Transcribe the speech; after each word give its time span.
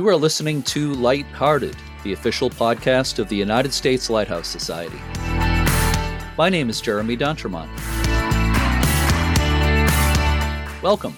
You 0.00 0.08
are 0.08 0.16
listening 0.16 0.62
to 0.62 0.94
Lighthearted, 0.94 1.76
the 2.04 2.14
official 2.14 2.48
podcast 2.48 3.18
of 3.18 3.28
the 3.28 3.36
United 3.36 3.70
States 3.70 4.08
Lighthouse 4.08 4.48
Society. 4.48 4.98
My 6.38 6.48
name 6.48 6.70
is 6.70 6.80
Jeremy 6.80 7.16
D'Entremont. 7.16 7.68
Welcome. 10.82 11.14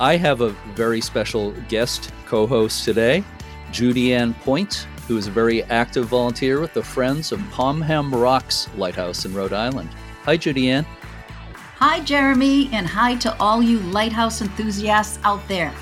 I 0.00 0.18
have 0.20 0.40
a 0.40 0.48
very 0.74 1.00
special 1.00 1.52
guest 1.68 2.10
co 2.26 2.44
host 2.44 2.84
today, 2.84 3.22
Judy 3.70 4.14
Ann 4.14 4.34
Point, 4.34 4.88
who 5.06 5.16
is 5.16 5.28
a 5.28 5.30
very 5.30 5.62
active 5.62 6.06
volunteer 6.06 6.58
with 6.58 6.74
the 6.74 6.82
Friends 6.82 7.30
of 7.30 7.38
Pomham 7.52 8.12
Rocks 8.12 8.68
Lighthouse 8.76 9.26
in 9.26 9.32
Rhode 9.32 9.52
Island. 9.52 9.90
Hi, 10.24 10.36
Judy 10.36 10.70
Ann. 10.70 10.84
Hi, 11.84 11.98
Jeremy, 11.98 12.70
and 12.72 12.86
hi 12.86 13.16
to 13.16 13.36
all 13.40 13.60
you 13.60 13.80
lighthouse 13.80 14.40
enthusiasts 14.40 15.18
out 15.24 15.40
there. 15.48 15.74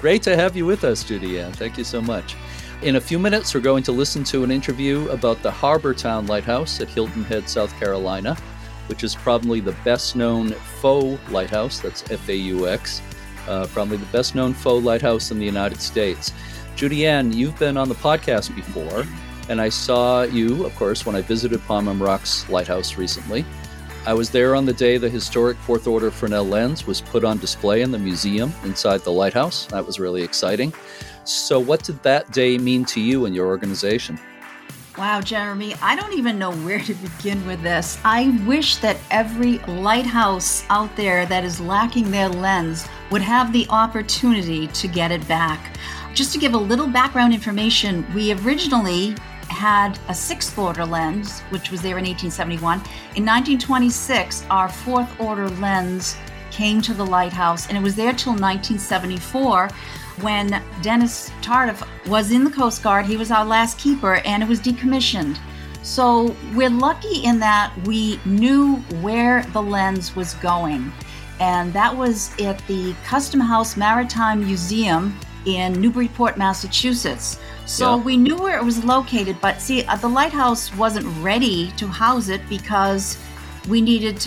Great 0.00 0.20
to 0.22 0.34
have 0.34 0.56
you 0.56 0.66
with 0.66 0.82
us, 0.82 1.04
Judy 1.04 1.38
Ann. 1.38 1.52
Thank 1.52 1.78
you 1.78 1.84
so 1.84 2.02
much. 2.02 2.34
In 2.82 2.96
a 2.96 3.00
few 3.00 3.20
minutes, 3.20 3.54
we're 3.54 3.60
going 3.60 3.84
to 3.84 3.92
listen 3.92 4.24
to 4.24 4.42
an 4.42 4.50
interview 4.50 5.08
about 5.10 5.40
the 5.40 5.50
Harbor 5.52 5.94
Town 5.94 6.26
Lighthouse 6.26 6.80
at 6.80 6.88
Hilton 6.88 7.22
Head, 7.22 7.48
South 7.48 7.72
Carolina, 7.78 8.34
which 8.88 9.04
is 9.04 9.14
probably 9.14 9.60
the 9.60 9.76
best 9.84 10.16
known 10.16 10.50
faux 10.50 11.20
lighthouse. 11.30 11.78
That's 11.78 12.02
F 12.10 12.28
A 12.28 12.34
U 12.34 12.66
X. 12.66 13.00
Uh, 13.46 13.68
probably 13.68 13.98
the 13.98 14.06
best 14.06 14.34
known 14.34 14.52
faux 14.52 14.84
lighthouse 14.84 15.30
in 15.30 15.38
the 15.38 15.46
United 15.46 15.80
States. 15.80 16.32
Judy 16.74 17.06
Ann, 17.06 17.32
you've 17.32 17.56
been 17.60 17.76
on 17.76 17.88
the 17.88 17.94
podcast 17.94 18.56
before, 18.56 19.04
and 19.48 19.60
I 19.60 19.68
saw 19.68 20.22
you, 20.22 20.66
of 20.66 20.74
course, 20.74 21.06
when 21.06 21.14
I 21.14 21.20
visited 21.20 21.60
Pomham 21.60 22.00
Rocks 22.00 22.48
Lighthouse 22.48 22.98
recently. 22.98 23.44
I 24.04 24.14
was 24.14 24.30
there 24.30 24.56
on 24.56 24.66
the 24.66 24.72
day 24.72 24.98
the 24.98 25.08
historic 25.08 25.56
Fourth 25.58 25.86
Order 25.86 26.10
Fresnel 26.10 26.44
lens 26.44 26.88
was 26.88 27.00
put 27.00 27.22
on 27.22 27.38
display 27.38 27.82
in 27.82 27.92
the 27.92 28.00
museum 28.00 28.52
inside 28.64 29.02
the 29.02 29.12
lighthouse. 29.12 29.66
That 29.66 29.86
was 29.86 30.00
really 30.00 30.24
exciting. 30.24 30.74
So, 31.22 31.60
what 31.60 31.84
did 31.84 32.02
that 32.02 32.32
day 32.32 32.58
mean 32.58 32.84
to 32.86 33.00
you 33.00 33.26
and 33.26 33.34
your 33.34 33.46
organization? 33.46 34.18
Wow, 34.98 35.20
Jeremy, 35.20 35.76
I 35.80 35.94
don't 35.94 36.14
even 36.14 36.36
know 36.36 36.50
where 36.50 36.80
to 36.80 36.94
begin 36.94 37.46
with 37.46 37.62
this. 37.62 37.96
I 38.04 38.36
wish 38.44 38.78
that 38.78 38.96
every 39.12 39.58
lighthouse 39.60 40.64
out 40.68 40.94
there 40.96 41.24
that 41.26 41.44
is 41.44 41.60
lacking 41.60 42.10
their 42.10 42.28
lens 42.28 42.88
would 43.12 43.22
have 43.22 43.52
the 43.52 43.68
opportunity 43.70 44.66
to 44.66 44.88
get 44.88 45.12
it 45.12 45.26
back. 45.28 45.78
Just 46.12 46.32
to 46.32 46.40
give 46.40 46.54
a 46.54 46.58
little 46.58 46.88
background 46.88 47.32
information, 47.32 48.04
we 48.14 48.32
originally 48.32 49.14
had 49.52 49.98
a 50.08 50.14
sixth 50.14 50.58
order 50.58 50.84
lens, 50.84 51.40
which 51.50 51.70
was 51.70 51.82
there 51.82 51.98
in 51.98 52.04
1871. 52.04 52.78
In 53.14 53.24
1926, 53.24 54.44
our 54.50 54.68
fourth 54.68 55.20
order 55.20 55.48
lens 55.50 56.16
came 56.50 56.80
to 56.82 56.94
the 56.94 57.04
lighthouse, 57.04 57.68
and 57.68 57.76
it 57.76 57.82
was 57.82 57.94
there 57.94 58.12
till 58.12 58.32
1974 58.32 59.68
when 60.20 60.62
Dennis 60.82 61.30
Tardif 61.42 61.86
was 62.08 62.30
in 62.30 62.44
the 62.44 62.50
Coast 62.50 62.82
Guard. 62.82 63.06
He 63.06 63.16
was 63.16 63.30
our 63.30 63.44
last 63.44 63.78
keeper, 63.78 64.16
and 64.24 64.42
it 64.42 64.48
was 64.48 64.60
decommissioned. 64.60 65.38
So 65.82 66.34
we're 66.54 66.70
lucky 66.70 67.24
in 67.24 67.38
that 67.40 67.72
we 67.86 68.20
knew 68.24 68.76
where 69.00 69.42
the 69.52 69.62
lens 69.62 70.16
was 70.16 70.34
going, 70.34 70.92
and 71.40 71.72
that 71.72 71.94
was 71.94 72.30
at 72.40 72.64
the 72.66 72.94
Custom 73.04 73.40
House 73.40 73.76
Maritime 73.76 74.44
Museum 74.44 75.18
in 75.44 75.72
Newburyport, 75.80 76.36
Massachusetts. 76.36 77.38
So 77.66 77.96
yeah. 77.96 78.02
we 78.02 78.16
knew 78.16 78.36
where 78.36 78.58
it 78.58 78.64
was 78.64 78.84
located, 78.84 79.36
but 79.40 79.60
see, 79.60 79.84
uh, 79.84 79.96
the 79.96 80.08
lighthouse 80.08 80.74
wasn't 80.76 81.06
ready 81.22 81.70
to 81.72 81.86
house 81.86 82.28
it 82.28 82.40
because 82.48 83.18
we 83.68 83.80
needed 83.80 84.26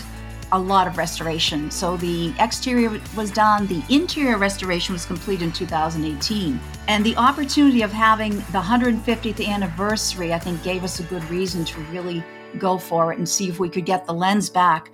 a 0.51 0.59
lot 0.59 0.87
of 0.87 0.97
restoration. 0.97 1.69
So 1.69 1.97
the 1.97 2.33
exterior 2.39 3.01
was 3.15 3.31
done, 3.31 3.67
the 3.67 3.83
interior 3.89 4.37
restoration 4.37 4.93
was 4.93 5.05
complete 5.05 5.41
in 5.41 5.51
2018. 5.51 6.59
And 6.87 7.05
the 7.05 7.15
opportunity 7.17 7.81
of 7.81 7.91
having 7.91 8.37
the 8.37 8.61
150th 8.61 9.45
anniversary, 9.45 10.33
I 10.33 10.39
think, 10.39 10.63
gave 10.63 10.83
us 10.83 10.99
a 10.99 11.03
good 11.03 11.23
reason 11.29 11.65
to 11.65 11.81
really 11.85 12.23
go 12.57 12.77
for 12.77 13.11
it 13.11 13.17
and 13.17 13.27
see 13.27 13.49
if 13.49 13.59
we 13.59 13.69
could 13.69 13.85
get 13.85 14.05
the 14.05 14.13
lens 14.13 14.49
back. 14.49 14.91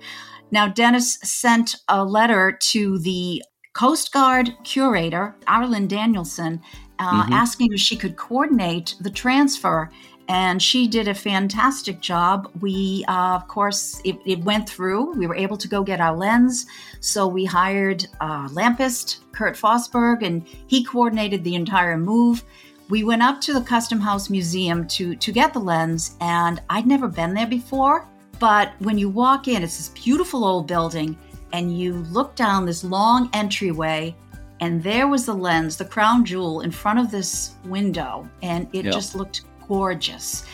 Now, 0.50 0.68
Dennis 0.68 1.18
sent 1.22 1.76
a 1.88 2.04
letter 2.04 2.58
to 2.72 2.98
the 2.98 3.42
Coast 3.74 4.12
Guard 4.12 4.50
curator, 4.64 5.34
Arlyn 5.46 5.88
Danielson, 5.88 6.60
uh, 7.02 7.24
mm-hmm. 7.24 7.32
asking 7.32 7.72
if 7.72 7.80
she 7.80 7.96
could 7.96 8.16
coordinate 8.16 8.94
the 9.00 9.10
transfer. 9.10 9.90
And 10.28 10.62
she 10.62 10.86
did 10.86 11.08
a 11.08 11.14
fantastic 11.14 12.00
job. 12.00 12.48
We, 12.60 13.04
uh, 13.08 13.34
of 13.34 13.48
course, 13.48 14.00
it, 14.04 14.16
it, 14.24 14.38
went 14.44 14.68
through. 14.68 15.12
We 15.14 15.26
were 15.26 15.34
able 15.34 15.56
to 15.56 15.66
go 15.66 15.82
get 15.82 16.00
our 16.00 16.16
lens. 16.16 16.66
So 17.00 17.26
we 17.26 17.44
hired 17.44 18.06
uh, 18.20 18.48
lampist 18.50 19.18
Kurt 19.32 19.56
Fosberg, 19.56 20.24
and 20.24 20.46
he 20.68 20.84
coordinated 20.84 21.42
the 21.42 21.56
entire 21.56 21.98
move. 21.98 22.44
We 22.88 23.02
went 23.02 23.22
up 23.22 23.40
to 23.42 23.52
the 23.52 23.62
Custom 23.62 24.00
House 24.00 24.30
Museum 24.30 24.86
to, 24.88 25.16
to 25.16 25.32
get 25.32 25.52
the 25.52 25.58
lens, 25.58 26.16
and 26.20 26.62
I'd 26.70 26.86
never 26.86 27.08
been 27.08 27.34
there 27.34 27.48
before. 27.48 28.06
But 28.38 28.72
when 28.78 28.98
you 28.98 29.08
walk 29.08 29.48
in, 29.48 29.62
it's 29.62 29.76
this 29.76 29.88
beautiful 29.88 30.44
old 30.44 30.68
building, 30.68 31.18
and 31.52 31.76
you 31.76 31.94
look 32.12 32.36
down 32.36 32.64
this 32.64 32.84
long 32.84 33.28
entryway 33.32 34.14
and 34.62 34.80
there 34.80 35.08
was 35.08 35.26
the 35.26 35.34
lens, 35.34 35.76
the 35.76 35.84
crown 35.84 36.24
jewel, 36.24 36.60
in 36.60 36.70
front 36.70 37.00
of 37.00 37.10
this 37.10 37.56
window, 37.64 38.28
and 38.42 38.68
it 38.72 38.84
yep. 38.84 38.94
just 38.94 39.16
looked 39.16 39.42
gorgeous. 39.66 40.44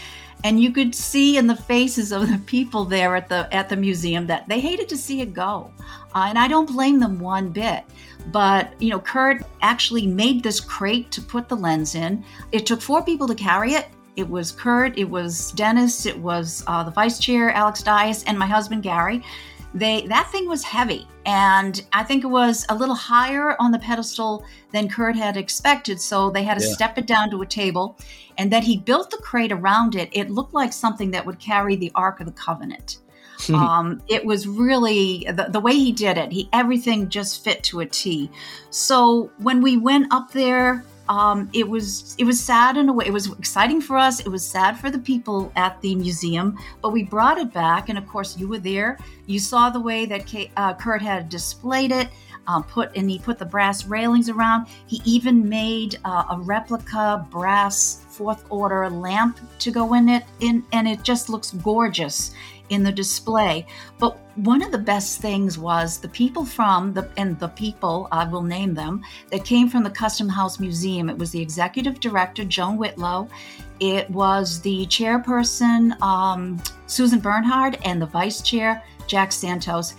And 0.45 0.59
you 0.59 0.73
could 0.73 0.95
see 0.95 1.37
in 1.37 1.47
the 1.47 1.55
faces 1.55 2.11
of 2.11 2.27
the 2.27 2.39
people 2.47 2.87
there 2.87 3.17
at 3.17 3.29
the 3.29 3.55
at 3.55 3.69
the 3.69 3.77
museum 3.77 4.27
that 4.27 4.49
they 4.49 4.61
hated 4.61 4.89
to 4.89 4.97
see 4.97 5.21
it 5.21 5.35
go, 5.35 5.71
uh, 6.15 6.25
and 6.27 6.39
I 6.39 6.49
don't 6.49 6.73
blame 6.73 6.99
them 6.99 7.21
one 7.21 7.51
bit. 7.51 7.85
But 8.29 8.73
you 8.81 8.89
know, 8.89 8.99
Kurt 8.99 9.43
actually 9.61 10.07
made 10.07 10.43
this 10.43 10.59
crate 10.59 11.11
to 11.11 11.21
put 11.21 11.47
the 11.47 11.57
lens 11.57 11.95
in. 11.95 12.25
It 12.51 12.65
took 12.65 12.81
four 12.81 13.03
people 13.03 13.29
to 13.29 13.35
carry 13.35 13.75
it. 13.75 13.89
It 14.17 14.27
was 14.27 14.53
Kurt, 14.53 14.97
it 14.97 15.09
was 15.11 15.53
Dennis, 15.53 16.07
it 16.07 16.19
was 16.19 16.65
uh, 16.67 16.83
the 16.83 16.91
vice 16.91 17.19
chair 17.19 17.51
Alex 17.51 17.83
Dias, 17.83 18.25
and 18.25 18.39
my 18.39 18.47
husband 18.47 18.83
Gary 18.83 19.23
they 19.75 20.07
that 20.07 20.31
thing 20.33 20.49
was 20.49 20.65
heavy 20.65 21.07
and 21.27 21.85
i 21.93 22.03
think 22.03 22.25
it 22.25 22.29
was 22.29 22.65
a 22.71 22.75
little 22.75 22.95
higher 22.95 23.55
on 23.61 23.71
the 23.71 23.79
pedestal 23.79 24.43
than 24.73 24.89
kurt 24.89 25.15
had 25.15 25.37
expected 25.37 26.01
so 26.01 26.31
they 26.31 26.43
had 26.43 26.59
to 26.59 26.65
yeah. 26.65 26.73
step 26.73 26.97
it 26.97 27.07
down 27.07 27.31
to 27.31 27.43
a 27.43 27.47
table 27.47 27.99
and 28.39 28.53
then 28.53 28.63
he 28.63 28.77
built 28.77 29.11
the 29.11 29.17
crate 29.19 29.51
around 29.53 29.97
it. 29.97 30.09
It 30.13 30.31
looked 30.31 30.55
like 30.55 30.73
something 30.73 31.11
that 31.11 31.27
would 31.27 31.41
carry 31.41 31.75
the 31.75 31.91
ark 31.95 32.21
of 32.21 32.27
the 32.27 32.33
covenant. 32.33 32.99
Um, 33.55 34.03
it 34.09 34.25
was 34.25 34.49
really 34.49 35.25
the, 35.29 35.47
the 35.49 35.61
way 35.61 35.73
he 35.73 35.93
did 35.93 36.19
it 36.19 36.33
he 36.33 36.49
everything 36.53 37.09
just 37.09 37.45
fit 37.45 37.63
to 37.65 37.81
a 37.81 37.87
t. 37.87 38.31
So 38.71 39.31
when 39.39 39.63
we 39.63 39.77
went 39.77 40.13
up 40.13 40.33
there 40.33 40.85
um, 41.09 41.49
it 41.55 41.67
was 41.67 42.15
it 42.19 42.25
was 42.25 42.39
sad 42.39 42.77
in 42.77 42.89
a 42.89 42.93
way. 42.93 43.07
It 43.07 43.13
was 43.13 43.33
exciting 43.33 43.81
for 43.81 43.97
us. 43.97 44.21
It 44.21 44.29
was 44.29 44.47
sad 44.47 44.79
for 44.79 44.91
the 44.91 44.99
people 44.99 45.51
at 45.57 45.81
the 45.81 45.95
museum, 45.95 46.59
but 46.83 46.91
we 46.91 47.03
brought 47.03 47.39
it 47.39 47.53
back. 47.53 47.89
And 47.89 47.99
of 47.99 48.07
course, 48.07 48.37
you 48.37 48.49
were 48.49 48.59
there. 48.59 48.99
You 49.27 49.39
saw 49.39 49.71
the 49.71 49.81
way 49.81 50.05
that 50.07 50.33
uh, 50.57 50.75
Kurt 50.75 51.03
had 51.03 51.29
displayed 51.29 51.93
it. 51.93 52.09
Um, 52.47 52.63
put 52.65 52.97
and 52.97 53.11
he 53.11 53.19
put 53.19 53.39
the 53.39 53.45
brass 53.45 53.85
railings 53.85 54.31
around. 54.31 54.69
He 54.87 55.03
even 55.05 55.47
made 55.47 55.99
uh, 56.07 56.25
a 56.31 56.39
replica 56.39 57.27
brass 57.31 58.07
fourth 58.09 58.47
order 58.49 58.89
lamp 58.89 59.39
to 59.59 59.71
go 59.71 59.93
in 59.93 60.09
it, 60.09 60.25
in, 60.41 60.65
and 60.73 60.89
it 60.89 61.03
just 61.03 61.29
looks 61.29 61.51
gorgeous 61.51 62.33
in 62.71 62.83
the 62.83 62.93
display. 62.93 63.67
But 63.99 64.19
one 64.37 64.63
of 64.63 64.73
the 64.73 64.79
best 64.79 65.21
things 65.21 65.59
was 65.59 65.99
the 65.99 66.09
people 66.09 66.45
from 66.45 66.93
the 66.93 67.09
and 67.17 67.39
the 67.39 67.49
people 67.49 68.09
I 68.13 68.25
will 68.25 68.43
name 68.43 68.75
them 68.75 69.03
that 69.31 69.45
came 69.45 69.69
from 69.69 69.83
the 69.83 69.91
Custom 69.91 70.29
House 70.29 70.61
Museum. 70.61 71.09
It 71.11 71.19
was 71.19 71.31
the 71.31 71.41
executive 71.41 72.01
director 72.01 72.45
Joan 72.45 72.77
Whitlow. 72.77 73.29
It 73.81 74.11
was 74.11 74.61
the 74.61 74.87
chairperson 74.87 76.01
um, 76.01 76.63
Susan 76.87 77.21
Bernhard 77.21 77.79
and 77.85 78.01
the 78.01 78.07
vice 78.07 78.43
chair 78.43 78.83
Jack 79.07 79.33
Santos. 79.33 79.95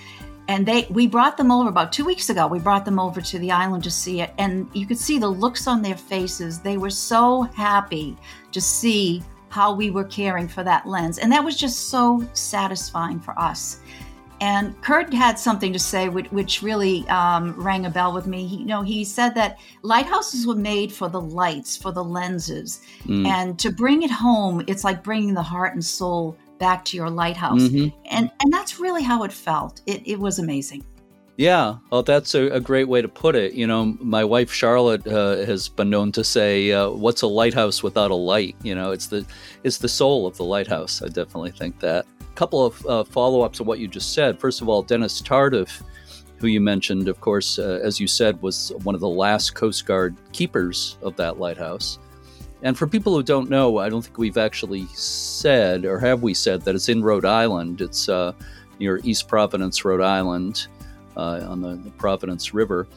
And 0.48 0.66
they 0.66 0.88
we 0.90 1.06
brought 1.06 1.38
them 1.38 1.52
over 1.52 1.70
about 1.70 1.94
two 1.94 2.06
weeks 2.06 2.32
ago. 2.32 2.48
We 2.48 2.58
brought 2.60 2.84
them 2.84 3.00
over 3.00 3.22
to 3.22 3.38
the 3.38 3.52
island 3.52 3.84
to 3.84 3.92
see 3.92 4.22
it, 4.22 4.34
and 4.40 4.68
you 4.74 4.88
could 4.88 4.98
see 4.98 5.20
the 5.20 5.28
looks 5.28 5.68
on 5.68 5.84
their 5.84 5.96
faces. 5.96 6.60
They 6.60 6.78
were 6.78 6.90
so 6.90 7.44
happy 7.44 8.18
to 8.52 8.60
see 8.60 9.22
how 9.50 9.74
we 9.74 9.92
were 9.92 10.06
caring 10.06 10.48
for 10.48 10.63
that 10.63 10.88
lens. 10.88 11.18
And 11.18 11.31
that 11.31 11.44
was 11.44 11.57
just 11.57 11.90
so 11.90 12.25
satisfying 12.34 13.19
for 13.19 13.38
us. 13.40 13.81
And 14.42 14.80
Kurt 14.81 15.13
had 15.13 15.38
something 15.38 15.74
to 15.74 15.80
say 15.80 16.07
which, 16.07 16.31
which 16.31 16.62
really 16.62 17.07
um, 17.10 17.54
rang 17.62 17.86
a 17.86 17.90
bell 17.90 18.13
with 18.13 18.25
me. 18.25 18.48
He, 18.48 18.57
you 18.57 18.66
know, 18.66 18.81
he 18.81 19.04
said 19.04 19.36
that 19.36 19.60
lighthouses 19.81 20.48
were 20.48 20.56
made 20.56 20.94
for 20.94 21.10
the 21.10 21.19
lights, 21.19 21.75
for 21.75 21.92
the 21.92 22.04
lenses, 22.04 22.81
mm. 23.04 23.28
and 23.28 23.60
to 23.60 23.69
bring 23.69 24.01
it 24.04 24.12
home, 24.12 24.63
it's 24.68 24.86
like 24.86 25.04
bringing 25.04 25.34
the 25.34 25.44
heart 25.44 25.74
and 25.74 25.84
soul 25.84 26.38
back 26.57 26.86
to 26.86 26.98
your 26.98 27.10
lighthouse. 27.10 27.63
Mm-hmm. 27.63 27.98
And 28.12 28.31
and 28.42 28.54
that's 28.54 28.80
really 28.80 29.04
how 29.04 29.24
it 29.24 29.34
felt. 29.34 29.81
It, 29.86 30.04
it 30.06 30.19
was 30.19 30.40
amazing. 30.40 30.86
Yeah, 31.40 31.78
well, 31.90 32.04
that's 32.04 32.36
a, 32.36 32.48
a, 32.48 32.60
great 32.60 32.90
way 32.90 33.02
to 33.02 33.08
put 33.08 33.34
it. 33.34 33.54
You 33.54 33.66
know, 33.66 33.98
my 34.02 34.26
wife 34.26 34.52
Charlotte 34.52 35.08
uh, 35.08 35.38
has 35.46 35.70
been 35.70 35.90
known 35.90 36.12
to 36.12 36.22
say, 36.22 36.74
uh, 36.74 36.90
"What's 36.90 37.22
a 37.22 37.28
lighthouse 37.28 37.82
without 37.82 38.12
a 38.12 38.16
light?" 38.16 38.58
You 38.62 38.76
know, 38.76 38.92
it's 38.92 39.08
the 39.08 39.26
it's 39.64 39.78
the 39.78 39.88
soul 39.88 40.28
of 40.28 40.36
the 40.36 40.44
lighthouse. 40.44 41.02
I 41.02 41.08
definitely 41.08 41.52
think 41.52 41.80
that. 41.80 42.06
A 42.20 42.36
couple 42.36 42.66
of 42.66 42.86
uh, 42.86 43.06
follow 43.06 43.40
ups 43.40 43.62
of 43.62 43.68
what 43.68 43.80
you 43.80 43.88
just 43.88 44.14
said. 44.14 44.38
First 44.38 44.60
of 44.60 44.68
all, 44.68 44.82
Dennis 44.82 45.22
Tardif 45.22 45.82
who 46.40 46.48
you 46.48 46.60
mentioned, 46.60 47.08
of 47.08 47.22
course, 47.22 47.58
uh, 47.58 47.80
as 47.84 48.00
you 48.00 48.08
said, 48.08 48.42
was 48.42 48.72
one 48.84 48.96
of 48.96 49.02
the 49.02 49.10
last 49.10 49.56
Coast 49.56 49.86
Guard 49.86 50.16
keepers 50.32 50.98
of 51.02 51.16
that 51.18 51.40
lighthouse. 51.40 52.00
And 52.64 52.78
for 52.78 52.88
people 52.88 53.14
who 53.14 53.24
don't 53.24 53.50
know, 53.50 53.78
I 53.78 53.90
don't 53.90 54.02
think 54.02 54.18
we've 54.18 54.38
actually 54.38 54.88
said, 54.88 55.86
or 55.86 56.00
have 56.00 56.22
we 56.22 56.34
said, 56.34 56.62
that 56.62 56.76
it's 56.76 56.90
in 56.90 57.02
Rhode 57.02 57.26
Island. 57.26 57.82
It's 57.82 58.10
uh, 58.10 58.34
near 58.80 59.00
East 59.04 59.28
Providence, 59.28 59.84
Rhode 59.84 60.02
Island, 60.02 60.68
uh, 61.19 61.45
on 61.50 61.62
the, 61.62 61.75
the, 61.75 61.92
Providence 61.92 62.54
River. 62.54 62.88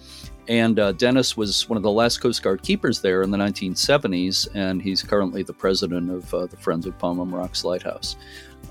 And 0.48 0.78
uh, 0.78 0.92
Dennis 0.92 1.36
was 1.36 1.69
one 1.69 1.76
of 1.76 1.82
the 1.82 1.90
last 1.90 2.19
Coast 2.19 2.42
Guard 2.42 2.62
keepers 2.62 3.00
there 3.00 3.22
in 3.22 3.30
the 3.30 3.38
1970s, 3.38 4.48
and 4.54 4.80
he's 4.80 5.02
currently 5.02 5.42
the 5.42 5.52
president 5.52 6.10
of 6.10 6.34
uh, 6.34 6.46
the 6.46 6.56
Friends 6.56 6.86
of 6.86 6.96
Pomham 6.98 7.32
Rocks 7.32 7.64
Lighthouse. 7.64 8.16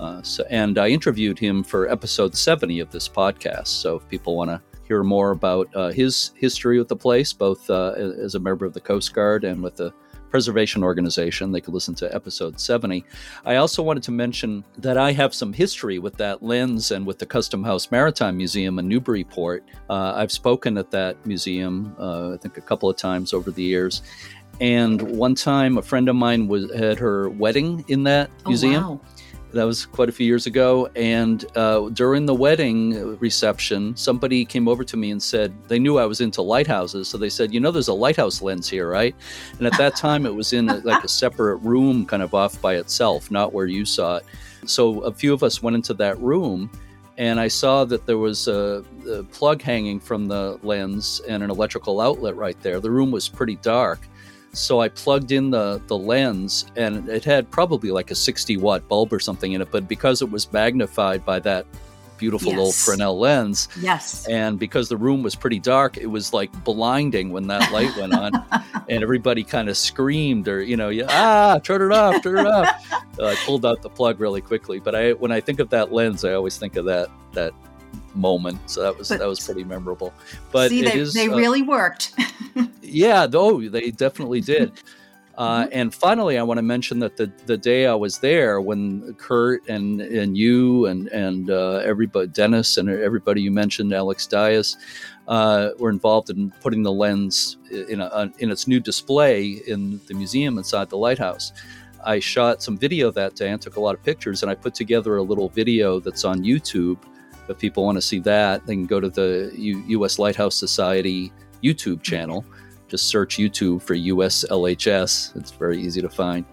Uh, 0.00 0.22
so, 0.22 0.44
and 0.50 0.78
I 0.78 0.88
interviewed 0.88 1.38
him 1.38 1.62
for 1.62 1.88
episode 1.88 2.34
70 2.34 2.80
of 2.80 2.90
this 2.90 3.08
podcast. 3.08 3.68
So 3.68 3.96
if 3.96 4.08
people 4.08 4.36
want 4.36 4.50
to 4.50 4.60
hear 4.84 5.02
more 5.02 5.30
about 5.30 5.68
uh, 5.74 5.90
his 5.90 6.32
history 6.34 6.78
with 6.78 6.88
the 6.88 6.96
place, 6.96 7.32
both 7.32 7.68
uh, 7.70 7.92
as 7.92 8.34
a 8.34 8.40
member 8.40 8.66
of 8.66 8.72
the 8.72 8.80
Coast 8.80 9.14
Guard 9.14 9.44
and 9.44 9.62
with 9.62 9.76
the 9.76 9.92
Preservation 10.32 10.82
Organization. 10.82 11.52
They 11.52 11.60
could 11.60 11.74
listen 11.74 11.94
to 11.96 12.12
episode 12.14 12.58
70. 12.58 13.04
I 13.44 13.56
also 13.56 13.82
wanted 13.82 14.02
to 14.04 14.12
mention 14.12 14.64
that 14.78 14.96
I 14.96 15.12
have 15.12 15.34
some 15.34 15.52
history 15.52 15.98
with 15.98 16.16
that 16.16 16.42
lens 16.42 16.90
and 16.90 17.06
with 17.06 17.18
the 17.18 17.26
Custom 17.26 17.62
House 17.62 17.90
Maritime 17.90 18.38
Museum 18.38 18.78
in 18.78 18.88
Newburyport. 18.88 19.62
Uh, 19.90 20.14
I've 20.16 20.32
spoken 20.32 20.78
at 20.78 20.90
that 20.90 21.24
museum, 21.26 21.94
uh, 21.98 22.32
I 22.32 22.38
think, 22.38 22.56
a 22.56 22.62
couple 22.62 22.88
of 22.88 22.96
times 22.96 23.34
over 23.34 23.50
the 23.50 23.62
years. 23.62 24.00
And 24.58 25.02
one 25.02 25.34
time, 25.34 25.76
a 25.76 25.82
friend 25.82 26.08
of 26.08 26.16
mine 26.16 26.48
was 26.48 26.72
had 26.72 26.98
her 26.98 27.28
wedding 27.28 27.84
in 27.88 28.04
that 28.04 28.30
oh, 28.46 28.48
museum. 28.48 28.82
Wow. 28.82 29.00
That 29.52 29.64
was 29.64 29.86
quite 29.86 30.08
a 30.08 30.12
few 30.12 30.26
years 30.26 30.46
ago. 30.46 30.88
And 30.96 31.44
uh, 31.56 31.90
during 31.90 32.26
the 32.26 32.34
wedding 32.34 33.18
reception, 33.18 33.96
somebody 33.96 34.44
came 34.44 34.66
over 34.66 34.82
to 34.84 34.96
me 34.96 35.10
and 35.10 35.22
said 35.22 35.52
they 35.68 35.78
knew 35.78 35.98
I 35.98 36.06
was 36.06 36.20
into 36.20 36.42
lighthouses. 36.42 37.08
So 37.08 37.18
they 37.18 37.28
said, 37.28 37.52
You 37.52 37.60
know, 37.60 37.70
there's 37.70 37.88
a 37.88 37.94
lighthouse 37.94 38.40
lens 38.40 38.68
here, 38.68 38.88
right? 38.88 39.14
And 39.58 39.66
at 39.66 39.76
that 39.78 39.94
time, 39.96 40.26
it 40.26 40.34
was 40.34 40.52
in 40.52 40.68
a, 40.68 40.78
like 40.78 41.04
a 41.04 41.08
separate 41.08 41.56
room, 41.56 42.06
kind 42.06 42.22
of 42.22 42.34
off 42.34 42.60
by 42.60 42.76
itself, 42.76 43.30
not 43.30 43.52
where 43.52 43.66
you 43.66 43.84
saw 43.84 44.16
it. 44.16 44.24
So 44.64 45.00
a 45.00 45.12
few 45.12 45.34
of 45.34 45.42
us 45.42 45.62
went 45.62 45.76
into 45.76 45.94
that 45.94 46.18
room 46.20 46.70
and 47.18 47.38
I 47.38 47.48
saw 47.48 47.84
that 47.84 48.06
there 48.06 48.18
was 48.18 48.48
a, 48.48 48.84
a, 49.08 49.22
plug 49.24 49.60
hanging 49.60 50.00
from 50.00 50.28
the 50.28 50.58
lens 50.62 51.20
and 51.28 51.42
an 51.42 51.50
electrical 51.50 52.00
outlet 52.00 52.36
right 52.36 52.60
there. 52.62 52.80
The 52.80 52.90
room 52.90 53.10
was 53.10 53.28
pretty 53.28 53.56
dark. 53.56 54.00
So 54.52 54.80
I 54.80 54.88
plugged 54.88 55.32
in 55.32 55.50
the, 55.50 55.80
the 55.86 55.96
lens 55.96 56.66
and 56.76 57.08
it 57.08 57.24
had 57.24 57.50
probably 57.50 57.90
like 57.90 58.10
a 58.10 58.14
60 58.14 58.58
watt 58.58 58.86
bulb 58.86 59.12
or 59.12 59.20
something 59.20 59.52
in 59.52 59.62
it, 59.62 59.70
but 59.70 59.88
because 59.88 60.20
it 60.20 60.30
was 60.30 60.52
magnified 60.52 61.24
by 61.24 61.38
that 61.40 61.66
beautiful 62.22 62.52
yes. 62.52 62.58
old 62.60 62.74
Fresnel 62.76 63.18
lens. 63.18 63.68
Yes. 63.80 64.28
And 64.28 64.56
because 64.56 64.88
the 64.88 64.96
room 64.96 65.24
was 65.24 65.34
pretty 65.34 65.58
dark, 65.58 65.96
it 65.96 66.06
was 66.06 66.32
like 66.32 66.52
blinding 66.62 67.30
when 67.30 67.48
that 67.48 67.72
light 67.72 67.96
went 67.96 68.14
on. 68.14 68.32
and 68.88 69.02
everybody 69.02 69.42
kind 69.42 69.68
of 69.68 69.76
screamed 69.76 70.46
or, 70.46 70.62
you 70.62 70.76
know, 70.76 70.92
ah, 71.08 71.58
turn 71.64 71.82
it 71.82 71.92
off, 71.92 72.22
turn 72.22 72.38
it 72.38 72.46
off. 72.46 72.68
Uh, 73.20 73.26
I 73.26 73.34
pulled 73.44 73.66
out 73.66 73.82
the 73.82 73.90
plug 73.90 74.20
really 74.20 74.40
quickly. 74.40 74.80
But 74.80 74.94
I 74.94 75.12
when 75.12 75.30
I 75.30 75.38
think 75.38 75.60
of 75.60 75.68
that 75.68 75.92
lens, 75.92 76.24
I 76.24 76.32
always 76.32 76.56
think 76.56 76.76
of 76.76 76.86
that 76.86 77.10
that 77.32 77.52
moment. 78.14 78.58
So 78.70 78.82
that 78.82 78.96
was 78.96 79.08
but, 79.08 79.18
that 79.18 79.28
was 79.28 79.40
pretty 79.40 79.64
memorable. 79.64 80.12
But 80.50 80.70
see, 80.70 80.82
they, 80.82 80.94
is, 80.94 81.14
they 81.14 81.28
uh, 81.28 81.36
really 81.36 81.62
worked. 81.62 82.14
yeah, 82.82 83.26
though 83.26 83.60
they 83.60 83.90
definitely 83.90 84.40
did. 84.40 84.72
Uh, 85.38 85.64
mm-hmm. 85.64 85.70
And 85.72 85.94
finally, 85.94 86.38
I 86.38 86.42
want 86.42 86.58
to 86.58 86.62
mention 86.62 86.98
that 86.98 87.16
the, 87.16 87.32
the 87.46 87.56
day 87.56 87.86
I 87.86 87.94
was 87.94 88.18
there, 88.18 88.60
when 88.60 89.14
Kurt 89.14 89.66
and, 89.68 90.00
and 90.00 90.36
you 90.36 90.86
and 90.86 91.08
and 91.08 91.50
uh, 91.50 91.76
everybody, 91.76 92.26
Dennis 92.28 92.76
and 92.76 92.88
everybody 92.90 93.40
you 93.40 93.50
mentioned, 93.50 93.92
Alex 93.94 94.26
Dias, 94.26 94.76
uh, 95.28 95.70
were 95.78 95.90
involved 95.90 96.30
in 96.30 96.50
putting 96.60 96.82
the 96.82 96.92
lens 96.92 97.56
in 97.70 98.00
a, 98.00 98.30
in 98.40 98.50
its 98.50 98.66
new 98.66 98.80
display 98.80 99.62
in 99.66 100.00
the 100.06 100.14
museum 100.14 100.58
inside 100.58 100.90
the 100.90 100.98
lighthouse. 100.98 101.52
I 102.04 102.18
shot 102.18 102.62
some 102.62 102.76
video 102.76 103.10
that 103.12 103.36
day 103.36 103.50
and 103.50 103.62
took 103.62 103.76
a 103.76 103.80
lot 103.80 103.94
of 103.94 104.02
pictures, 104.02 104.42
and 104.42 104.50
I 104.50 104.54
put 104.54 104.74
together 104.74 105.16
a 105.16 105.22
little 105.22 105.48
video 105.48 106.00
that's 106.00 106.24
on 106.24 106.42
YouTube 106.42 106.98
if 107.48 107.58
people 107.58 107.84
want 107.84 107.96
to 107.96 108.02
see 108.02 108.18
that, 108.20 108.66
they 108.66 108.74
can 108.74 108.86
go 108.86 109.00
to 109.00 109.08
the 109.08 109.52
U- 109.54 109.84
U.S. 109.88 110.18
Lighthouse 110.18 110.56
Society 110.56 111.32
YouTube 111.62 112.02
channel. 112.02 112.44
Just 112.88 113.06
search 113.06 113.38
YouTube 113.38 113.82
for 113.82 113.94
USLHS. 113.94 115.36
It's 115.36 115.50
very 115.50 115.80
easy 115.80 116.02
to 116.02 116.10
find, 116.10 116.44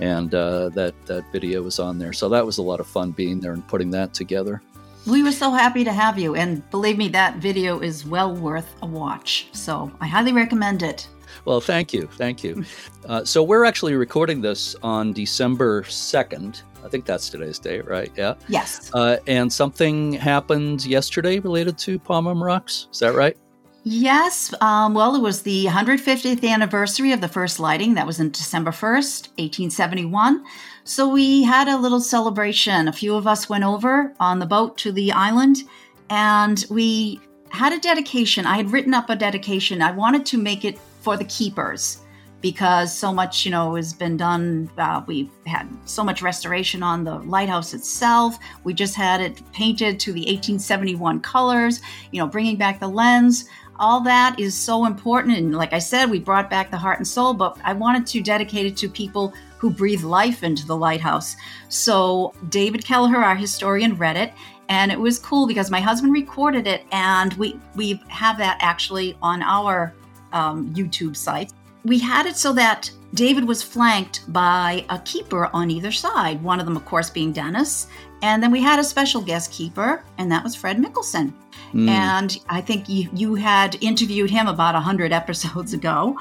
and 0.00 0.34
uh, 0.34 0.70
that 0.70 0.94
that 1.06 1.24
video 1.32 1.64
is 1.66 1.78
on 1.78 1.98
there. 1.98 2.12
So 2.12 2.28
that 2.28 2.44
was 2.44 2.58
a 2.58 2.62
lot 2.62 2.80
of 2.80 2.86
fun 2.86 3.12
being 3.12 3.38
there 3.40 3.52
and 3.52 3.66
putting 3.68 3.90
that 3.90 4.12
together. 4.12 4.60
We 5.06 5.22
were 5.22 5.32
so 5.32 5.50
happy 5.50 5.84
to 5.84 5.92
have 5.92 6.18
you, 6.18 6.34
and 6.34 6.68
believe 6.70 6.98
me, 6.98 7.08
that 7.10 7.36
video 7.36 7.78
is 7.80 8.06
well 8.06 8.34
worth 8.34 8.74
a 8.82 8.86
watch. 8.86 9.48
So 9.52 9.92
I 10.00 10.06
highly 10.06 10.32
recommend 10.32 10.82
it. 10.82 11.06
Well, 11.44 11.60
thank 11.60 11.92
you. 11.92 12.08
Thank 12.16 12.42
you. 12.42 12.64
Uh, 13.06 13.24
so, 13.24 13.42
we're 13.42 13.64
actually 13.64 13.94
recording 13.94 14.40
this 14.40 14.74
on 14.82 15.12
December 15.12 15.82
2nd. 15.82 16.62
I 16.84 16.88
think 16.88 17.06
that's 17.06 17.30
today's 17.30 17.58
date, 17.58 17.86
right? 17.86 18.12
Yeah. 18.14 18.34
Yes. 18.48 18.90
Uh, 18.92 19.16
and 19.26 19.52
something 19.52 20.12
happened 20.12 20.84
yesterday 20.84 21.38
related 21.38 21.78
to 21.78 21.98
Pomham 21.98 22.42
Rocks. 22.42 22.88
Is 22.92 22.98
that 22.98 23.14
right? 23.14 23.36
Yes. 23.84 24.54
Um, 24.60 24.94
well, 24.94 25.14
it 25.14 25.20
was 25.20 25.42
the 25.42 25.66
150th 25.66 26.46
anniversary 26.48 27.12
of 27.12 27.20
the 27.20 27.28
first 27.28 27.60
lighting. 27.60 27.94
That 27.94 28.06
was 28.06 28.18
in 28.18 28.30
December 28.30 28.70
1st, 28.70 29.28
1871. 29.36 30.44
So 30.84 31.08
we 31.08 31.42
had 31.42 31.68
a 31.68 31.76
little 31.76 32.00
celebration. 32.00 32.88
A 32.88 32.92
few 32.92 33.14
of 33.14 33.26
us 33.26 33.48
went 33.48 33.64
over 33.64 34.14
on 34.20 34.38
the 34.38 34.46
boat 34.46 34.78
to 34.78 34.92
the 34.92 35.12
island 35.12 35.64
and 36.10 36.64
we 36.70 37.20
had 37.50 37.72
a 37.72 37.78
dedication. 37.78 38.46
I 38.46 38.56
had 38.56 38.72
written 38.72 38.94
up 38.94 39.10
a 39.10 39.16
dedication. 39.16 39.82
I 39.82 39.92
wanted 39.92 40.26
to 40.26 40.38
make 40.38 40.64
it 40.64 40.78
for 41.00 41.16
the 41.16 41.24
keepers 41.24 42.03
because 42.44 42.94
so 42.94 43.10
much, 43.10 43.46
you 43.46 43.50
know, 43.50 43.74
has 43.74 43.94
been 43.94 44.18
done. 44.18 44.68
Uh, 44.76 45.02
we've 45.06 45.30
had 45.46 45.66
so 45.86 46.04
much 46.04 46.20
restoration 46.20 46.82
on 46.82 47.02
the 47.02 47.14
lighthouse 47.20 47.72
itself. 47.72 48.36
We 48.64 48.74
just 48.74 48.94
had 48.94 49.22
it 49.22 49.40
painted 49.52 49.98
to 50.00 50.12
the 50.12 50.20
1871 50.20 51.20
colors, 51.20 51.80
you 52.12 52.20
know, 52.20 52.26
bringing 52.26 52.56
back 52.56 52.80
the 52.80 52.86
lens. 52.86 53.46
All 53.80 53.98
that 54.02 54.38
is 54.38 54.54
so 54.54 54.84
important. 54.84 55.38
And 55.38 55.54
like 55.54 55.72
I 55.72 55.78
said, 55.78 56.10
we 56.10 56.18
brought 56.18 56.50
back 56.50 56.70
the 56.70 56.76
heart 56.76 56.98
and 56.98 57.08
soul, 57.08 57.32
but 57.32 57.56
I 57.64 57.72
wanted 57.72 58.06
to 58.08 58.20
dedicate 58.20 58.66
it 58.66 58.76
to 58.76 58.90
people 58.90 59.32
who 59.56 59.70
breathe 59.70 60.02
life 60.02 60.42
into 60.42 60.66
the 60.66 60.76
lighthouse. 60.76 61.36
So 61.70 62.34
David 62.50 62.84
Kelleher, 62.84 63.24
our 63.24 63.36
historian, 63.36 63.96
read 63.96 64.18
it. 64.18 64.34
And 64.68 64.92
it 64.92 65.00
was 65.00 65.18
cool 65.18 65.46
because 65.46 65.70
my 65.70 65.80
husband 65.80 66.12
recorded 66.12 66.66
it, 66.66 66.84
and 66.92 67.32
we 67.34 67.58
we 67.74 68.02
have 68.08 68.36
that 68.38 68.58
actually 68.60 69.16
on 69.22 69.42
our 69.42 69.94
um, 70.32 70.74
YouTube 70.74 71.16
site 71.16 71.52
we 71.84 71.98
had 71.98 72.26
it 72.26 72.36
so 72.36 72.52
that 72.54 72.90
David 73.14 73.44
was 73.44 73.62
flanked 73.62 74.30
by 74.32 74.84
a 74.88 74.98
keeper 75.00 75.48
on 75.52 75.70
either 75.70 75.92
side, 75.92 76.42
one 76.42 76.58
of 76.58 76.66
them, 76.66 76.76
of 76.76 76.84
course, 76.84 77.10
being 77.10 77.32
Dennis. 77.32 77.86
And 78.22 78.42
then 78.42 78.50
we 78.50 78.60
had 78.60 78.78
a 78.78 78.84
special 78.84 79.20
guest 79.20 79.52
keeper, 79.52 80.02
and 80.18 80.32
that 80.32 80.42
was 80.42 80.56
Fred 80.56 80.78
Mickelson. 80.78 81.32
Mm. 81.72 81.88
And 81.88 82.38
I 82.48 82.60
think 82.60 82.88
you, 82.88 83.08
you 83.14 83.34
had 83.34 83.76
interviewed 83.82 84.30
him 84.30 84.48
about 84.48 84.74
100 84.74 85.12
episodes 85.12 85.72
ago. 85.78 86.18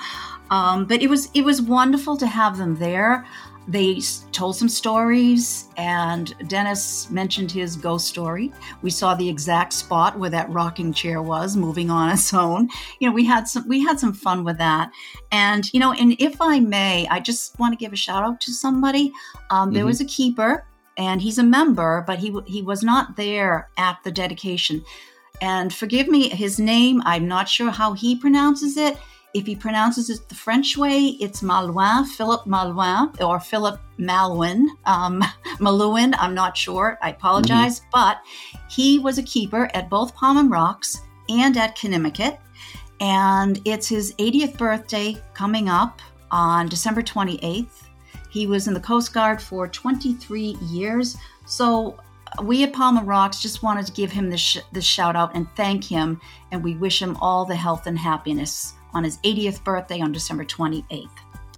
Um, 0.51 0.85
but 0.85 1.01
it 1.01 1.09
was 1.09 1.31
it 1.33 1.43
was 1.43 1.61
wonderful 1.61 2.15
to 2.17 2.27
have 2.27 2.57
them 2.57 2.75
there 2.75 3.25
they 3.67 4.01
told 4.31 4.55
some 4.55 4.67
stories 4.67 5.69
and 5.77 6.35
dennis 6.49 7.09
mentioned 7.09 7.51
his 7.51 7.75
ghost 7.75 8.07
story. 8.07 8.51
We 8.81 8.89
saw 8.89 9.15
the 9.15 9.29
exact 9.29 9.73
spot 9.73 10.19
where 10.19 10.29
that 10.29 10.49
rocking 10.49 10.91
chair 10.91 11.21
was 11.21 11.55
moving 11.55 11.89
on 11.89 12.11
its 12.11 12.33
own. 12.33 12.69
You 12.99 13.07
know 13.07 13.13
we 13.13 13.25
had 13.25 13.47
some 13.47 13.67
we 13.67 13.81
had 13.81 13.99
some 13.99 14.13
fun 14.13 14.43
with 14.43 14.57
that. 14.57 14.91
And 15.31 15.71
you 15.73 15.79
know 15.79 15.93
and 15.93 16.15
if 16.19 16.41
i 16.41 16.59
may 16.59 17.07
i 17.07 17.19
just 17.19 17.57
want 17.59 17.73
to 17.73 17.77
give 17.77 17.93
a 17.93 17.97
shout 17.97 18.23
out 18.23 18.41
to 18.41 18.51
somebody. 18.51 19.13
Um, 19.49 19.71
there 19.71 19.81
mm-hmm. 19.81 19.87
was 19.87 20.01
a 20.01 20.05
keeper 20.05 20.65
and 20.97 21.21
he's 21.21 21.37
a 21.37 21.43
member 21.43 22.03
but 22.05 22.19
he 22.19 22.37
he 22.45 22.61
was 22.61 22.83
not 22.83 23.15
there 23.15 23.69
at 23.77 23.97
the 24.03 24.11
dedication. 24.11 24.83
And 25.41 25.73
forgive 25.73 26.07
me 26.07 26.29
his 26.29 26.59
name 26.59 27.01
i'm 27.05 27.27
not 27.27 27.49
sure 27.49 27.71
how 27.71 27.93
he 27.93 28.15
pronounces 28.15 28.77
it 28.77 28.97
if 29.33 29.47
he 29.47 29.55
pronounces 29.55 30.09
it 30.09 30.29
the 30.29 30.35
French 30.35 30.77
way, 30.77 31.17
it's 31.19 31.41
Malouin, 31.41 32.05
Philip 32.05 32.45
Malouin, 32.45 33.19
or 33.19 33.39
Philip 33.39 33.79
Malouin, 33.97 34.67
um, 34.85 35.21
Malouin, 35.59 36.13
I'm 36.19 36.35
not 36.35 36.55
sure. 36.55 36.99
I 37.01 37.09
apologize. 37.09 37.79
Mm-hmm. 37.79 37.89
But 37.91 38.21
he 38.69 38.99
was 38.99 39.17
a 39.17 39.23
keeper 39.23 39.69
at 39.73 39.89
both 39.89 40.15
Pomham 40.15 40.51
Rocks 40.51 41.01
and 41.29 41.57
at 41.57 41.75
Conimicut. 41.75 42.37
And 42.99 43.59
it's 43.65 43.87
his 43.87 44.13
80th 44.15 44.57
birthday 44.57 45.17
coming 45.33 45.67
up 45.67 45.99
on 46.29 46.69
December 46.69 47.01
28th. 47.01 47.87
He 48.29 48.45
was 48.45 48.67
in 48.67 48.73
the 48.73 48.79
Coast 48.79 49.13
Guard 49.13 49.41
for 49.41 49.67
23 49.67 50.57
years. 50.61 51.17
So 51.45 51.99
we 52.43 52.63
at 52.63 52.71
Pomham 52.71 53.07
Rocks 53.07 53.41
just 53.41 53.63
wanted 53.63 53.87
to 53.87 53.91
give 53.93 54.11
him 54.11 54.29
this, 54.29 54.41
sh- 54.41 54.57
this 54.71 54.85
shout 54.85 55.15
out 55.15 55.35
and 55.35 55.47
thank 55.55 55.83
him. 55.83 56.21
And 56.51 56.63
we 56.63 56.75
wish 56.75 57.01
him 57.01 57.17
all 57.17 57.45
the 57.45 57.55
health 57.55 57.87
and 57.87 57.97
happiness 57.97 58.75
on 58.93 59.03
his 59.03 59.17
80th 59.19 59.63
birthday 59.63 59.99
on 60.01 60.11
December 60.11 60.45
28th. 60.45 61.09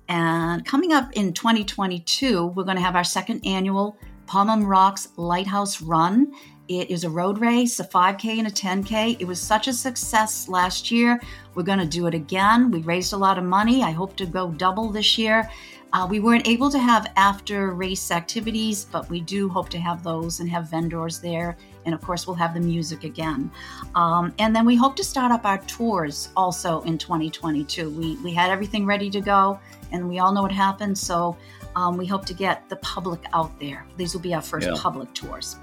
And 0.08 0.66
coming 0.66 0.94
up 0.94 1.12
in 1.14 1.34
2022, 1.34 2.48
we're 2.48 2.64
going 2.64 2.78
to 2.78 2.84
have 2.84 2.96
our 2.96 3.04
second 3.04 3.46
annual 3.46 3.98
Pomham 4.28 4.68
Rocks 4.68 5.10
Lighthouse 5.18 5.82
Run. 5.82 6.32
It 6.68 6.90
is 6.90 7.04
a 7.04 7.10
road 7.10 7.40
race, 7.40 7.80
a 7.80 7.84
5K 7.84 8.40
and 8.40 8.48
a 8.48 8.52
10K. 8.52 9.18
It 9.20 9.26
was 9.26 9.40
such 9.40 9.68
a 9.68 9.74
success 9.74 10.48
last 10.48 10.90
year. 10.90 11.20
We're 11.54 11.64
going 11.64 11.80
to 11.80 11.86
do 11.86 12.08
it 12.08 12.16
again. 12.16 12.72
We 12.72 12.80
raised 12.80 13.14
a 13.14 13.18
lot 13.18 13.38
of 13.38 13.44
money. 13.44 13.84
I 13.84 13.92
hope 13.92 14.16
to 14.18 14.26
go 14.26 14.50
double 14.52 14.90
this 14.90 15.18
year. 15.18 15.50
Uh, 15.94 16.08
we 16.10 16.20
weren't 16.20 16.48
able 16.48 16.70
to 16.72 16.80
have 16.80 17.12
after 17.16 17.72
race 17.72 18.12
activities, 18.12 18.86
but 18.92 19.10
we 19.10 19.22
do 19.22 19.48
hope 19.48 19.70
to 19.70 19.80
have 19.80 20.04
those 20.04 20.40
and 20.40 20.50
have 20.50 20.70
vendors 20.70 21.20
there. 21.20 21.56
And 21.86 21.94
of 21.94 22.02
course, 22.02 22.28
we'll 22.28 22.36
have 22.36 22.54
the 22.54 22.60
music 22.60 23.04
again. 23.04 23.52
Um, 23.94 24.34
and 24.40 24.56
then 24.56 24.66
we 24.66 24.76
hope 24.76 24.96
to 24.98 25.04
start 25.04 25.32
up 25.32 25.46
our 25.46 25.60
tours 25.60 26.30
also 26.36 26.82
in 26.82 26.98
2022. 26.98 27.90
We, 27.90 28.18
we 28.18 28.34
had 28.34 28.50
everything 28.50 28.86
ready 28.86 29.10
to 29.10 29.22
go, 29.22 29.60
and 29.92 30.10
we 30.10 30.20
all 30.20 30.32
know 30.32 30.42
what 30.42 30.52
happened. 30.52 30.98
So 30.98 31.38
um, 31.76 31.98
we 31.98 32.06
hope 32.06 32.26
to 32.26 32.34
get 32.34 32.68
the 32.70 32.78
public 32.78 33.22
out 33.34 33.58
there. 33.60 33.86
These 33.98 34.14
will 34.14 34.22
be 34.22 34.34
our 34.34 34.42
first 34.42 34.68
yeah. 34.68 34.76
public 34.78 35.14
tours. 35.14 35.58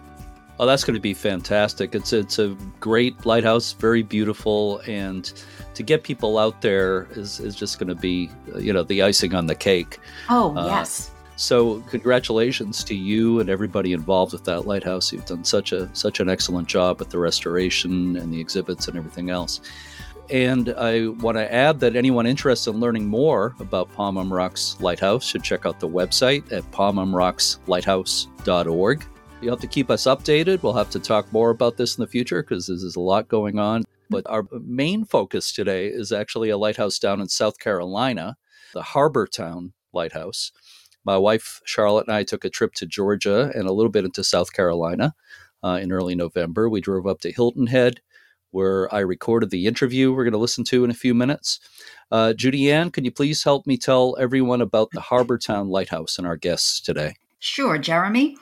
Oh, 0.59 0.67
that's 0.67 0.85
going 0.85 0.95
to 0.95 1.01
be 1.01 1.15
fantastic. 1.15 1.95
It's 1.95 2.13
it's 2.13 2.39
a 2.39 2.57
great 2.79 3.27
lighthouse, 3.27 3.73
very 3.73 4.03
beautiful, 4.03 4.81
and 4.87 5.33
to 5.75 5.83
get 5.83 6.03
people 6.03 6.39
out 6.39 6.61
there 6.61 7.09
is, 7.13 7.41
is 7.41 7.57
just 7.57 7.79
going 7.79 7.89
to 7.89 7.95
be, 7.95 8.31
you 8.59 8.73
know, 8.73 8.83
the 8.83 9.03
icing 9.03 9.35
on 9.35 9.47
the 9.47 9.55
cake. 9.55 9.99
Oh, 10.29 10.57
uh, 10.57 10.67
yes. 10.67 11.11
So, 11.37 11.81
congratulations 11.83 12.83
to 12.85 12.95
you 12.95 13.41
and 13.41 13.51
everybody 13.51 13.93
involved 13.93 14.33
with 14.33 14.45
that 14.45 14.67
lighthouse. 14.67 15.13
You've 15.13 15.27
done 15.27 15.45
such 15.45 15.73
a 15.73 15.95
such 15.95 16.21
an 16.21 16.29
excellent 16.29 16.69
job 16.69 16.99
with 16.99 17.11
the 17.11 17.19
restoration 17.19 18.17
and 18.17 18.33
the 18.33 18.41
exhibits 18.41 18.89
and 18.89 18.97
everything 18.97 19.31
else. 19.31 19.61
And 20.31 20.75
I 20.79 21.09
want 21.09 21.37
to 21.37 21.53
add 21.53 21.81
that 21.81 21.97
anyone 21.97 22.27
interested 22.27 22.71
in 22.71 22.81
learning 22.81 23.07
more 23.07 23.55
about 23.61 23.95
Pomham 23.95 24.31
Rocks 24.31 24.79
Lighthouse 24.81 25.25
should 25.25 25.43
check 25.43 25.67
out 25.67 25.81
the 25.81 25.89
website 25.89 26.51
at 26.53 26.63
pomhamrockslighthouse.org. 26.71 29.05
You'll 29.43 29.53
have 29.53 29.61
to 29.61 29.67
keep 29.67 29.91
us 29.91 30.05
updated. 30.05 30.63
We'll 30.63 30.73
have 30.73 30.89
to 30.91 31.01
talk 31.01 31.31
more 31.33 31.51
about 31.51 31.77
this 31.77 31.99
in 31.99 32.03
the 32.03 32.09
future 32.09 32.43
because 32.43 32.69
there's 32.69 32.97
a 32.97 33.01
lot 33.01 33.29
going 33.29 33.59
on. 33.59 33.83
But 34.09 34.27
our 34.29 34.47
main 34.53 35.05
focus 35.05 35.53
today 35.53 35.89
is 35.89 36.13
actually 36.13 36.49
a 36.51 36.57
lighthouse 36.57 36.99
down 36.99 37.21
in 37.21 37.29
South 37.29 37.59
Carolina, 37.59 38.37
the 38.73 38.83
Harbor 38.83 39.27
Town 39.27 39.75
Lighthouse. 39.93 40.53
My 41.05 41.19
wife 41.19 41.61
Charlotte 41.65 42.07
and 42.07 42.15
I 42.15 42.23
took 42.23 42.45
a 42.45 42.51
trip 42.51 42.75
to 42.75 42.87
Georgia 42.87 43.51
and 43.55 43.69
a 43.69 43.73
little 43.73 43.91
bit 43.91 44.05
into 44.05 44.23
South 44.23 44.53
Carolina 44.53 45.15
uh, 45.63 45.79
in 45.83 45.93
early 45.93 46.15
November. 46.15 46.69
We 46.69 46.81
drove 46.81 47.07
up 47.07 47.21
to 47.21 47.33
Hilton 47.33 47.67
Head, 47.67 48.01
where 48.51 48.93
I 48.95 49.01
recorded 49.01 49.51
the 49.51 49.67
interview 49.67 50.13
we're 50.13 50.25
going 50.25 50.33
to 50.33 50.39
listen 50.39 50.65
to 50.65 50.85
in 50.85 50.91
a 50.91 50.95
few 50.95 51.15
minutes. 51.15 51.61
Uh, 52.11 52.33
Judy 52.35 52.71
Ann, 52.71 52.91
can 52.91 53.05
you 53.05 53.11
please 53.11 53.43
help 53.43 53.67
me 53.67 53.77
tell 53.77 54.17
everyone 54.19 54.61
about 54.61 54.91
the 54.93 55.01
Harbor 55.01 55.39
Town 55.39 55.69
Lighthouse 55.69 56.19
and 56.19 56.27
our 56.27 56.37
guests 56.37 56.81
today? 56.81 57.17
Sure, 57.39 57.79
Jeremy. 57.79 58.37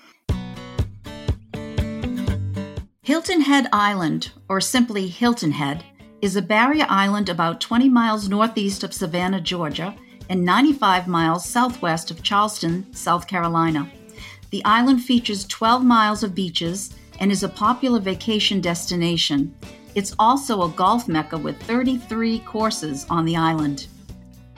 Hilton 3.03 3.41
Head 3.41 3.69
Island, 3.73 4.33
or 4.49 4.61
simply 4.61 5.09
Hilton 5.09 5.53
Head, 5.53 5.85
is 6.21 6.37
a 6.37 6.43
barrier 6.43 6.87
island 6.89 7.29
about 7.29 7.61
20 7.61 7.89
miles 7.89 8.29
northeast 8.29 8.85
of 8.85 8.93
Savannah, 8.93 9.41
Georgia, 9.41 9.97
and 10.31 10.45
95 10.45 11.09
miles 11.09 11.45
southwest 11.45 12.11
of 12.11 12.23
Charleston, 12.23 12.87
South 12.95 13.27
Carolina. 13.27 13.91
The 14.51 14.65
island 14.65 15.03
features 15.03 15.45
12 15.47 15.85
miles 15.85 16.23
of 16.23 16.37
beaches 16.37 16.95
and 17.19 17.33
is 17.33 17.43
a 17.43 17.49
popular 17.49 17.99
vacation 17.99 18.61
destination. 18.61 19.53
It's 19.97 20.15
also 20.21 20.63
a 20.63 20.71
golf 20.71 21.09
mecca 21.09 21.37
with 21.37 21.61
33 21.65 22.39
courses 22.41 23.07
on 23.11 23.25
the 23.25 23.37
island. 23.37 23.89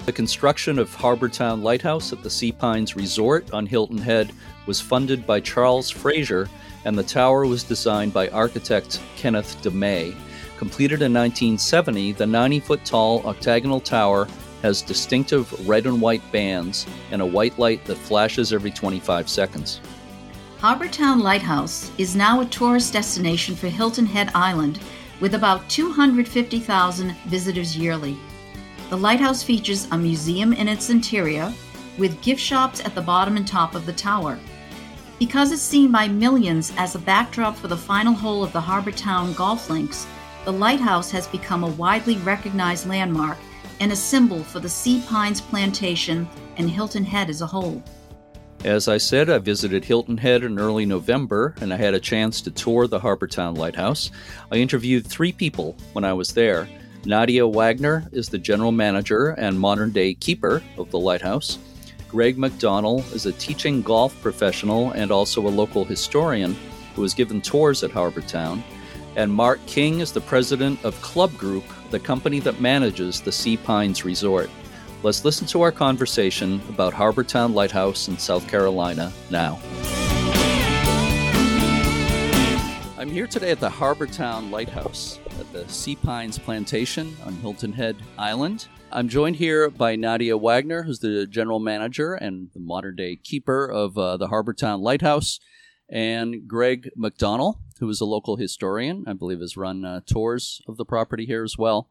The 0.05 0.13
construction 0.13 0.79
of 0.79 0.95
Harbortown 0.95 1.63
Lighthouse 1.63 2.13
at 2.13 2.23
the 2.23 2.31
Sea 2.31 2.53
Pines 2.53 2.95
Resort 2.95 3.51
on 3.53 3.67
Hilton 3.67 3.99
Head 3.99 4.31
was 4.67 4.81
funded 4.81 5.27
by 5.27 5.41
Charles 5.41 5.89
Fraser 5.89 6.51
and 6.85 6.99
the 6.99 7.03
tower 7.03 7.47
was 7.47 7.65
designed 7.65 8.13
by 8.13 8.29
architect 8.29 9.01
Kenneth 9.17 9.57
DeMay. 9.63 10.15
Completed 10.59 11.03
in 11.03 11.15
1970, 11.15 12.13
the 12.13 12.27
90 12.27 12.61
foot 12.61 12.85
tall 12.85 13.27
octagonal 13.27 13.81
tower 13.81 14.29
has 14.63 14.81
distinctive 14.81 15.69
red 15.69 15.87
and 15.87 16.01
white 16.01 16.23
bands 16.33 16.87
and 17.11 17.21
a 17.21 17.27
white 17.27 17.59
light 17.59 17.85
that 17.85 17.97
flashes 17.97 18.53
every 18.53 18.71
25 18.71 19.29
seconds. 19.29 19.81
Harbortown 20.59 21.21
Lighthouse 21.21 21.91
is 21.99 22.15
now 22.15 22.41
a 22.41 22.47
tourist 22.47 22.93
destination 22.93 23.57
for 23.57 23.69
Hilton 23.69 24.07
Head 24.07 24.31
Island 24.35 24.79
with 25.21 25.35
about 25.35 25.69
250,000 25.69 27.17
visitors 27.27 27.77
yearly. 27.77 28.17
The 28.89 28.97
lighthouse 28.97 29.43
features 29.43 29.89
a 29.91 29.99
museum 29.99 30.53
in 30.53 30.69
its 30.69 30.91
interior 30.91 31.53
with 31.99 32.21
gift 32.23 32.41
shops 32.41 32.81
at 32.85 32.95
the 32.95 33.03
bottom 33.03 33.37
and 33.37 33.47
top 33.47 33.75
of 33.75 33.87
the 33.87 33.93
tower. 33.93 34.39
Because 35.19 35.53
it's 35.53 35.63
seen 35.63 35.91
by 35.91 36.09
millions 36.09 36.73
as 36.77 36.95
a 36.95 37.01
backdrop 37.01 37.57
for 37.57 37.69
the 37.69 37.77
final 37.77 38.13
hole 38.13 38.43
of 38.43 38.53
the 38.53 38.61
Harbortown 38.61 39.35
golf 39.37 39.69
links, 39.71 40.07
the 40.45 40.53
lighthouse 40.53 41.11
has 41.11 41.27
become 41.29 41.65
a 41.65 41.71
widely 41.71 42.17
recognized 42.19 42.87
landmark 42.87 43.39
and 43.83 43.91
a 43.91 43.97
symbol 43.97 44.45
for 44.45 44.61
the 44.61 44.69
Sea 44.69 45.03
Pines 45.09 45.41
plantation 45.41 46.29
and 46.57 46.71
Hilton 46.71 47.03
Head 47.03 47.29
as 47.29 47.41
a 47.41 47.47
whole. 47.47 47.83
As 48.65 48.87
I 48.87 48.97
said, 48.97 49.29
I 49.29 49.39
visited 49.39 49.85
Hilton 49.85 50.17
Head 50.17 50.45
in 50.45 50.57
early 50.57 50.87
November 50.87 51.57
and 51.61 51.75
I 51.75 51.77
had 51.77 51.93
a 51.93 51.99
chance 51.99 52.41
to 52.43 52.53
tour 52.53 52.87
the 52.87 53.01
Harbortown 53.01 53.59
Lighthouse. 53.59 54.13
I 54.53 54.57
interviewed 54.59 55.05
three 55.05 55.33
people 55.33 55.77
when 55.95 56.05
I 56.05 56.13
was 56.13 56.33
there. 56.33 56.69
Nadia 57.05 57.45
Wagner 57.45 58.09
is 58.13 58.29
the 58.29 58.39
general 58.39 58.71
manager 58.71 59.31
and 59.31 59.59
modern 59.59 59.91
day 59.91 60.15
keeper 60.15 60.63
of 60.79 60.93
the 60.93 61.01
lighthouse. 61.01 61.59
Greg 62.09 62.39
McDonald 62.39 63.05
is 63.13 63.27
a 63.27 63.33
teaching 63.33 63.83
golf 63.83 64.15
professional 64.23 64.93
and 64.93 65.11
also 65.11 65.45
a 65.45 65.51
local 65.51 65.85
historian 65.85 66.57
who 66.95 67.03
has 67.03 67.15
given 67.15 67.41
tours 67.41 67.83
at 67.83 67.91
Harbortown. 67.91 68.63
And 69.17 69.33
Mark 69.33 69.59
King 69.67 69.99
is 69.99 70.13
the 70.13 70.21
president 70.21 70.85
of 70.85 71.03
Club 71.03 71.37
Group, 71.37 71.65
the 71.93 72.01
company 72.01 72.41
that 72.41 72.59
manages 72.59 73.21
the 73.21 73.31
Sea 73.31 73.57
Pines 73.57 74.03
Resort. 74.03 74.51
Let's 75.03 75.27
listen 75.27 75.47
to 75.49 75.61
our 75.61 75.71
conversation 75.71 76.61
about 76.71 76.95
Harbortown 76.95 77.53
Lighthouse 77.53 78.09
in 78.09 78.17
South 78.17 78.49
Carolina 78.49 79.13
now. 79.31 79.61
I'm 82.97 83.11
here 83.11 83.27
today 83.27 83.51
at 83.51 83.61
the 83.61 83.69
Harbortown 83.69 84.51
Lighthouse 84.51 85.21
at 85.39 85.53
the 85.53 85.69
Sea 85.69 85.97
Pines 85.97 86.39
Plantation 86.39 87.15
on 87.27 87.35
Hilton 87.35 87.75
Head 87.75 87.97
Island. 88.17 88.69
I'm 88.91 89.09
joined 89.09 89.37
here 89.37 89.69
by 89.69 89.95
Nadia 89.95 90.39
Wagner, 90.39 90.85
who's 90.85 91.01
the 91.01 91.27
general 91.27 91.59
manager 91.59 92.15
and 92.15 92.49
the 92.55 92.61
modern 92.61 92.97
day 92.97 93.17
keeper 93.17 93.67
of 93.67 93.99
uh, 93.99 94.17
the 94.17 94.29
Harbortown 94.29 94.81
Lighthouse, 94.81 95.41
and 95.91 96.49
Greg 96.49 96.89
McDonald, 96.97 97.57
who 97.83 97.89
is 97.89 98.01
a 98.01 98.05
local 98.05 98.37
historian, 98.37 99.03
I 99.09 99.13
believe 99.13 99.41
has 99.41 99.57
run 99.57 99.85
uh, 99.85 100.03
tours 100.07 100.63
of 100.69 100.77
the 100.77 100.85
property 100.85 101.27
here 101.27 101.43
as 101.43 101.59
well. 101.59 101.89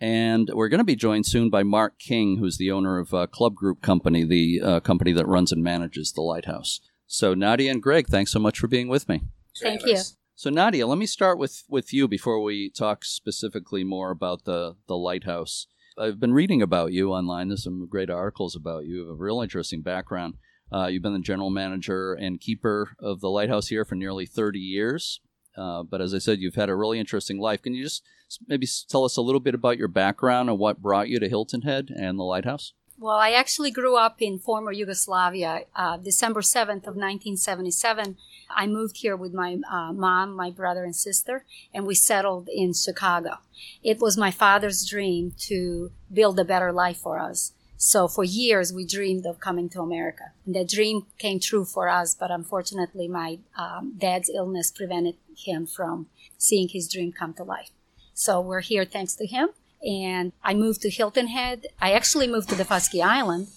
And 0.00 0.48
we're 0.54 0.68
going 0.68 0.78
to 0.78 0.84
be 0.84 0.94
joined 0.94 1.26
soon 1.26 1.50
by 1.50 1.64
Mark 1.64 1.98
King, 1.98 2.38
who's 2.38 2.56
the 2.56 2.70
owner 2.70 3.00
of 3.00 3.12
uh, 3.12 3.26
Club 3.26 3.56
Group 3.56 3.82
Company, 3.82 4.22
the 4.22 4.60
uh, 4.62 4.80
company 4.80 5.12
that 5.12 5.26
runs 5.26 5.50
and 5.50 5.60
manages 5.60 6.12
the 6.12 6.20
lighthouse. 6.20 6.80
So, 7.08 7.34
Nadia 7.34 7.72
and 7.72 7.82
Greg, 7.82 8.06
thanks 8.06 8.30
so 8.30 8.38
much 8.38 8.60
for 8.60 8.68
being 8.68 8.86
with 8.86 9.08
me. 9.08 9.22
Thank 9.60 9.84
you. 9.84 9.98
So, 10.36 10.50
Nadia, 10.50 10.86
let 10.86 10.98
me 10.98 11.06
start 11.06 11.36
with, 11.36 11.64
with 11.68 11.92
you 11.92 12.06
before 12.06 12.40
we 12.40 12.70
talk 12.70 13.04
specifically 13.04 13.82
more 13.82 14.12
about 14.12 14.44
the, 14.44 14.76
the 14.86 14.96
lighthouse. 14.96 15.66
I've 15.98 16.20
been 16.20 16.32
reading 16.32 16.62
about 16.62 16.92
you 16.92 17.12
online. 17.12 17.48
There's 17.48 17.64
some 17.64 17.88
great 17.88 18.10
articles 18.10 18.54
about 18.54 18.84
you. 18.84 18.94
You 18.94 19.00
have 19.00 19.10
a 19.10 19.14
real 19.14 19.40
interesting 19.40 19.82
background. 19.82 20.34
Uh, 20.74 20.88
you've 20.88 21.02
been 21.02 21.12
the 21.12 21.20
general 21.20 21.50
manager 21.50 22.14
and 22.14 22.40
keeper 22.40 22.96
of 22.98 23.20
the 23.20 23.30
lighthouse 23.30 23.68
here 23.68 23.84
for 23.84 23.94
nearly 23.94 24.26
30 24.26 24.58
years. 24.58 25.20
Uh, 25.56 25.84
but 25.84 26.00
as 26.00 26.12
I 26.12 26.18
said, 26.18 26.40
you've 26.40 26.56
had 26.56 26.68
a 26.68 26.74
really 26.74 26.98
interesting 26.98 27.38
life. 27.38 27.62
Can 27.62 27.74
you 27.74 27.84
just 27.84 28.02
maybe 28.48 28.66
tell 28.88 29.04
us 29.04 29.16
a 29.16 29.22
little 29.22 29.40
bit 29.40 29.54
about 29.54 29.78
your 29.78 29.86
background 29.86 30.50
and 30.50 30.58
what 30.58 30.82
brought 30.82 31.08
you 31.08 31.20
to 31.20 31.28
Hilton 31.28 31.62
Head 31.62 31.90
and 31.96 32.18
the 32.18 32.24
lighthouse? 32.24 32.72
Well, 32.98 33.16
I 33.16 33.32
actually 33.32 33.70
grew 33.70 33.96
up 33.96 34.20
in 34.20 34.38
former 34.38 34.72
Yugoslavia. 34.72 35.62
Uh, 35.76 35.96
December 35.96 36.40
7th 36.40 36.86
of 36.86 36.96
1977, 36.96 38.16
I 38.50 38.66
moved 38.66 38.98
here 38.98 39.16
with 39.16 39.32
my 39.32 39.58
uh, 39.70 39.92
mom, 39.92 40.34
my 40.34 40.50
brother, 40.50 40.84
and 40.84 40.94
sister, 40.94 41.44
and 41.72 41.86
we 41.86 41.94
settled 41.94 42.48
in 42.52 42.72
Chicago. 42.72 43.38
It 43.82 44.00
was 44.00 44.16
my 44.16 44.30
father's 44.30 44.88
dream 44.88 45.32
to 45.40 45.90
build 46.12 46.38
a 46.38 46.44
better 46.44 46.72
life 46.72 46.98
for 46.98 47.18
us. 47.18 47.53
So 47.84 48.08
for 48.08 48.24
years, 48.24 48.72
we 48.72 48.86
dreamed 48.86 49.26
of 49.26 49.40
coming 49.40 49.68
to 49.70 49.82
America. 49.82 50.32
And 50.46 50.54
that 50.54 50.70
dream 50.70 51.04
came 51.18 51.38
true 51.38 51.66
for 51.66 51.88
us, 51.88 52.14
but 52.14 52.30
unfortunately, 52.30 53.08
my 53.08 53.40
um, 53.58 53.94
dad's 53.98 54.30
illness 54.34 54.70
prevented 54.70 55.16
him 55.36 55.66
from 55.66 56.06
seeing 56.38 56.68
his 56.68 56.88
dream 56.90 57.12
come 57.12 57.34
to 57.34 57.44
life. 57.44 57.70
So 58.14 58.40
we're 58.40 58.62
here 58.62 58.86
thanks 58.86 59.14
to 59.16 59.26
him 59.26 59.50
and 59.84 60.32
I 60.42 60.54
moved 60.54 60.80
to 60.82 60.90
Hilton 60.90 61.28
Head. 61.28 61.66
I 61.78 61.92
actually 61.92 62.26
moved 62.26 62.48
to 62.48 62.54
Daufuskie 62.54 63.04
Island 63.04 63.48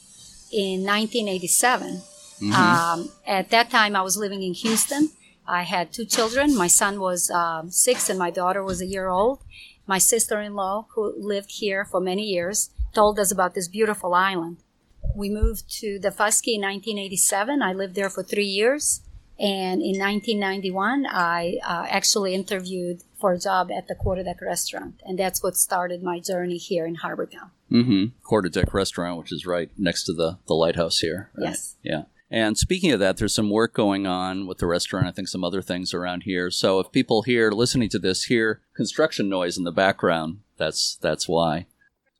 in 0.51 0.83
1987. 0.83 1.87
Mm-hmm. 1.87 2.53
Um, 2.53 3.09
at 3.25 3.49
that 3.51 3.69
time, 3.69 3.95
I 3.95 4.01
was 4.01 4.17
living 4.17 4.43
in 4.43 4.53
Houston. 4.53 5.11
I 5.47 5.63
had 5.63 5.93
two 5.93 6.05
children. 6.05 6.53
My 6.53 6.67
son 6.67 6.99
was 6.99 7.31
um, 7.31 7.71
six, 7.71 8.09
and 8.09 8.19
my 8.19 8.29
daughter 8.29 8.61
was 8.61 8.81
a 8.81 8.85
year 8.85 9.07
old. 9.07 9.39
My 9.87 9.99
sister-in-law, 9.99 10.87
who 10.95 11.13
lived 11.17 11.51
here 11.51 11.85
for 11.85 12.01
many 12.01 12.23
years, 12.23 12.71
told 12.93 13.19
us 13.19 13.31
about 13.31 13.53
this 13.53 13.67
beautiful 13.67 14.13
island. 14.13 14.57
We 15.15 15.29
moved 15.29 15.69
to 15.79 15.99
Daufuskie 15.99 16.55
in 16.55 16.61
1987. 16.61 17.61
I 17.61 17.73
lived 17.73 17.95
there 17.95 18.09
for 18.09 18.23
three 18.23 18.45
years. 18.45 19.01
And 19.39 19.83
in 19.83 19.99
1991, 19.99 21.05
I 21.05 21.57
uh, 21.63 21.85
actually 21.89 22.33
interviewed 22.33 23.03
for 23.19 23.33
a 23.33 23.39
job 23.39 23.69
at 23.71 23.87
the 23.87 23.93
Quarter 23.93 24.23
Deck 24.23 24.41
restaurant. 24.41 25.01
And 25.05 25.17
that's 25.17 25.43
what 25.43 25.55
started 25.55 26.01
my 26.01 26.19
journey 26.19 26.57
here 26.57 26.87
in 26.87 26.97
Harbortown. 26.97 27.51
Mm-hmm. 27.71 28.05
Quarter 28.23 28.49
Deck 28.49 28.73
restaurant, 28.73 29.19
which 29.19 29.31
is 29.31 29.45
right 29.45 29.69
next 29.77 30.05
to 30.05 30.13
the, 30.13 30.39
the 30.47 30.55
lighthouse 30.55 30.99
here. 30.99 31.29
Right? 31.37 31.49
Yes. 31.49 31.75
Yeah. 31.83 32.03
And 32.29 32.57
speaking 32.57 32.91
of 32.91 32.99
that, 32.99 33.17
there's 33.17 33.33
some 33.33 33.49
work 33.49 33.73
going 33.73 34.05
on 34.05 34.47
with 34.47 34.57
the 34.57 34.65
restaurant. 34.65 35.07
I 35.07 35.11
think 35.11 35.27
some 35.27 35.43
other 35.43 35.61
things 35.61 35.93
around 35.93 36.23
here. 36.23 36.51
So 36.51 36.79
if 36.79 36.91
people 36.91 37.21
here 37.21 37.51
listening 37.51 37.89
to 37.89 37.99
this 37.99 38.25
hear 38.25 38.61
construction 38.75 39.29
noise 39.29 39.57
in 39.57 39.63
the 39.63 39.71
background, 39.71 40.39
that's 40.57 40.97
that's 41.01 41.27
why. 41.27 41.67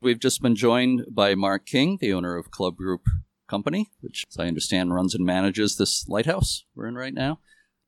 We've 0.00 0.20
just 0.20 0.40
been 0.40 0.54
joined 0.54 1.06
by 1.10 1.34
Mark 1.34 1.66
King, 1.66 1.98
the 2.00 2.12
owner 2.12 2.36
of 2.36 2.52
Club 2.52 2.76
Group 2.76 3.02
Company, 3.48 3.90
which, 4.00 4.24
as 4.30 4.38
I 4.38 4.46
understand, 4.46 4.94
runs 4.94 5.12
and 5.12 5.26
manages 5.26 5.76
this 5.76 6.06
lighthouse 6.08 6.64
we're 6.76 6.86
in 6.86 6.94
right 6.94 7.12
now. 7.12 7.40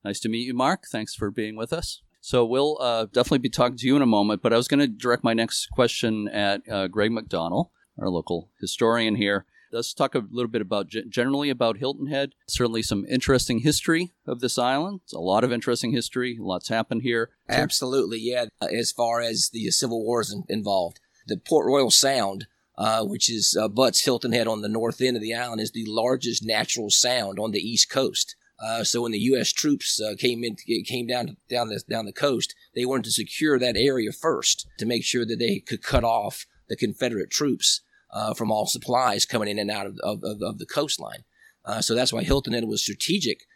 Nice 0.05 0.19
to 0.21 0.29
meet 0.29 0.47
you, 0.47 0.55
Mark. 0.55 0.87
Thanks 0.91 1.15
for 1.15 1.31
being 1.31 1.55
with 1.55 1.73
us. 1.73 2.03
So 2.21 2.45
we'll 2.45 2.79
uh, 2.81 3.05
definitely 3.05 3.39
be 3.39 3.49
talking 3.49 3.77
to 3.77 3.87
you 3.87 3.95
in 3.95 4.03
a 4.03 4.07
moment, 4.07 4.43
but 4.43 4.53
I 4.53 4.57
was 4.57 4.67
going 4.67 4.81
to 4.81 4.89
direct 4.89 5.23
my 5.23 5.35
next 5.35 5.69
question 5.71 6.27
at 6.27 6.63
uh, 6.69 6.89
Greg 6.89 7.13
McDonald, 7.13 7.69
our 7.97 8.09
local 8.09 8.51
historian 8.61 9.15
here. 9.15 9.47
Let's 9.71 9.95
talk 9.95 10.17
a 10.17 10.25
little 10.33 10.51
bit 10.51 10.63
about 10.63 10.89
generally 10.89 11.49
about 11.49 11.79
Hilton 11.79 12.09
Head. 12.09 12.33
Certainly, 12.49 12.83
some 12.83 13.07
interesting 13.09 13.61
history 13.61 14.11
of 14.27 14.41
this 14.41 14.59
island. 14.59 15.03
It's 15.05 15.13
a 15.13 15.21
lot 15.21 15.45
of 15.45 15.53
interesting 15.53 15.93
history. 15.93 16.37
Lots 16.41 16.71
happened 16.71 17.03
here. 17.03 17.31
Absolutely, 17.49 18.19
yeah. 18.19 18.47
As 18.61 18.91
far 18.91 19.21
as 19.21 19.51
the 19.53 19.71
Civil 19.71 20.05
Wars 20.05 20.35
involved, 20.49 20.99
the 21.31 21.39
Port 21.39 21.67
Royal 21.67 21.91
Sound, 21.91 22.47
uh, 22.77 23.05
which 23.05 23.31
is 23.31 23.57
uh, 23.59 23.69
butts 23.69 24.05
Hilton 24.05 24.33
Head 24.33 24.49
on 24.49 24.61
the 24.61 24.69
north 24.69 25.01
end 25.01 25.17
of 25.17 25.23
the 25.23 25.35
island, 25.35 25.61
is 25.61 25.71
the 25.71 25.87
largest 25.87 26.45
natural 26.45 26.91
sound 26.91 27.39
on 27.39 27.53
the 27.53 27.61
east 27.61 27.89
coast. 27.89 28.37
Uh, 28.63 28.85
so 28.85 29.03
when 29.03 29.13
the 29.13 29.19
U.S. 29.21 29.53
troops 29.53 29.99
uh, 30.01 30.15
came 30.19 30.45
in, 30.45 30.57
came 30.85 31.07
down 31.07 31.39
down 31.49 31.69
the 31.69 31.81
down 31.89 32.05
the 32.05 32.13
coast, 32.13 32.55
they 32.75 32.85
wanted 32.85 33.05
to 33.05 33.13
secure 33.13 33.59
that 33.59 33.77
area 33.77 34.13
first 34.13 34.67
to 34.79 34.85
make 34.85 35.05
sure 35.05 35.25
that 35.25 35.39
they 35.39 35.61
could 35.61 35.83
cut 35.83 36.05
off 36.05 36.47
the 36.69 36.77
Confederate 36.77 37.31
troops 37.31 37.81
uh, 38.11 38.35
from 38.35 38.51
all 38.51 38.67
supplies 38.67 39.25
coming 39.25 39.49
in 39.49 39.59
and 39.59 39.71
out 39.71 39.87
of, 39.87 39.99
of, 40.03 40.43
of 40.43 40.59
the 40.59 40.67
coastline. 40.67 41.25
Uh, 41.65 41.81
so 41.81 41.95
that's 41.95 42.13
why 42.13 42.23
Hilton 42.23 42.53
Head 42.53 42.65
was 42.65 42.83
strategic 42.83 43.47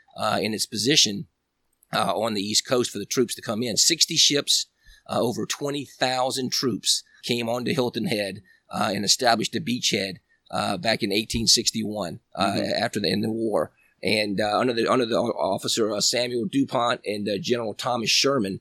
in 0.40 0.54
its 0.54 0.64
position 0.64 1.26
on 1.92 2.34
the 2.34 2.42
East 2.42 2.66
Coast 2.66 2.90
for 2.90 2.98
the 2.98 3.06
troops 3.06 3.34
to 3.34 3.42
come 3.42 3.62
in. 3.62 3.76
60 3.76 4.16
ships, 4.16 4.66
over 5.08 5.44
20,000 5.44 6.52
troops 6.52 7.02
came 7.24 7.48
onto 7.48 7.72
Hilton 7.72 8.06
Head 8.06 8.42
uh, 8.70 8.92
and 8.94 9.04
established 9.04 9.56
a 9.56 9.60
beachhead 9.60 10.16
back 10.50 11.02
in 11.02 11.10
1861 11.10 12.20
mm-hmm. 12.36 12.82
after 12.82 13.00
the 13.00 13.10
end 13.10 13.24
of 13.24 13.30
the 13.30 13.34
war. 13.34 13.72
And 14.02 14.40
under 14.40 14.72
the 14.72 14.86
under 14.86 15.06
the 15.06 15.16
officer 15.16 15.98
Samuel 16.00 16.44
Dupont 16.44 17.00
and 17.06 17.28
General 17.42 17.74
Thomas 17.74 18.10
Sherman, 18.10 18.60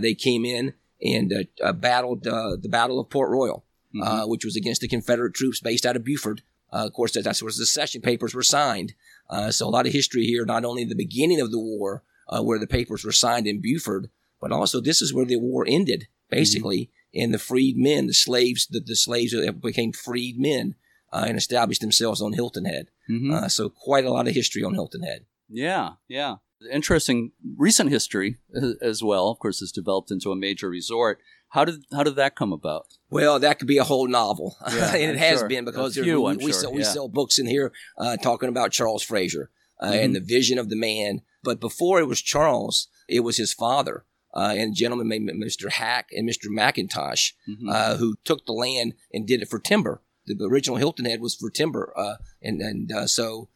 they 0.00 0.14
came 0.14 0.44
in 0.44 0.74
and 1.00 1.32
battled 1.76 2.24
the 2.24 2.68
Battle 2.68 3.00
of 3.00 3.08
Port 3.08 3.30
Royal 3.30 3.64
mm-hmm. 3.94 4.02
uh, 4.02 4.26
which 4.26 4.44
was 4.44 4.56
against 4.56 4.80
the 4.80 4.88
Confederate 4.88 5.34
troops 5.34 5.60
based 5.60 5.86
out 5.86 5.96
of 5.96 6.04
Beaufort. 6.04 6.42
Uh, 6.72 6.86
of 6.86 6.92
course, 6.92 7.12
that's 7.12 7.42
where 7.42 7.50
the 7.50 7.52
secession 7.52 8.00
papers 8.00 8.34
were 8.34 8.42
signed. 8.42 8.94
Uh, 9.28 9.50
so 9.50 9.66
a 9.66 9.70
lot 9.70 9.86
of 9.86 9.92
history 9.92 10.24
here, 10.24 10.44
not 10.44 10.64
only 10.64 10.84
the 10.84 10.94
beginning 10.94 11.40
of 11.40 11.50
the 11.50 11.60
war, 11.60 12.02
uh, 12.28 12.42
where 12.42 12.58
the 12.58 12.66
papers 12.66 13.04
were 13.04 13.12
signed 13.12 13.46
in 13.46 13.60
Beaufort, 13.60 14.06
but 14.40 14.52
also 14.52 14.80
this 14.80 15.02
is 15.02 15.12
where 15.12 15.26
the 15.26 15.36
war 15.36 15.64
ended, 15.68 16.08
basically. 16.30 16.90
And 17.14 17.34
the 17.34 17.38
freed 17.38 17.76
men, 17.76 18.06
the 18.06 18.14
slaves, 18.14 18.66
the, 18.66 18.80
the 18.80 18.96
slaves 18.96 19.34
became 19.60 19.92
freed 19.92 20.38
men 20.38 20.76
uh, 21.12 21.26
and 21.28 21.36
established 21.36 21.82
themselves 21.82 22.22
on 22.22 22.32
Hilton 22.32 22.64
Head. 22.64 22.86
Mm-hmm. 23.10 23.32
Uh, 23.32 23.48
so 23.48 23.68
quite 23.68 24.04
a 24.04 24.10
lot 24.10 24.28
of 24.28 24.34
history 24.34 24.62
on 24.62 24.74
Hilton 24.74 25.02
Head. 25.02 25.26
Yeah, 25.48 25.92
yeah 26.08 26.36
interesting 26.70 27.32
recent 27.56 27.90
history 27.90 28.38
as 28.80 29.02
well. 29.02 29.28
Of 29.28 29.38
course, 29.38 29.62
it's 29.62 29.72
developed 29.72 30.10
into 30.10 30.30
a 30.30 30.36
major 30.36 30.68
resort. 30.68 31.20
How 31.48 31.64
did 31.64 31.84
how 31.92 32.02
did 32.02 32.16
that 32.16 32.36
come 32.36 32.52
about? 32.52 32.86
Well, 33.10 33.38
that 33.38 33.58
could 33.58 33.68
be 33.68 33.78
a 33.78 33.84
whole 33.84 34.08
novel, 34.08 34.56
yeah, 34.72 34.94
and 34.94 35.10
it 35.10 35.10
I'm 35.10 35.16
has 35.18 35.40
sure. 35.40 35.48
been 35.48 35.64
because 35.64 35.94
few, 35.94 36.22
we, 36.22 36.36
we, 36.36 36.44
sure. 36.44 36.52
sell, 36.52 36.72
we 36.72 36.84
sell 36.84 37.08
books 37.08 37.38
in 37.38 37.46
here 37.46 37.72
uh, 37.98 38.16
talking 38.16 38.48
about 38.48 38.72
Charles 38.72 39.02
Fraser 39.02 39.50
uh, 39.80 39.86
mm-hmm. 39.86 40.04
and 40.04 40.16
the 40.16 40.20
vision 40.20 40.58
of 40.58 40.68
the 40.68 40.76
man. 40.76 41.20
But 41.44 41.60
before 41.60 41.98
it 41.98 42.06
was 42.06 42.22
Charles, 42.22 42.88
it 43.08 43.20
was 43.20 43.36
his 43.36 43.52
father. 43.52 44.04
Uh, 44.34 44.54
and 44.56 44.72
a 44.72 44.74
gentleman 44.74 45.08
named 45.08 45.30
Mr. 45.30 45.70
Hack 45.70 46.08
and 46.12 46.28
Mr. 46.28 46.46
McIntosh, 46.46 47.32
mm-hmm. 47.48 47.68
Uh, 47.68 47.96
who 47.96 48.16
took 48.24 48.46
the 48.46 48.52
land 48.52 48.94
and 49.12 49.26
did 49.26 49.42
it 49.42 49.48
for 49.48 49.58
timber. 49.58 50.02
The 50.26 50.36
original 50.44 50.76
Hilton 50.76 51.04
Head 51.04 51.20
was 51.20 51.34
for 51.34 51.50
timber, 51.50 51.92
uh, 51.96 52.14
and 52.40 52.60
and 52.60 52.92
uh, 52.92 53.06
so 53.06 53.48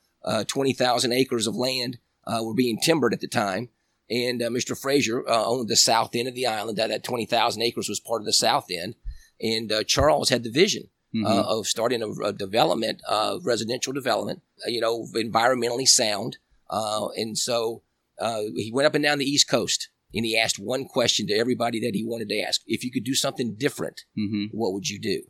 twenty 0.49 0.73
thousand 0.73 1.13
acres 1.13 1.47
of 1.47 1.55
land 1.55 1.99
were 2.27 2.55
being 2.55 2.79
timbered 2.81 3.15
at 3.15 3.21
the 3.21 3.29
time 3.29 3.71
and 4.09 4.43
uh, 4.43 4.49
Mr. 4.49 4.79
Fraser 4.79 5.29
uh, 5.29 5.45
owned 5.45 5.69
the 5.69 5.77
south 5.77 6.15
end 6.15 6.29
of 6.29 6.35
the 6.35 6.47
island. 6.47 6.79
That, 6.79 6.89
that 6.89 7.05
20,000 7.05 7.63
acres 7.63 7.89
was 7.89 8.01
part 8.01 8.23
of 8.23 8.27
the 8.27 8.33
south 8.33 8.67
end. 8.71 8.95
And 9.41 9.71
uh, 9.73 9.85
Charles 9.85 10.29
had 10.29 10.45
the 10.45 10.51
vision 10.51 10.85
mm-hmm. 11.15 11.27
Uh, 11.27 11.43
of 11.43 11.67
starting 11.67 12.03
a, 12.03 12.11
a 12.23 12.33
development, 12.33 13.01
uh, 13.09 13.39
residential 13.43 13.93
development, 13.93 14.43
uh, 14.67 14.71
you 14.71 14.81
know, 14.81 15.07
environmentally 15.15 15.87
sound. 15.87 16.39
and 16.71 17.37
so 17.37 17.83
he 18.19 18.71
went 18.73 18.87
up 18.87 18.95
and 18.95 19.05
down 19.05 19.19
the 19.19 19.31
East 19.31 19.49
Coast 19.49 19.89
and 20.15 20.25
he 20.25 20.39
asked 20.39 20.59
one 20.59 20.85
question 20.87 21.27
to 21.27 21.35
everybody 21.35 21.81
that 21.81 21.95
he 21.95 22.05
wanted 22.05 22.29
to 22.29 22.41
ask. 22.41 22.61
If 22.67 22.85
you 22.85 22.91
could 22.91 23.05
do 23.05 23.15
something 23.15 23.57
different, 23.59 24.03
mm-hmm. 24.19 24.47
what 24.57 24.73
would 24.73 24.89
you 24.89 25.01
do? 25.01 25.23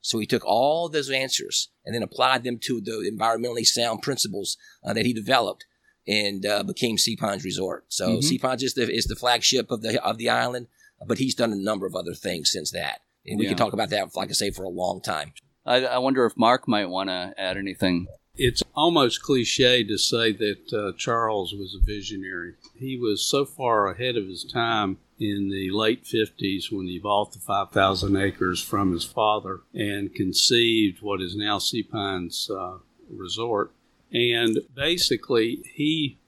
So 0.00 0.18
he 0.18 0.26
took 0.26 0.44
all 0.44 0.88
those 0.88 1.10
answers 1.10 1.70
and 1.84 1.94
then 1.94 2.02
applied 2.02 2.44
them 2.44 2.58
to 2.62 2.80
the 2.80 3.10
environmentally 3.10 3.66
sound 3.66 4.02
principles 4.02 4.56
that 4.84 5.04
he 5.04 5.12
developed 5.12 5.66
and 6.06 6.46
uh, 6.46 6.62
became 6.62 6.98
Sea 6.98 7.16
Pines 7.16 7.44
Resort. 7.44 7.86
So 7.88 8.08
mm-hmm. 8.08 8.20
Sea 8.20 8.38
Pines 8.38 8.62
is 8.62 8.74
the 8.74 8.88
is 8.88 9.06
the 9.06 9.16
flagship 9.16 9.70
of 9.70 9.82
the 9.82 10.02
of 10.04 10.18
the 10.18 10.30
island, 10.30 10.68
but 11.06 11.18
he's 11.18 11.34
done 11.34 11.52
a 11.52 11.56
number 11.56 11.86
of 11.86 11.94
other 11.94 12.14
things 12.14 12.52
since 12.52 12.70
that, 12.70 13.00
and 13.26 13.38
we 13.38 13.44
yeah. 13.44 13.50
can 13.50 13.58
talk 13.58 13.72
about 13.72 13.90
that, 13.90 14.14
like 14.14 14.30
I 14.30 14.32
say, 14.32 14.50
for 14.50 14.62
a 14.62 14.68
long 14.68 15.00
time. 15.02 15.32
I, 15.64 15.84
I 15.84 15.98
wonder 15.98 16.24
if 16.24 16.36
Mark 16.36 16.68
might 16.68 16.86
want 16.86 17.10
to 17.10 17.34
add 17.36 17.56
anything. 17.56 18.06
It's 18.38 18.62
almost 18.74 19.22
cliche 19.22 19.82
to 19.84 19.96
say 19.96 20.32
that 20.32 20.72
uh, 20.72 20.92
Charles 20.98 21.54
was 21.54 21.74
a 21.74 21.84
visionary. 21.84 22.54
He 22.78 22.96
was 22.98 23.22
so 23.22 23.44
far 23.44 23.88
ahead 23.88 24.16
of 24.16 24.26
his 24.26 24.44
time 24.44 24.98
in 25.18 25.48
the 25.48 25.70
late 25.70 26.04
50s 26.04 26.70
when 26.70 26.86
he 26.86 26.98
bought 26.98 27.32
the 27.32 27.38
5,000 27.38 28.16
acres 28.16 28.62
from 28.62 28.92
his 28.92 29.04
father 29.04 29.60
and 29.72 30.14
conceived 30.14 31.00
what 31.00 31.22
is 31.22 31.34
now 31.34 31.58
Sea 31.58 31.82
Pines 31.82 32.50
uh, 32.50 32.78
Resort 33.10 33.72
and 34.12 34.60
basically, 34.74 35.62
he 35.74 36.18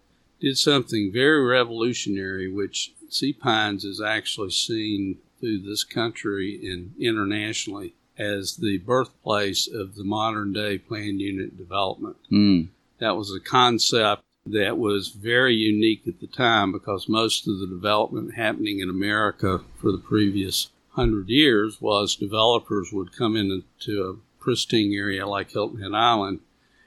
did 0.40 0.59
something 0.59 1.12
very 1.12 1.44
revolutionary, 1.44 2.51
which 2.51 2.92
Sea 3.09 3.33
Pines 3.33 3.85
is 3.85 4.01
actually 4.01 4.51
seen 4.51 5.18
through 5.40 5.61
this 5.61 5.85
country 5.85 6.61
and 6.71 6.94
internationally 6.99 7.94
as 8.18 8.57
the 8.57 8.78
birthplace 8.78 9.68
of 9.68 9.94
the 9.94 10.04
modern 10.04 10.52
day 10.52 10.78
planned 10.78 11.20
unit 11.20 11.57
development. 11.57 12.16
Mm. 12.31 12.68
That 12.98 13.16
was 13.16 13.33
a 13.35 13.40
concept 13.40 14.22
that 14.46 14.78
was 14.78 15.09
very 15.09 15.54
unique 15.54 16.02
at 16.07 16.20
the 16.20 16.26
time 16.26 16.72
because 16.72 17.09
most 17.09 17.46
of 17.46 17.59
the 17.59 17.66
development 17.66 18.35
happening 18.35 18.81
in 18.81 18.88
America 18.88 19.61
for 19.81 19.92
the 19.92 19.98
previous 19.98 20.70
hundred 20.90 21.28
years 21.28 21.81
was 21.81 22.16
developers 22.16 22.90
would 22.92 23.16
come 23.16 23.37
into 23.37 24.02
a 24.02 24.42
pristine 24.42 24.92
area 24.92 25.26
like 25.26 25.52
Hilton 25.52 25.81
Head 25.81 25.94
Island 25.94 26.40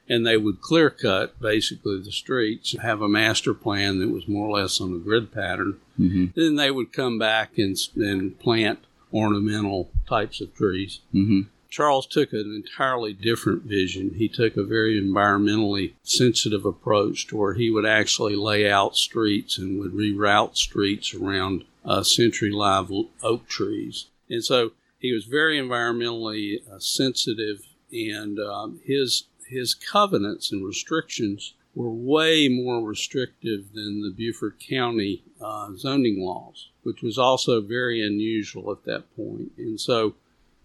and 0.10 0.28
they 0.28 0.36
would 0.36 0.60
clear 0.60 0.90
cut 0.90 1.40
basically 1.40 1.98
the 2.02 2.12
streets, 2.12 2.76
have 2.82 3.02
a 3.02 3.08
master 3.08 3.54
plan 3.54 4.00
that 4.00 4.10
was 4.10 4.28
more 4.28 4.50
or 4.50 4.60
less 4.60 4.82
on 4.82 4.94
a 4.94 4.98
grid 4.98 5.32
pattern. 5.32 5.78
Mm-hmm. 5.98 6.26
Then 6.36 6.56
they 6.58 6.70
would 6.70 6.92
come 6.92 7.18
back 7.18 7.58
and, 7.58 7.78
and 7.96 8.38
plant 8.38 8.80
ornamental 9.14 9.92
types 10.08 10.42
of 10.42 10.54
trees. 10.56 11.00
Mm-hmm. 11.14 11.42
Charles 11.70 12.06
took 12.06 12.34
an 12.34 12.54
entirely 12.54 13.14
different 13.14 13.64
vision. 13.64 14.16
He 14.16 14.28
took 14.28 14.58
a 14.58 14.64
very 14.64 15.02
environmentally 15.02 15.94
sensitive 16.04 16.66
approach 16.66 17.28
to 17.28 17.38
where 17.38 17.54
he 17.54 17.70
would 17.70 17.86
actually 17.86 18.36
lay 18.36 18.70
out 18.70 18.98
streets 18.98 19.58
and 19.58 19.80
would 19.80 19.94
reroute 19.94 20.58
streets 20.58 21.14
around 21.14 21.64
uh, 21.86 22.04
century 22.04 22.52
live 22.52 22.92
oak 23.24 23.48
trees. 23.48 24.08
And 24.30 24.44
so 24.44 24.72
he 25.00 25.14
was 25.14 25.26
very 25.26 25.58
environmentally 25.58 26.60
uh, 26.70 26.80
sensitive, 26.80 27.66
and 27.92 28.40
um, 28.40 28.80
his 28.86 29.24
his 29.48 29.74
covenants 29.74 30.52
and 30.52 30.66
restrictions 30.66 31.54
were 31.76 31.92
way 31.92 32.48
more 32.48 32.82
restrictive 32.82 33.74
than 33.74 34.02
the 34.02 34.14
Beaufort 34.16 34.60
County 34.60 35.24
uh, 35.42 35.70
zoning 35.76 36.24
laws, 36.24 36.70
which 36.84 37.02
was 37.02 37.18
also 37.18 37.62
very 37.62 38.06
unusual 38.06 38.72
at 38.72 38.84
that 38.86 39.16
point. 39.16 39.52
And 39.58 39.80
so 39.80 40.16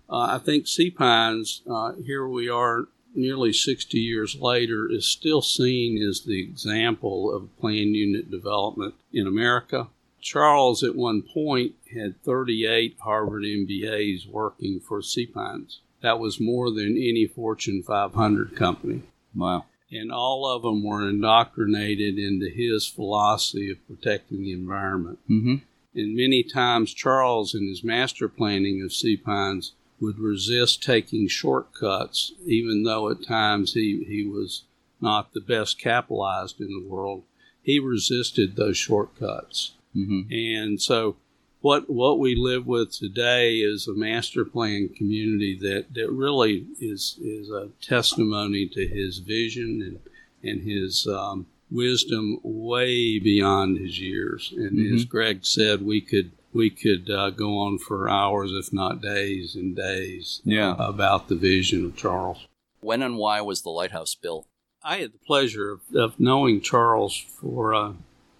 uh, 0.08 0.36
I 0.36 0.38
think 0.38 0.66
Sea 0.66 0.90
Pines, 0.90 1.62
uh, 1.68 1.92
here 1.92 2.26
we 2.26 2.48
are 2.48 2.88
nearly 3.14 3.52
60 3.52 3.98
years 3.98 4.36
later, 4.36 4.88
is 4.90 5.06
still 5.06 5.42
seen 5.42 6.02
as 6.02 6.22
the 6.22 6.40
example 6.40 7.34
of 7.34 7.56
planned 7.58 7.96
unit 7.96 8.30
development 8.30 8.94
in 9.12 9.26
America. 9.26 9.88
Charles, 10.20 10.82
at 10.82 10.96
one 10.96 11.22
point, 11.22 11.74
had 11.94 12.22
38 12.22 12.96
Harvard 13.00 13.44
MBAs 13.44 14.28
working 14.28 14.80
for 14.80 15.00
Sea 15.00 15.26
Pines. 15.26 15.80
That 16.02 16.18
was 16.18 16.40
more 16.40 16.70
than 16.70 16.96
any 16.96 17.26
Fortune 17.26 17.82
500 17.82 18.56
company. 18.56 19.02
Wow. 19.34 19.66
and 19.90 20.10
all 20.10 20.46
of 20.48 20.62
them 20.62 20.82
were 20.82 21.08
indoctrinated 21.08 22.18
into 22.18 22.48
his 22.48 22.86
philosophy 22.86 23.70
of 23.70 23.86
protecting 23.86 24.42
the 24.42 24.52
environment. 24.52 25.18
Mm-hmm. 25.30 25.56
And 25.96 26.14
many 26.14 26.42
times, 26.42 26.94
Charles, 26.94 27.54
in 27.54 27.68
his 27.68 27.82
master 27.82 28.28
planning 28.28 28.82
of 28.82 28.92
sea 28.92 29.16
pines, 29.16 29.72
would 30.00 30.18
resist 30.18 30.82
taking 30.82 31.26
shortcuts, 31.26 32.32
even 32.44 32.82
though 32.82 33.08
at 33.08 33.26
times 33.26 33.72
he, 33.72 34.04
he 34.06 34.26
was 34.26 34.64
not 35.00 35.32
the 35.32 35.40
best 35.40 35.78
capitalized 35.80 36.60
in 36.60 36.68
the 36.68 36.86
world. 36.86 37.22
He 37.62 37.78
resisted 37.78 38.56
those 38.56 38.76
shortcuts. 38.76 39.72
Mm-hmm. 39.96 40.32
And 40.32 40.82
so, 40.82 41.16
what 41.62 41.88
what 41.88 42.18
we 42.18 42.34
live 42.34 42.66
with 42.66 42.92
today 42.92 43.56
is 43.56 43.88
a 43.88 43.94
master 43.94 44.44
plan 44.44 44.90
community 44.90 45.58
that, 45.62 45.94
that 45.94 46.12
really 46.12 46.66
is 46.78 47.18
is 47.20 47.50
a 47.50 47.70
testimony 47.80 48.68
to 48.68 48.86
his 48.86 49.18
vision 49.18 49.82
and 49.82 50.00
and 50.48 50.62
his 50.62 51.06
um, 51.06 51.46
wisdom 51.70 52.38
way 52.42 53.18
beyond 53.18 53.78
his 53.78 53.98
years. 54.00 54.52
And 54.56 54.78
Mhm. 54.78 54.94
as 54.94 55.04
Greg 55.04 55.44
said, 55.44 55.84
we 55.84 56.00
could 56.00 56.32
we 56.52 56.70
could 56.70 57.10
uh, 57.10 57.28
go 57.28 57.58
on 57.58 57.76
for 57.76 58.08
hours, 58.08 58.50
if 58.52 58.72
not 58.72 59.02
days 59.02 59.54
and 59.54 59.76
days, 59.76 60.40
Yeah. 60.42 60.74
about 60.78 61.28
the 61.28 61.34
vision 61.34 61.84
of 61.84 61.96
Charles. 61.96 62.46
When 62.80 63.02
and 63.02 63.18
why 63.18 63.42
was 63.42 63.60
the 63.60 63.68
lighthouse 63.68 64.14
built? 64.14 64.46
I 64.82 64.98
had 64.98 65.12
the 65.12 65.18
pleasure 65.18 65.70
of, 65.70 65.80
of 65.94 66.18
knowing 66.18 66.62
Charles 66.62 67.14
for 67.18 67.74
uh, 67.74 67.92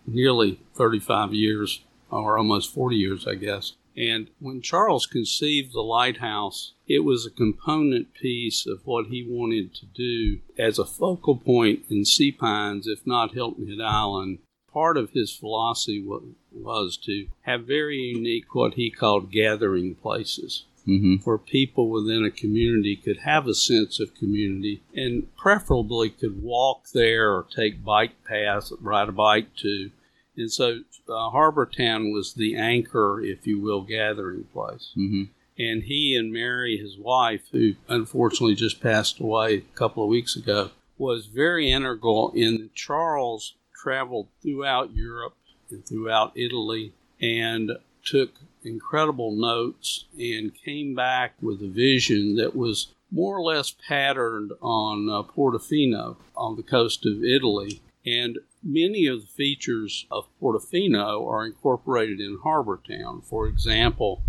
nearly 0.07 0.61
35 0.75 1.35
years, 1.35 1.81
or 2.11 2.39
almost 2.39 2.73
40 2.73 2.97
years, 2.97 3.27
I 3.27 3.35
guess. 3.35 3.73
And 3.97 4.29
when 4.39 4.61
Charles 4.61 5.07
conceived 5.07 5.73
the 5.73 5.81
lighthouse, 5.81 6.73
it 6.87 7.01
was 7.01 7.25
a 7.25 7.31
component 7.31 8.13
piece 8.13 8.67
of 8.67 8.87
what 8.87 9.07
he 9.07 9.27
wanted 9.27 9.75
to 9.75 9.87
do 9.87 10.41
as 10.59 10.79
a 10.79 10.85
focal 10.85 11.37
point 11.37 11.85
in 11.89 12.05
Sea 12.05 12.31
Pines, 12.31 12.87
if 12.87 13.07
not 13.07 13.33
Hilton 13.33 13.69
Head 13.69 13.81
Island. 13.81 14.39
Part 14.71 14.99
of 14.99 15.11
his 15.13 15.33
philosophy 15.33 16.07
was 16.53 16.99
to 16.99 17.29
have 17.43 17.65
very 17.65 17.97
unique, 17.97 18.55
what 18.55 18.75
he 18.75 18.91
called 18.91 19.33
gathering 19.33 19.95
places 19.95 20.65
Mm-hmm. 20.87 21.17
where 21.25 21.39
people 21.39 21.91
within 21.91 22.25
a 22.25 22.31
community 22.31 22.95
could 22.95 23.17
have 23.25 23.49
a 23.49 23.55
sense 23.55 23.99
of 23.99 24.15
community 24.15 24.83
and 24.95 25.27
preferably 25.35 26.11
could 26.11 26.41
walk 26.41 26.91
there 26.95 27.33
or 27.33 27.45
take 27.53 27.85
bike 27.85 28.13
paths, 28.25 28.73
ride 28.81 29.09
a 29.09 29.13
bike 29.13 29.49
to. 29.57 29.91
And 30.37 30.53
so 30.53 30.81
uh, 31.09 31.31
Harbor 31.31 31.67
Town 31.67 32.13
was 32.13 32.35
the 32.35 32.57
anchor, 32.57 33.21
if 33.23 33.47
you 33.47 33.61
will, 33.61 33.83
gathering 33.83 34.45
place. 34.53 34.93
Mm-hmm. 34.97 35.25
And 35.59 35.85
he 35.85 36.15
and 36.15 36.33
Mary, 36.33 36.77
his 36.77 36.99
wife, 36.99 37.43
who 37.53 37.75
unfortunately 37.89 38.55
just 38.55 38.83
passed 38.83 39.21
away 39.21 39.57
a 39.57 39.77
couple 39.79 40.03
of 40.03 40.11
weeks 40.11 40.37
ago, 40.37 40.71
was 40.99 41.27
very 41.27 41.71
integral 41.71 42.33
in 42.35 42.71
Charles 42.75 43.55
traveled 43.75 44.29
throughout 44.43 44.95
Europe 44.95 45.37
and 45.71 45.87
throughout 45.87 46.33
Italy 46.35 46.93
and 47.21 47.73
took 48.05 48.41
incredible 48.63 49.33
notes 49.33 50.07
and 50.19 50.53
came 50.55 50.95
back 50.95 51.35
with 51.41 51.63
a 51.63 51.69
vision 51.69 52.37
that 52.37 52.55
was 52.55 52.93
more 53.11 53.37
or 53.37 53.43
less 53.43 53.75
patterned 53.87 54.53
on 54.61 55.09
uh, 55.09 55.23
Portofino 55.23 56.17
on 56.37 56.57
the 56.57 56.63
coast 56.63 57.07
of 57.07 57.23
Italy. 57.25 57.81
And 58.05 58.39
many 58.63 59.07
of 59.07 59.21
the 59.21 59.27
features 59.27 60.07
of 60.11 60.29
Portofino 60.41 61.27
are 61.27 61.47
incorporated 61.47 62.21
in 62.21 62.39
Harbor 62.43 62.81
Town. 62.89 63.23
For 63.23 63.47
example, 63.47 64.23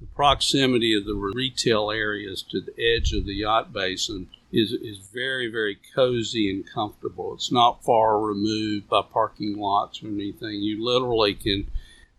the 0.00 0.06
proximity 0.06 0.94
of 0.94 1.06
the 1.06 1.14
retail 1.14 1.90
areas 1.90 2.42
to 2.50 2.60
the 2.60 2.74
edge 2.78 3.12
of 3.12 3.24
the 3.24 3.34
yacht 3.34 3.72
basin 3.72 4.28
is, 4.52 4.72
is 4.72 4.98
very, 5.12 5.50
very 5.50 5.78
cozy 5.94 6.50
and 6.50 6.64
comfortable. 6.68 7.34
It's 7.34 7.50
not 7.50 7.84
far 7.84 8.20
removed 8.20 8.88
by 8.88 9.02
parking 9.02 9.56
lots 9.56 10.02
or 10.02 10.08
anything. 10.08 10.62
You 10.62 10.84
literally 10.84 11.34
can 11.34 11.70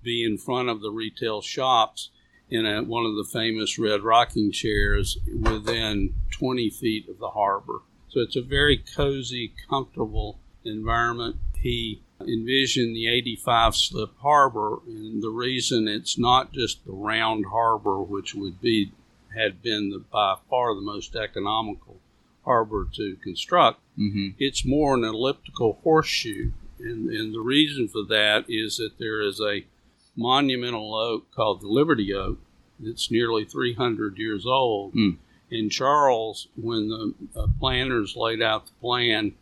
be 0.04 0.24
in 0.24 0.38
front 0.38 0.70
of 0.70 0.82
the 0.82 0.92
retail 0.92 1.42
shops 1.42 2.10
in 2.50 2.66
a, 2.66 2.84
one 2.84 3.06
of 3.06 3.16
the 3.16 3.24
famous 3.24 3.80
red 3.80 4.02
rocking 4.02 4.52
chairs 4.52 5.18
within 5.34 6.14
20 6.32 6.70
feet 6.70 7.10
of 7.10 7.20
the 7.20 7.30
harbor. 7.30 7.82
So 8.10 8.22
it's 8.22 8.36
a 8.36 8.42
very 8.42 8.78
cozy, 8.78 9.54
comfortable 9.70 10.40
environment. 10.64 11.38
He 11.66 12.04
envisioned 12.22 12.96
the 12.96 13.08
85 13.08 13.76
slip 13.76 14.12
harbor, 14.20 14.82
and 14.86 15.24
the 15.24 15.32
reason 15.32 15.88
it's 15.88 16.16
not 16.16 16.54
just 16.54 16.86
the 16.86 16.92
round 16.92 17.46
harbor, 17.48 18.04
which 18.04 18.36
would 18.36 18.62
be 18.62 18.92
had 19.36 19.64
been 19.64 19.90
the, 19.90 19.98
by 19.98 20.36
far 20.48 20.76
the 20.76 20.82
most 20.82 21.16
economical 21.16 21.98
harbor 22.44 22.88
to 22.94 23.16
construct, 23.24 23.80
Mm-hmm. 23.98 24.28
it's 24.38 24.64
more 24.66 24.94
an 24.94 25.04
elliptical 25.06 25.80
horseshoe. 25.84 26.52
And, 26.80 27.10
and 27.10 27.34
the 27.34 27.40
reason 27.40 27.88
for 27.88 28.04
that 28.10 28.46
is 28.48 28.78
that 28.78 29.00
there 29.00 29.22
is 29.22 29.40
a 29.40 29.66
monumental 30.16 30.94
oak 30.94 31.32
called 31.32 31.62
the 31.62 31.68
Liberty 31.68 32.14
Oak 32.14 32.38
that's 32.80 33.10
nearly 33.10 33.44
300 33.46 34.18
years 34.18 34.46
old. 34.46 34.94
Hmm. 34.94 35.10
And 35.50 35.72
Charles, 35.72 36.48
when 36.56 36.90
the 36.90 37.14
uh, 37.36 37.48
planners 37.60 38.16
laid 38.16 38.42
out 38.42 38.66
the 38.68 38.74
plan, 38.82 39.34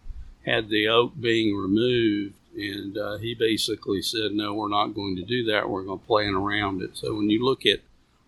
had 0.45 0.69
the 0.69 0.87
oak 0.87 1.13
being 1.19 1.55
removed. 1.55 2.35
And 2.55 2.97
uh, 2.97 3.17
he 3.17 3.33
basically 3.33 4.01
said, 4.01 4.31
No, 4.33 4.53
we're 4.53 4.67
not 4.69 4.93
going 4.93 5.15
to 5.15 5.23
do 5.23 5.43
that. 5.45 5.69
We're 5.69 5.83
going 5.83 5.99
to 5.99 6.05
plan 6.05 6.35
around 6.35 6.81
it. 6.83 6.91
So 6.95 7.15
when 7.15 7.29
you 7.29 7.43
look 7.43 7.65
at 7.65 7.79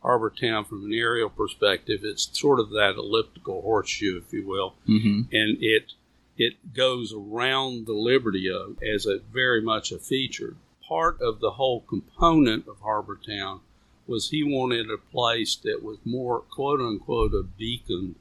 Harbor 0.02 0.32
Town 0.32 0.66
from 0.66 0.86
an 0.86 0.94
aerial 0.94 1.30
perspective, 1.30 2.02
it's 2.04 2.30
sort 2.40 2.60
of 2.60 2.70
that 2.72 2.96
elliptical 2.98 3.62
horseshoe, 3.62 4.22
if 4.26 4.34
you 4.34 4.48
will 4.48 4.76
Mm-hmm. 4.88 5.22
and 5.32 5.58
it 5.62 5.94
it 6.38 6.74
goes 6.74 7.14
around 7.14 7.86
the 7.86 7.94
Liberty 7.94 8.50
Oak 8.52 8.82
as 8.84 9.06
a 9.06 9.20
very 9.34 9.62
much 9.62 9.92
a 9.92 9.98
feature. 9.98 10.56
Part 10.88 11.22
of 11.22 11.40
the 11.40 11.52
whole 11.52 11.80
component 11.82 12.68
of 12.68 12.80
Harbor 12.82 13.18
Town 13.26 13.62
was 14.06 14.30
he 14.30 14.44
wanted 14.44 14.90
a 14.92 14.98
place 14.98 15.56
that 15.64 15.82
was 15.82 15.98
more 16.04 16.42
quote 16.42 16.82
unquote 16.82 17.34
a 17.34 17.42
beacon 17.44 18.16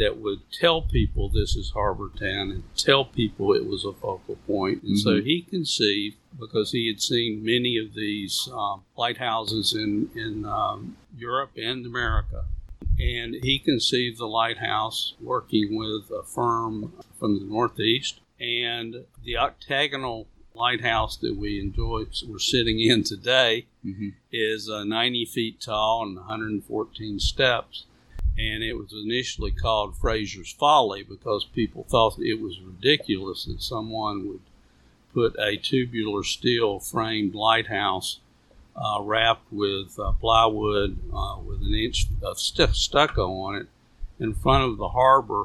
that 0.00 0.16
would 0.18 0.40
tell 0.50 0.82
people 0.82 1.28
this 1.28 1.54
is 1.54 1.70
Harbor 1.70 2.10
Town 2.18 2.50
and 2.50 2.62
tell 2.76 3.04
people 3.04 3.52
it 3.54 3.66
was 3.66 3.84
a 3.84 3.92
focal 3.92 4.36
point. 4.46 4.82
And 4.82 4.98
so 4.98 5.10
Mhm. 5.20 5.24
he 5.24 5.42
conceived 5.42 6.16
because 6.38 6.72
he 6.72 6.88
had 6.88 7.00
seen 7.00 7.44
many 7.44 7.76
of 7.76 7.94
these 7.94 8.48
um, 8.52 8.82
lighthouses 8.96 9.72
in 9.74 10.10
in 10.14 10.44
um, 10.46 10.96
Europe 11.16 11.52
and 11.56 11.84
America 11.86 12.40
and 12.98 13.34
he 13.42 13.58
conceived 13.58 14.18
the 14.18 14.26
lighthouse 14.26 15.14
working 15.20 15.76
with 15.76 16.10
a 16.10 16.22
firm 16.22 16.92
from 17.18 17.38
the 17.38 17.44
Northeast. 17.44 18.20
And 18.40 19.04
the 19.24 19.36
octagonal 19.38 20.26
lighthouse 20.54 21.16
that 21.18 21.36
we 21.36 21.60
enjoy, 21.60 22.04
we're 22.26 22.38
sitting 22.38 22.78
in 22.80 23.04
today, 23.04 23.66
Mm-hmm. 23.84 24.10
is 24.32 24.68
uh, 24.68 24.84
90 24.84 25.24
feet 25.24 25.60
tall 25.60 26.02
and 26.06 26.16
114 26.16 27.18
steps. 27.20 27.86
And 28.38 28.62
it 28.62 28.74
was 28.74 28.92
initially 28.92 29.50
called 29.50 29.96
Fraser's 29.96 30.52
Folly 30.52 31.02
because 31.02 31.44
people 31.44 31.84
thought 31.88 32.18
it 32.18 32.40
was 32.40 32.60
ridiculous 32.60 33.44
that 33.44 33.62
someone 33.62 34.28
would 34.28 34.40
put 35.12 35.38
a 35.38 35.56
tubular 35.56 36.22
steel 36.22 36.78
framed 36.78 37.34
lighthouse 37.34 38.20
uh, 38.76 39.00
wrapped 39.02 39.52
with 39.52 39.98
uh, 39.98 40.12
plywood 40.12 40.98
uh, 41.12 41.36
with 41.44 41.60
an 41.60 41.74
inch 41.74 42.06
of 42.22 42.38
stu- 42.38 42.72
stucco 42.72 43.32
on 43.32 43.56
it 43.56 43.66
in 44.18 44.34
front 44.34 44.70
of 44.70 44.78
the 44.78 44.88
harbor 44.88 45.44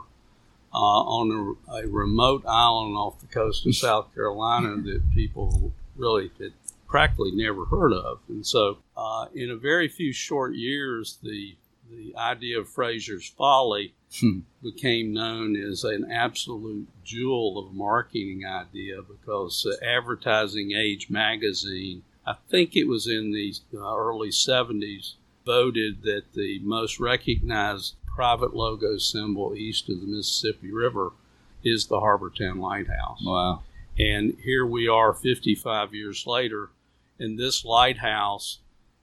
uh, 0.73 0.77
on 0.77 1.57
a, 1.69 1.73
a 1.73 1.87
remote 1.87 2.43
island 2.45 2.95
off 2.95 3.19
the 3.19 3.27
coast 3.27 3.65
of 3.65 3.75
South 3.75 4.13
Carolina 4.13 4.75
that 4.81 5.01
people 5.13 5.71
really 5.95 6.29
had 6.39 6.51
practically 6.87 7.31
never 7.31 7.65
heard 7.65 7.93
of. 7.93 8.19
And 8.27 8.45
so, 8.45 8.77
uh, 8.95 9.27
in 9.33 9.49
a 9.49 9.55
very 9.55 9.87
few 9.87 10.13
short 10.13 10.53
years, 10.53 11.17
the 11.23 11.55
the 11.89 12.15
idea 12.15 12.59
of 12.59 12.69
Fraser's 12.69 13.27
Folly 13.29 13.93
Hmm. 14.19 14.39
became 14.63 15.13
known 15.13 15.57
as 15.57 15.83
an 15.83 16.09
absolute 16.09 16.87
jewel 17.03 17.57
of 17.57 17.71
a 17.71 17.75
marketing 17.75 18.45
idea 18.45 19.01
because 19.01 19.65
uh, 19.65 19.75
Advertising 19.85 20.71
Age 20.71 21.09
magazine, 21.09 22.03
I 22.25 22.35
think 22.49 22.75
it 22.75 22.85
was 22.87 23.07
in 23.07 23.31
the 23.31 23.53
uh, 23.73 23.95
early 23.97 24.29
70s, 24.29 25.15
voted 25.45 26.03
that 26.03 26.31
the 26.33 26.59
most 26.59 26.97
recognized 26.99 27.95
private 28.05 28.55
logo 28.55 28.97
symbol 28.97 29.53
east 29.53 29.89
of 29.89 29.99
the 29.99 30.07
Mississippi 30.07 30.71
River 30.71 31.11
is 31.63 31.87
the 31.87 31.99
Harbortown 31.99 32.59
Lighthouse. 32.59 33.21
Wow. 33.21 33.63
And 33.99 34.37
here 34.43 34.65
we 34.65 34.87
are 34.87 35.13
55 35.13 35.93
years 35.93 36.25
later, 36.25 36.69
and 37.19 37.37
this 37.37 37.65
lighthouse 37.65 38.59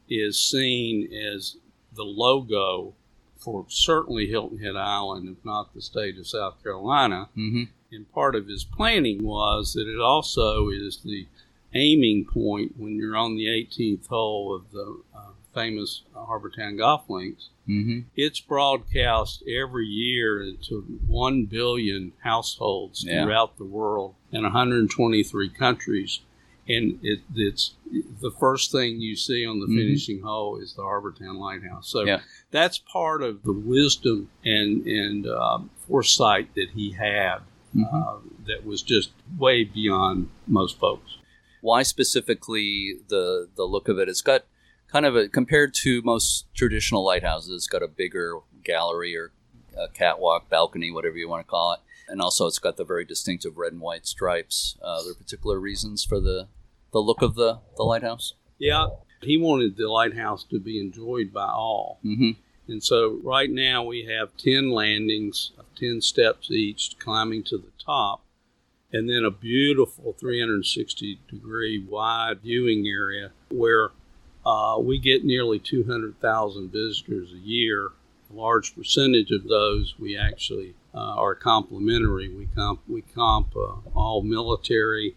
is 0.08 0.38
seen 0.38 1.12
as 1.12 1.56
the 1.94 2.04
logo 2.04 2.94
for 3.36 3.66
certainly 3.68 4.28
Hilton 4.28 4.58
Head 4.58 4.76
Island, 4.76 5.28
if 5.28 5.44
not 5.44 5.74
the 5.74 5.82
state 5.82 6.16
of 6.18 6.26
South 6.28 6.62
Carolina. 6.62 7.28
Mm-hmm. 7.36 7.64
And 7.90 8.12
part 8.12 8.34
of 8.34 8.46
his 8.46 8.64
planning 8.64 9.22
was 9.24 9.74
that 9.74 9.88
it 9.88 10.00
also 10.00 10.68
is 10.70 10.98
the 11.04 11.26
aiming 11.74 12.24
point 12.26 12.74
when 12.78 12.96
you're 12.96 13.16
on 13.16 13.36
the 13.36 13.46
18th 13.46 14.06
hole 14.08 14.54
of 14.54 14.70
the 14.70 15.00
uh, 15.14 15.30
famous 15.54 16.02
Harbortown 16.14 16.78
golf 16.78 17.02
links. 17.08 17.48
Mm-hmm. 17.68 18.00
It's 18.16 18.40
broadcast 18.40 19.42
every 19.48 19.86
year 19.86 20.52
to 20.68 20.80
1 21.06 21.44
billion 21.46 22.12
households 22.22 23.04
Yeah. 23.04 23.24
throughout 23.24 23.58
the 23.58 23.64
world 23.64 24.14
in 24.30 24.42
123 24.44 25.48
countries. 25.50 26.20
And 26.68 26.98
it, 27.02 27.20
it's 27.34 27.72
the 28.20 28.30
first 28.30 28.70
thing 28.70 29.00
you 29.00 29.16
see 29.16 29.44
on 29.44 29.58
the 29.60 29.66
Mhm. 29.66 29.76
finishing 29.76 30.20
hole 30.22 30.58
is 30.58 30.74
the 30.74 30.82
Harbortown 30.82 31.36
Lighthouse. 31.38 31.88
So 31.88 32.04
Yeah. 32.04 32.20
that's 32.52 32.78
part 32.78 33.22
of 33.22 33.42
the 33.42 33.52
wisdom 33.52 34.30
and 34.44 34.86
and 34.86 35.26
um, 35.26 35.70
foresight 35.88 36.54
that 36.54 36.68
he 36.74 36.92
had 36.92 37.38
Mhm. 37.74 37.86
uh, 37.92 38.18
that 38.46 38.64
was 38.64 38.82
just 38.82 39.10
way 39.38 39.64
beyond 39.64 40.28
most 40.46 40.78
folks. 40.78 41.16
Why 41.62 41.82
specifically 41.82 42.98
the 43.08 43.48
the 43.56 43.64
look 43.64 43.88
of 43.88 43.98
it? 43.98 44.08
It's 44.08 44.22
got 44.22 44.44
kind 44.88 45.04
of 45.06 45.16
a 45.16 45.28
compared 45.28 45.74
to 45.74 46.00
most 46.02 46.46
traditional 46.54 47.04
lighthouses. 47.04 47.54
It's 47.54 47.66
got 47.66 47.82
a 47.82 47.88
bigger 47.88 48.38
gallery 48.62 49.16
or 49.16 49.32
a 49.76 49.88
catwalk, 49.88 50.48
balcony, 50.48 50.90
whatever 50.92 51.16
you 51.16 51.28
want 51.28 51.44
to 51.44 51.50
call 51.50 51.72
it, 51.72 51.80
and 52.12 52.20
also 52.20 52.46
it's 52.46 52.58
got 52.58 52.76
the 52.76 52.84
very 52.84 53.06
distinctive 53.06 53.56
red 53.56 53.72
and 53.72 53.80
white 53.80 54.06
stripes. 54.06 54.76
Uh, 54.82 54.98
are 54.98 55.04
there 55.04 55.14
particular 55.14 55.58
reasons 55.58 56.04
for 56.04 56.20
the 56.20 56.46
the 56.92 56.98
look 56.98 57.22
of 57.22 57.34
the 57.36 57.60
the 57.76 57.82
lighthouse? 57.82 58.34
Yeah, 58.58 58.88
he 59.22 59.38
wanted 59.38 59.78
the 59.78 59.88
lighthouse 59.88 60.44
to 60.44 60.60
be 60.60 60.78
enjoyed 60.78 61.32
by 61.32 61.46
all. 61.46 62.00
Mm-hmm. 62.04 62.32
And 62.68 62.84
so 62.84 63.18
right 63.24 63.50
now 63.50 63.82
we 63.82 64.04
have 64.04 64.36
10 64.36 64.70
landings 64.70 65.52
10 65.76 66.02
steps 66.02 66.50
each 66.50 66.96
climbing 66.98 67.42
to 67.44 67.56
the 67.56 67.72
top, 67.82 68.22
and 68.92 69.08
then 69.08 69.24
a 69.24 69.30
beautiful 69.30 70.12
360 70.12 71.18
degree 71.30 71.82
wide 71.82 72.42
viewing 72.42 72.86
area 72.86 73.30
where 73.48 73.90
uh, 74.44 74.76
we 74.78 74.98
get 74.98 75.24
nearly 75.24 75.58
200,000 75.58 76.70
visitors 76.70 77.32
a 77.32 77.38
year. 77.38 77.92
A 78.30 78.34
large 78.34 78.74
percentage 78.74 79.30
of 79.30 79.48
those 79.48 79.94
we 79.98 80.16
actually 80.16 80.74
are 80.98 81.34
complimentary. 81.34 82.28
We 82.34 82.46
comp, 82.46 82.80
we 82.88 83.02
comp 83.02 83.56
uh, 83.56 83.76
all 83.94 84.22
military, 84.22 85.16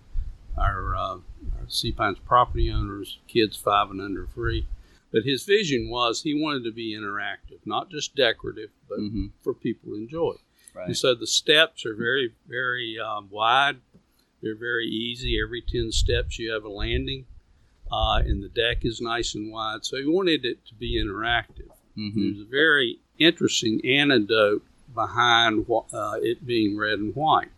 our, 0.57 0.95
uh, 0.95 0.99
our 1.09 1.67
Sea 1.67 1.91
Pines 1.91 2.19
property 2.25 2.71
owners, 2.71 3.19
kids 3.27 3.57
five 3.57 3.89
and 3.91 4.01
under 4.01 4.25
free. 4.27 4.67
But 5.11 5.23
his 5.23 5.43
vision 5.43 5.89
was 5.89 6.21
he 6.21 6.33
wanted 6.41 6.63
to 6.65 6.71
be 6.71 6.93
interactive, 6.95 7.59
not 7.65 7.89
just 7.89 8.15
decorative, 8.15 8.69
but 8.89 8.99
Mhm. 8.99 9.31
for 9.41 9.53
people 9.53 9.91
to 9.91 9.95
enjoy. 9.95 10.33
Right. 10.73 10.87
And 10.87 10.97
so 10.97 11.15
the 11.15 11.27
steps 11.27 11.85
are 11.85 11.95
very, 11.95 12.33
very 12.47 12.99
um, 12.99 13.29
wide. 13.29 13.77
They're 14.41 14.55
very 14.57 14.87
easy. 14.87 15.39
Every 15.41 15.61
10 15.61 15.91
steps, 15.91 16.37
you 16.37 16.51
have 16.51 16.65
a 16.65 16.69
landing, 16.69 17.25
uh, 17.91 18.21
and 18.25 18.43
the 18.43 18.49
deck 18.49 18.83
is 18.83 18.99
nice 18.99 19.35
and 19.35 19.51
wide. 19.51 19.85
So 19.85 19.97
he 19.97 20.05
wanted 20.05 20.43
it 20.45 20.65
to 20.67 20.75
be 20.75 21.01
interactive. 21.01 21.69
Mm-hmm. 21.97 22.21
There's 22.21 22.41
a 22.41 22.49
very 22.49 22.99
interesting 23.17 23.79
anecdote 23.85 24.63
behind 24.95 25.65
uh, 25.69 26.17
it 26.21 26.45
being 26.45 26.77
red 26.77 26.99
and 26.99 27.15
white. 27.15 27.51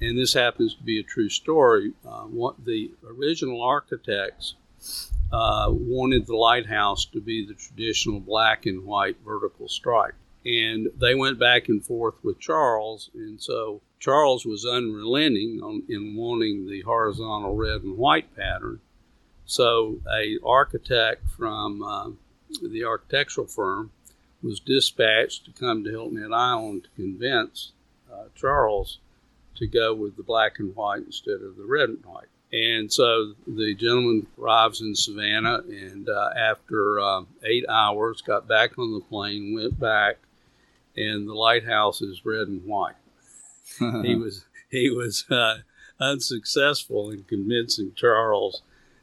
And 0.00 0.18
this 0.18 0.34
happens 0.34 0.74
to 0.74 0.82
be 0.82 0.98
a 0.98 1.04
true 1.04 1.28
story. 1.28 1.92
Uh, 2.06 2.22
what 2.22 2.64
the 2.64 2.90
original 3.06 3.62
architects 3.62 4.54
uh, 5.32 5.68
wanted 5.70 6.26
the 6.26 6.36
lighthouse 6.36 7.04
to 7.06 7.20
be 7.20 7.46
the 7.46 7.54
traditional 7.54 8.20
black 8.20 8.66
and 8.66 8.84
white 8.84 9.16
vertical 9.24 9.68
stripe. 9.68 10.14
And 10.44 10.88
they 10.98 11.14
went 11.14 11.38
back 11.38 11.68
and 11.68 11.84
forth 11.84 12.16
with 12.22 12.40
Charles. 12.40 13.10
And 13.14 13.40
so 13.40 13.80
Charles 14.00 14.44
was 14.44 14.66
unrelenting 14.66 15.60
on, 15.62 15.84
in 15.88 16.16
wanting 16.16 16.66
the 16.66 16.82
horizontal 16.82 17.54
red 17.54 17.82
and 17.82 17.96
white 17.96 18.34
pattern. 18.34 18.80
So 19.46 20.00
a 20.12 20.38
architect 20.44 21.28
from 21.30 21.82
uh, 21.82 22.10
the 22.60 22.84
architectural 22.84 23.46
firm 23.46 23.92
was 24.42 24.60
dispatched 24.60 25.44
to 25.44 25.52
come 25.52 25.84
to 25.84 25.90
Hilton 25.90 26.20
Head 26.20 26.32
Island 26.32 26.84
to 26.84 26.90
convince 27.02 27.72
uh, 28.12 28.24
Charles 28.34 28.98
to 29.56 29.66
go 29.66 29.94
with 29.94 30.16
the 30.16 30.22
black 30.22 30.58
and 30.58 30.74
white 30.74 31.02
instead 31.04 31.40
of 31.42 31.56
the 31.56 31.64
red 31.64 31.88
and 31.88 32.04
white. 32.04 32.26
And 32.52 32.92
so 32.92 33.32
the 33.46 33.74
gentleman 33.74 34.26
arrives 34.38 34.82
in 34.82 34.94
Savannah, 34.94 35.62
and 35.68 36.06
uh, 36.08 36.30
after 36.36 37.00
um, 37.00 37.28
eight 37.44 37.64
hours, 37.66 38.20
got 38.20 38.46
back 38.46 38.78
on 38.78 38.92
the 38.92 39.00
plane, 39.00 39.54
went 39.54 39.80
back, 39.80 40.16
and 40.94 41.26
the 41.26 41.34
lighthouse 41.34 42.02
is 42.02 42.26
red 42.26 42.48
and 42.48 42.64
white. 42.66 42.96
he 44.02 44.14
was 44.14 44.44
he 44.70 44.90
was 44.90 45.24
uh, 45.30 45.58
unsuccessful 45.98 47.10
in 47.10 47.24
convincing 47.24 47.92
Charles 47.94 48.60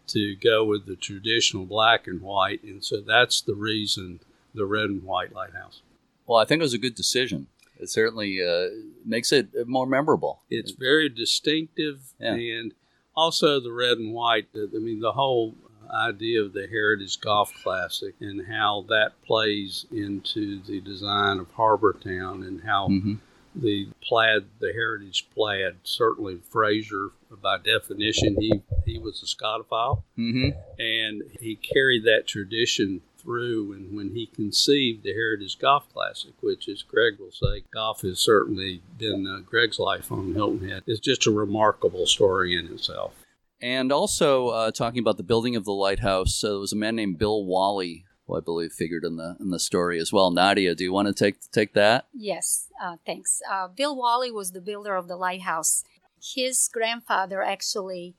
to 0.08 0.36
go 0.36 0.63
with 0.63 0.86
the 0.86 0.95
traditional 0.95 1.65
black 1.65 2.06
and 2.06 2.21
white, 2.21 2.62
and 2.63 2.84
so 2.84 3.02
that's 3.02 3.41
the 3.41 3.56
reason 3.56 4.19
the 4.53 4.65
red 4.65 4.85
and 4.85 5.03
white 5.03 5.33
lighthouse. 5.33 5.81
well, 6.27 6.39
I 6.39 6.45
think 6.45 6.59
it 6.59 6.63
was 6.63 6.73
a 6.73 6.77
good 6.79 6.95
decision. 6.95 7.47
It 7.79 7.89
certainly 7.89 8.39
uh, 8.45 8.67
makes 9.05 9.31
it 9.31 9.47
more 9.67 9.85
memorable. 9.88 10.41
It's 10.49 10.71
very 10.71 11.07
distinctive, 11.09 12.13
Yeah. 12.19 12.33
and 12.33 12.73
also 13.15 13.59
the 13.59 13.71
red 13.71 13.97
and 13.97 14.13
white. 14.13 14.47
I 14.55 14.77
mean, 14.77 14.99
the 14.99 15.13
whole 15.13 15.55
idea 15.89 16.41
of 16.43 16.53
the 16.53 16.67
Heritage 16.67 17.19
Golf 17.21 17.51
Classic 17.63 18.13
and 18.19 18.45
how 18.47 18.85
that 18.89 19.13
plays 19.25 19.85
into 19.91 20.62
the 20.62 20.81
design 20.81 21.39
of 21.39 21.49
Harbor 21.51 21.93
Town 21.93 22.43
and 22.43 22.62
how 22.62 22.89
Mhm. 22.89 23.19
the 23.55 23.88
plaid, 24.03 24.45
the 24.59 24.71
heritage 24.73 25.27
plaid, 25.33 25.77
certainly 25.83 26.38
Fraser, 26.49 27.09
by 27.41 27.57
definition, 27.57 28.39
he, 28.39 28.62
he 28.85 28.99
was 28.99 29.23
a 29.23 29.25
Scotophile, 29.25 30.03
Mm-hmm. 30.17 30.49
and 30.79 31.23
he 31.39 31.55
carried 31.55 32.03
that 32.03 32.27
tradition 32.27 33.01
through. 33.19 33.73
And 33.73 33.95
when 33.95 34.15
he 34.15 34.25
conceived 34.25 35.03
the 35.03 35.13
Heritage 35.13 35.60
Golf 35.60 35.91
Classic, 35.93 36.34
which, 36.41 36.67
as 36.67 36.84
Greg 36.84 37.19
will 37.19 37.32
say, 37.32 37.63
golf 37.71 38.01
has 38.01 38.19
certainly 38.19 38.82
been 38.97 39.27
uh, 39.27 39.39
Greg's 39.39 39.79
life 39.79 40.12
on 40.12 40.34
Hilton 40.34 40.67
Head, 40.69 40.84
is 40.88 40.99
just 40.99 41.25
a 41.25 41.32
remarkable 41.32 42.05
story 42.05 42.58
in 42.58 42.67
itself. 42.73 43.13
And 43.62 43.91
also 43.91 44.49
uh, 44.49 44.71
talking 44.71 44.99
about 44.99 45.17
the 45.17 45.23
building 45.23 45.55
of 45.55 45.65
the 45.65 45.73
lighthouse, 45.73 46.43
uh, 46.43 46.49
there 46.49 46.60
was 46.60 46.73
a 46.73 46.77
man 46.77 46.95
named 46.95 47.17
Bill 47.19 47.43
Wally, 47.43 48.05
who 48.25 48.38
I 48.38 48.39
believe 48.39 48.71
figured 48.71 49.03
in 49.03 49.17
the 49.17 49.36
in 49.39 49.49
the 49.49 49.60
story 49.60 49.99
as 49.99 50.13
well. 50.13 50.32
Nadia, 50.32 50.75
do 50.75 50.84
you 50.84 50.93
want 50.93 51.08
to 51.10 51.13
take 51.13 51.41
take 51.51 51.73
that? 51.73 52.08
Yes, 52.13 52.67
uh, 52.82 52.95
thanks. 53.05 53.41
Uh, 53.51 53.67
Bill 53.67 53.95
Wally 53.95 54.32
was 54.32 54.51
the 54.53 54.62
builder 54.62 54.95
of 54.95 55.08
the 55.10 55.17
lighthouse. 55.17 55.84
His 56.21 56.69
grandfather 56.71 57.41
actually 57.41 58.15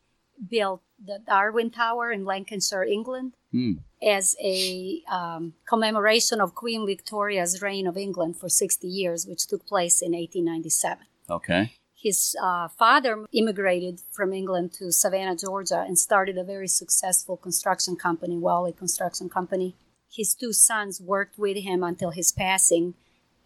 built 0.48 0.82
the 1.02 1.20
Darwen 1.26 1.72
Tower 1.72 2.10
in 2.12 2.24
Lancashire, 2.24 2.84
England, 2.84 3.32
Hmm. 3.52 3.74
As 4.02 4.34
a 4.42 5.02
um, 5.10 5.54
commemoration 5.68 6.40
of 6.40 6.54
Queen 6.54 6.86
Victoria's 6.86 7.60
reign 7.60 7.86
of 7.86 7.96
England 7.96 8.36
for 8.36 8.48
60 8.48 8.86
years, 8.86 9.26
which 9.26 9.46
took 9.46 9.66
place 9.66 10.00
in 10.00 10.12
1897. 10.12 11.06
Okay. 11.28 11.72
His 11.94 12.34
uh, 12.42 12.68
father 12.68 13.26
immigrated 13.32 14.00
from 14.10 14.32
England 14.32 14.72
to 14.74 14.90
Savannah, 14.90 15.36
Georgia, 15.36 15.84
and 15.86 15.98
started 15.98 16.38
a 16.38 16.44
very 16.44 16.68
successful 16.68 17.36
construction 17.36 17.94
company, 17.94 18.38
Wally 18.38 18.72
Construction 18.72 19.28
Company. 19.28 19.76
His 20.10 20.34
two 20.34 20.54
sons 20.54 21.00
worked 21.00 21.38
with 21.38 21.58
him 21.58 21.82
until 21.82 22.10
his 22.10 22.32
passing, 22.32 22.94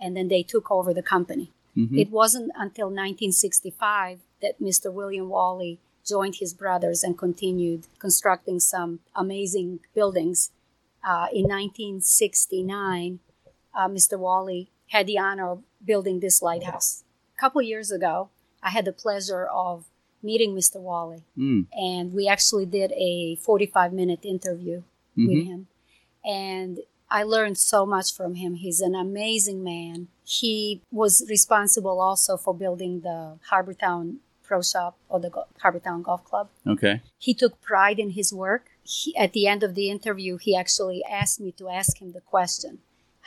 and 0.00 0.16
then 0.16 0.28
they 0.28 0.44
took 0.44 0.70
over 0.70 0.94
the 0.94 1.02
company. 1.02 1.50
Mhm. 1.76 1.98
It 1.98 2.10
wasn't 2.10 2.52
until 2.54 2.86
1965 2.86 4.20
that 4.40 4.60
Mr. 4.60 4.92
William 4.92 5.28
Wally 5.28 5.80
joined 6.04 6.36
his 6.36 6.52
brothers 6.52 7.02
and 7.02 7.16
continued 7.18 7.86
constructing 7.98 8.60
some 8.60 9.00
amazing 9.14 9.80
buildings. 9.94 10.50
Uh, 11.02 11.26
in 11.32 11.44
1969, 11.48 13.20
uh, 13.74 13.88
Mr. 13.88 14.18
Wally 14.18 14.70
had 14.88 15.06
the 15.06 15.18
honor 15.18 15.50
of 15.50 15.62
building 15.84 16.20
this 16.20 16.40
lighthouse. 16.42 17.04
A 17.36 17.40
couple 17.40 17.60
years 17.62 17.90
ago, 17.90 18.30
I 18.62 18.70
had 18.70 18.84
the 18.84 18.92
pleasure 18.92 19.44
of 19.46 19.84
meeting 20.22 20.54
Mr. 20.54 20.80
Wally, 20.80 21.22
Mm. 21.36 21.66
and 21.72 22.14
we 22.14 22.26
actually 22.26 22.64
did 22.64 22.92
a 22.92 23.36
45 23.36 23.92
minute 23.92 24.24
interview 24.24 24.82
with 25.16 25.28
Mhm. 25.28 25.46
him. 25.46 25.66
And 26.24 26.80
I 27.10 27.22
learned 27.22 27.58
so 27.58 27.84
much 27.84 28.14
from 28.14 28.36
him. 28.36 28.54
He's 28.54 28.80
an 28.80 28.94
amazing 28.94 29.62
man. 29.62 30.08
He 30.24 30.80
was 30.90 31.24
responsible 31.28 32.00
also 32.00 32.36
for 32.38 32.54
building 32.54 33.00
the 33.00 33.38
Harbortown 33.50 34.16
Pro 34.44 34.62
Shop 34.62 34.96
or 35.08 35.18
the 35.20 35.30
Go- 35.30 35.46
Harbortown 35.62 36.02
Golf 36.02 36.24
Club. 36.24 36.48
Okay. 36.66 37.00
He 37.18 37.34
took 37.34 37.60
pride 37.62 37.98
in 37.98 38.10
his 38.10 38.32
work. 38.32 38.66
He, 38.82 39.16
at 39.16 39.32
the 39.32 39.46
end 39.46 39.62
of 39.62 39.74
the 39.74 39.90
interview, 39.90 40.36
he 40.36 40.54
actually 40.56 41.02
asked 41.10 41.40
me 41.40 41.50
to 41.52 41.68
ask 41.68 42.00
him 42.00 42.12
the 42.12 42.20
question, 42.20 42.78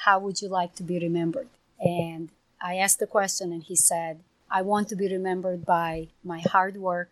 How 0.06 0.20
would 0.20 0.42
you 0.42 0.48
like 0.50 0.76
to 0.76 0.84
be 0.84 1.00
remembered? 1.00 1.50
And 1.80 2.30
I 2.62 2.76
asked 2.78 3.00
the 3.00 3.08
question, 3.08 3.52
and 3.52 3.64
he 3.64 3.76
said, 3.76 4.20
I 4.50 4.62
want 4.62 4.88
to 4.90 4.96
be 4.96 5.08
remembered 5.12 5.66
by 5.66 6.10
my 6.24 6.40
hard 6.40 6.78
work 6.78 7.12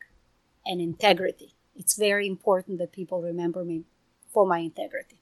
and 0.65 0.79
integrity. 0.79 1.53
It's 1.75 1.95
very 1.97 2.27
important 2.27 2.77
that 2.79 2.91
people 2.91 3.21
remember 3.21 3.63
me 3.65 3.83
for 4.31 4.45
my 4.47 4.59
integrity. 4.59 5.17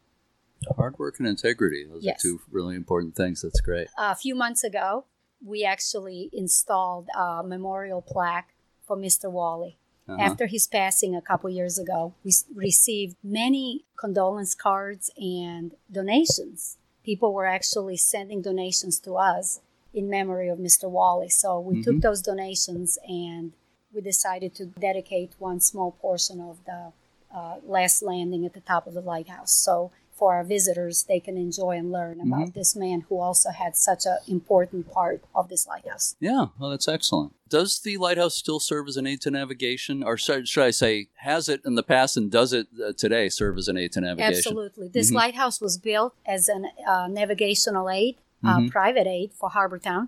Hard 0.77 0.97
work 0.99 1.19
and 1.19 1.27
integrity. 1.27 1.85
Those 1.85 2.03
Yes. 2.03 2.19
are 2.19 2.27
two 2.27 2.41
really 2.51 2.75
important 2.75 3.15
things. 3.15 3.41
That's 3.41 3.59
great. 3.61 3.87
A 3.97 4.15
few 4.15 4.35
months 4.35 4.63
ago, 4.63 5.05
we 5.43 5.65
actually 5.65 6.29
installed 6.31 7.09
a 7.17 7.43
memorial 7.43 8.01
plaque 8.01 8.52
for 8.85 8.97
Mr. 8.97 9.31
Wally. 9.31 9.77
Uh-huh. 10.07 10.21
After 10.21 10.47
his 10.47 10.67
passing 10.67 11.15
a 11.15 11.21
couple 11.21 11.49
years 11.49 11.79
ago, 11.79 12.13
we 12.23 12.33
received 12.53 13.15
many 13.23 13.85
condolence 13.95 14.53
cards 14.53 15.09
and 15.17 15.71
donations. 15.91 16.77
People 17.03 17.33
were 17.33 17.45
actually 17.45 17.97
sending 17.97 18.41
donations 18.41 18.99
to 18.99 19.15
us 19.15 19.61
in 19.93 20.09
memory 20.09 20.49
of 20.49 20.57
Mr. 20.59 20.89
Wally. 20.89 21.29
So 21.29 21.59
we 21.59 21.75
Mhm. 21.77 21.83
took 21.83 22.01
those 22.01 22.21
donations 22.21 22.97
and 23.07 23.53
we 23.93 24.01
decided 24.01 24.55
to 24.55 24.65
dedicate 24.65 25.31
one 25.39 25.59
small 25.61 25.91
portion 25.91 26.41
of 26.41 26.63
the 26.65 26.91
uh, 27.33 27.57
last 27.65 28.03
landing 28.03 28.45
at 28.45 28.53
the 28.53 28.59
top 28.61 28.85
of 28.85 28.93
the 28.93 29.01
lighthouse. 29.01 29.51
So 29.51 29.89
for 30.23 30.33
our 30.35 30.43
visitors, 30.45 31.03
they 31.09 31.19
can 31.19 31.35
enjoy 31.35 31.71
and 31.71 31.91
learn 31.91 32.21
about 32.21 32.53
this 32.53 32.77
man 32.77 33.01
who 33.09 33.19
also 33.19 33.49
had 33.49 33.75
such 33.75 34.05
an 34.05 34.15
important 34.25 34.89
part 34.89 35.21
of 35.35 35.49
this 35.49 35.67
lighthouse. 35.67 36.15
Yeah, 36.21 36.45
well, 36.57 36.69
that's 36.69 36.87
excellent. 36.87 37.35
Does 37.49 37.81
the 37.81 37.97
lighthouse 37.97 38.33
still 38.33 38.61
serve 38.61 38.87
as 38.87 38.95
an 38.95 39.05
aid 39.05 39.19
to 39.23 39.31
navigation, 39.31 40.01
or 40.01 40.15
should, 40.15 40.47
should 40.47 40.63
I 40.63 40.71
say, 40.71 41.09
has 41.15 41.49
it 41.49 41.59
in 41.65 41.75
the 41.75 41.83
past 41.83 42.15
and 42.15 42.31
does 42.31 42.53
it 42.53 42.67
uh, 42.81 42.93
today 42.95 43.27
serve 43.27 43.57
as 43.57 43.67
an 43.67 43.75
aid 43.75 43.91
to 43.91 43.99
navigation? 43.99 44.33
Absolutely. 44.37 44.87
This 44.87 45.11
Mhm. 45.11 45.15
lighthouse 45.15 45.59
was 45.59 45.77
built 45.77 46.13
as 46.25 46.47
a 46.47 46.55
uh, 46.89 47.07
navigational 47.09 47.89
aid, 47.89 48.15
uh, 48.45 48.59
Mhm. 48.59 48.71
private 48.71 49.07
aid 49.07 49.33
for 49.33 49.49
Harbour 49.49 49.77
Town. 49.77 50.07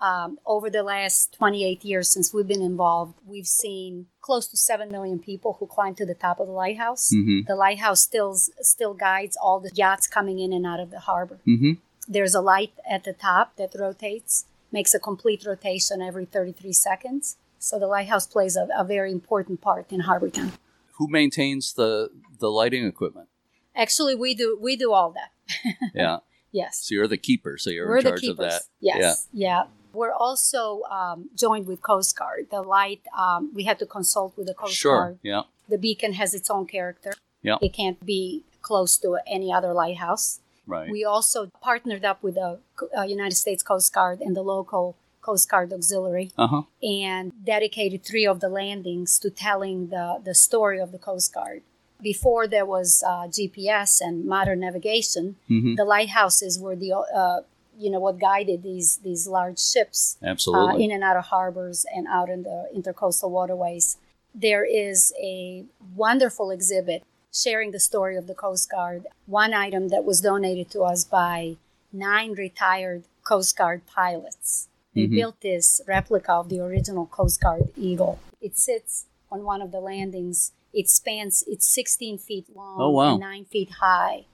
Um, 0.00 0.38
over 0.46 0.70
the 0.70 0.82
last 0.82 1.34
28 1.34 1.84
years 1.84 2.08
since 2.08 2.32
we've 2.32 2.48
been 2.48 2.62
involved, 2.62 3.14
we've 3.26 3.46
seen 3.46 4.06
close 4.22 4.46
to 4.48 4.56
7 4.56 4.90
million 4.90 5.18
people 5.18 5.56
who 5.60 5.66
climb 5.66 5.94
to 5.96 6.06
the 6.06 6.14
top 6.14 6.40
of 6.40 6.46
the 6.46 6.54
lighthouse. 6.54 7.12
Mm-hmm. 7.14 7.40
The 7.46 7.54
lighthouse 7.54 8.00
still, 8.00 8.34
still 8.34 8.94
guides 8.94 9.36
all 9.36 9.60
the 9.60 9.70
yachts 9.74 10.06
coming 10.06 10.38
in 10.38 10.54
and 10.54 10.64
out 10.64 10.80
of 10.80 10.90
the 10.90 11.00
harbor. 11.00 11.38
Mm-hmm. 11.46 11.72
There's 12.08 12.34
a 12.34 12.40
light 12.40 12.72
at 12.88 13.04
the 13.04 13.12
top 13.12 13.56
that 13.56 13.74
rotates, 13.78 14.46
makes 14.72 14.94
a 14.94 14.98
complete 14.98 15.44
rotation 15.44 16.00
every 16.00 16.24
33 16.24 16.72
seconds. 16.72 17.36
So 17.58 17.78
the 17.78 17.86
lighthouse 17.86 18.26
plays 18.26 18.56
a, 18.56 18.68
a 18.74 18.84
very 18.84 19.12
important 19.12 19.60
part 19.60 19.92
in 19.92 20.00
Harbour 20.00 20.30
Town. 20.30 20.52
Who 20.94 21.08
maintains 21.08 21.74
the 21.74 22.10
the 22.38 22.50
lighting 22.50 22.86
equipment? 22.86 23.28
Actually, 23.76 24.14
we 24.14 24.34
do 24.34 24.58
we 24.60 24.76
do 24.76 24.92
all 24.92 25.12
that. 25.12 25.30
Yeah, 25.94 26.18
Yes. 26.52 26.78
so 26.86 26.94
you're 26.94 27.08
the 27.08 27.18
keeper, 27.18 27.58
so 27.58 27.70
you're 27.70 27.86
We're 27.88 27.98
in 27.98 28.04
the 28.04 28.10
charge 28.10 28.24
of 28.24 28.36
that. 28.38 28.62
Yes. 28.80 29.28
Yeah. 29.32 29.64
We're 29.92 30.12
also 30.12 30.82
um, 30.90 31.30
joined 31.36 31.66
with 31.66 31.82
Coast 31.82 32.16
Guard. 32.16 32.46
The 32.50 32.62
light, 32.62 33.02
um, 33.16 33.50
we 33.54 33.64
had 33.64 33.78
to 33.80 33.86
consult 33.86 34.36
with 34.36 34.46
the 34.46 34.54
Coast 34.54 34.74
Sure. 34.74 34.96
Guard. 35.00 35.18
Yeah. 35.22 35.42
The 35.68 35.78
beacon 35.78 36.14
has 36.14 36.34
its 36.34 36.50
own 36.50 36.66
character. 36.66 37.12
Yeah. 37.42 37.56
It 37.62 37.72
can't 37.72 38.04
be 38.04 38.44
close 38.62 38.96
to 38.98 39.18
any 39.26 39.52
other 39.52 39.72
lighthouse. 39.72 40.40
Right. 40.66 40.90
We 40.90 41.04
also 41.04 41.50
partnered 41.62 42.04
up 42.04 42.22
with 42.22 42.34
the 42.34 42.58
uh, 42.96 43.02
United 43.02 43.36
States 43.36 43.62
Coast 43.62 43.92
Guard 43.92 44.20
and 44.20 44.36
the 44.36 44.42
local 44.42 44.96
Coast 45.22 45.50
Guard 45.50 45.72
Auxiliary 45.72 46.30
uh 46.38 46.46
huh. 46.46 46.62
and 46.82 47.32
dedicated 47.44 48.04
three 48.04 48.26
of 48.26 48.40
the 48.40 48.48
landings 48.48 49.18
to 49.18 49.30
telling 49.30 49.88
the, 49.88 50.20
the 50.24 50.34
story 50.34 50.78
of 50.80 50.92
the 50.92 50.98
Coast 50.98 51.34
Guard. 51.34 51.62
Before 52.02 52.46
there 52.46 52.64
was 52.64 53.02
uh, 53.06 53.26
GPS 53.28 54.00
and 54.00 54.24
modern 54.24 54.60
navigation, 54.60 55.36
Mm-hmm. 55.50 55.74
the 55.74 55.84
lighthouses 55.84 56.58
were 56.58 56.74
the 56.76 56.92
uh, 56.94 57.40
you 57.80 57.90
know 57.90 57.98
what 58.00 58.18
guided 58.18 58.62
these 58.62 58.98
these 58.98 59.26
large 59.26 59.58
ships 59.58 60.18
uh, 60.22 60.76
in 60.84 60.90
and 60.90 61.02
out 61.02 61.16
of 61.16 61.24
harbors 61.26 61.86
and 61.94 62.06
out 62.06 62.28
in 62.28 62.42
the 62.42 62.58
intercoastal 62.76 63.30
waterways. 63.30 63.96
There 64.34 64.64
is 64.64 65.12
a 65.20 65.64
wonderful 65.96 66.50
exhibit 66.50 67.02
sharing 67.32 67.70
the 67.72 67.80
story 67.80 68.16
of 68.16 68.26
the 68.26 68.34
Coast 68.34 68.70
Guard. 68.70 69.06
One 69.26 69.52
item 69.54 69.88
that 69.88 70.04
was 70.04 70.20
donated 70.20 70.70
to 70.72 70.82
us 70.82 71.04
by 71.04 71.56
nine 71.92 72.32
retired 72.32 73.04
Coast 73.24 73.56
Guard 73.56 73.80
pilots. 73.86 74.68
They 74.94 75.06
Mhm. 75.06 75.16
built 75.20 75.40
this 75.40 75.80
replica 75.86 76.32
of 76.32 76.48
the 76.48 76.60
original 76.60 77.06
Coast 77.06 77.40
Guard 77.40 77.64
Eagle. 77.76 78.18
It 78.40 78.58
sits 78.58 79.06
on 79.30 79.44
one 79.44 79.62
of 79.62 79.70
the 79.70 79.80
landings. 79.80 80.52
It 80.72 80.88
spans, 80.88 81.44
it's 81.46 81.66
16 81.68 82.18
feet 82.18 82.46
long 82.54 82.80
Oh, 82.80 82.90
wow. 82.90 83.12
and 83.12 83.20
9 83.20 83.44
feet 83.44 83.70
high, 83.80 84.26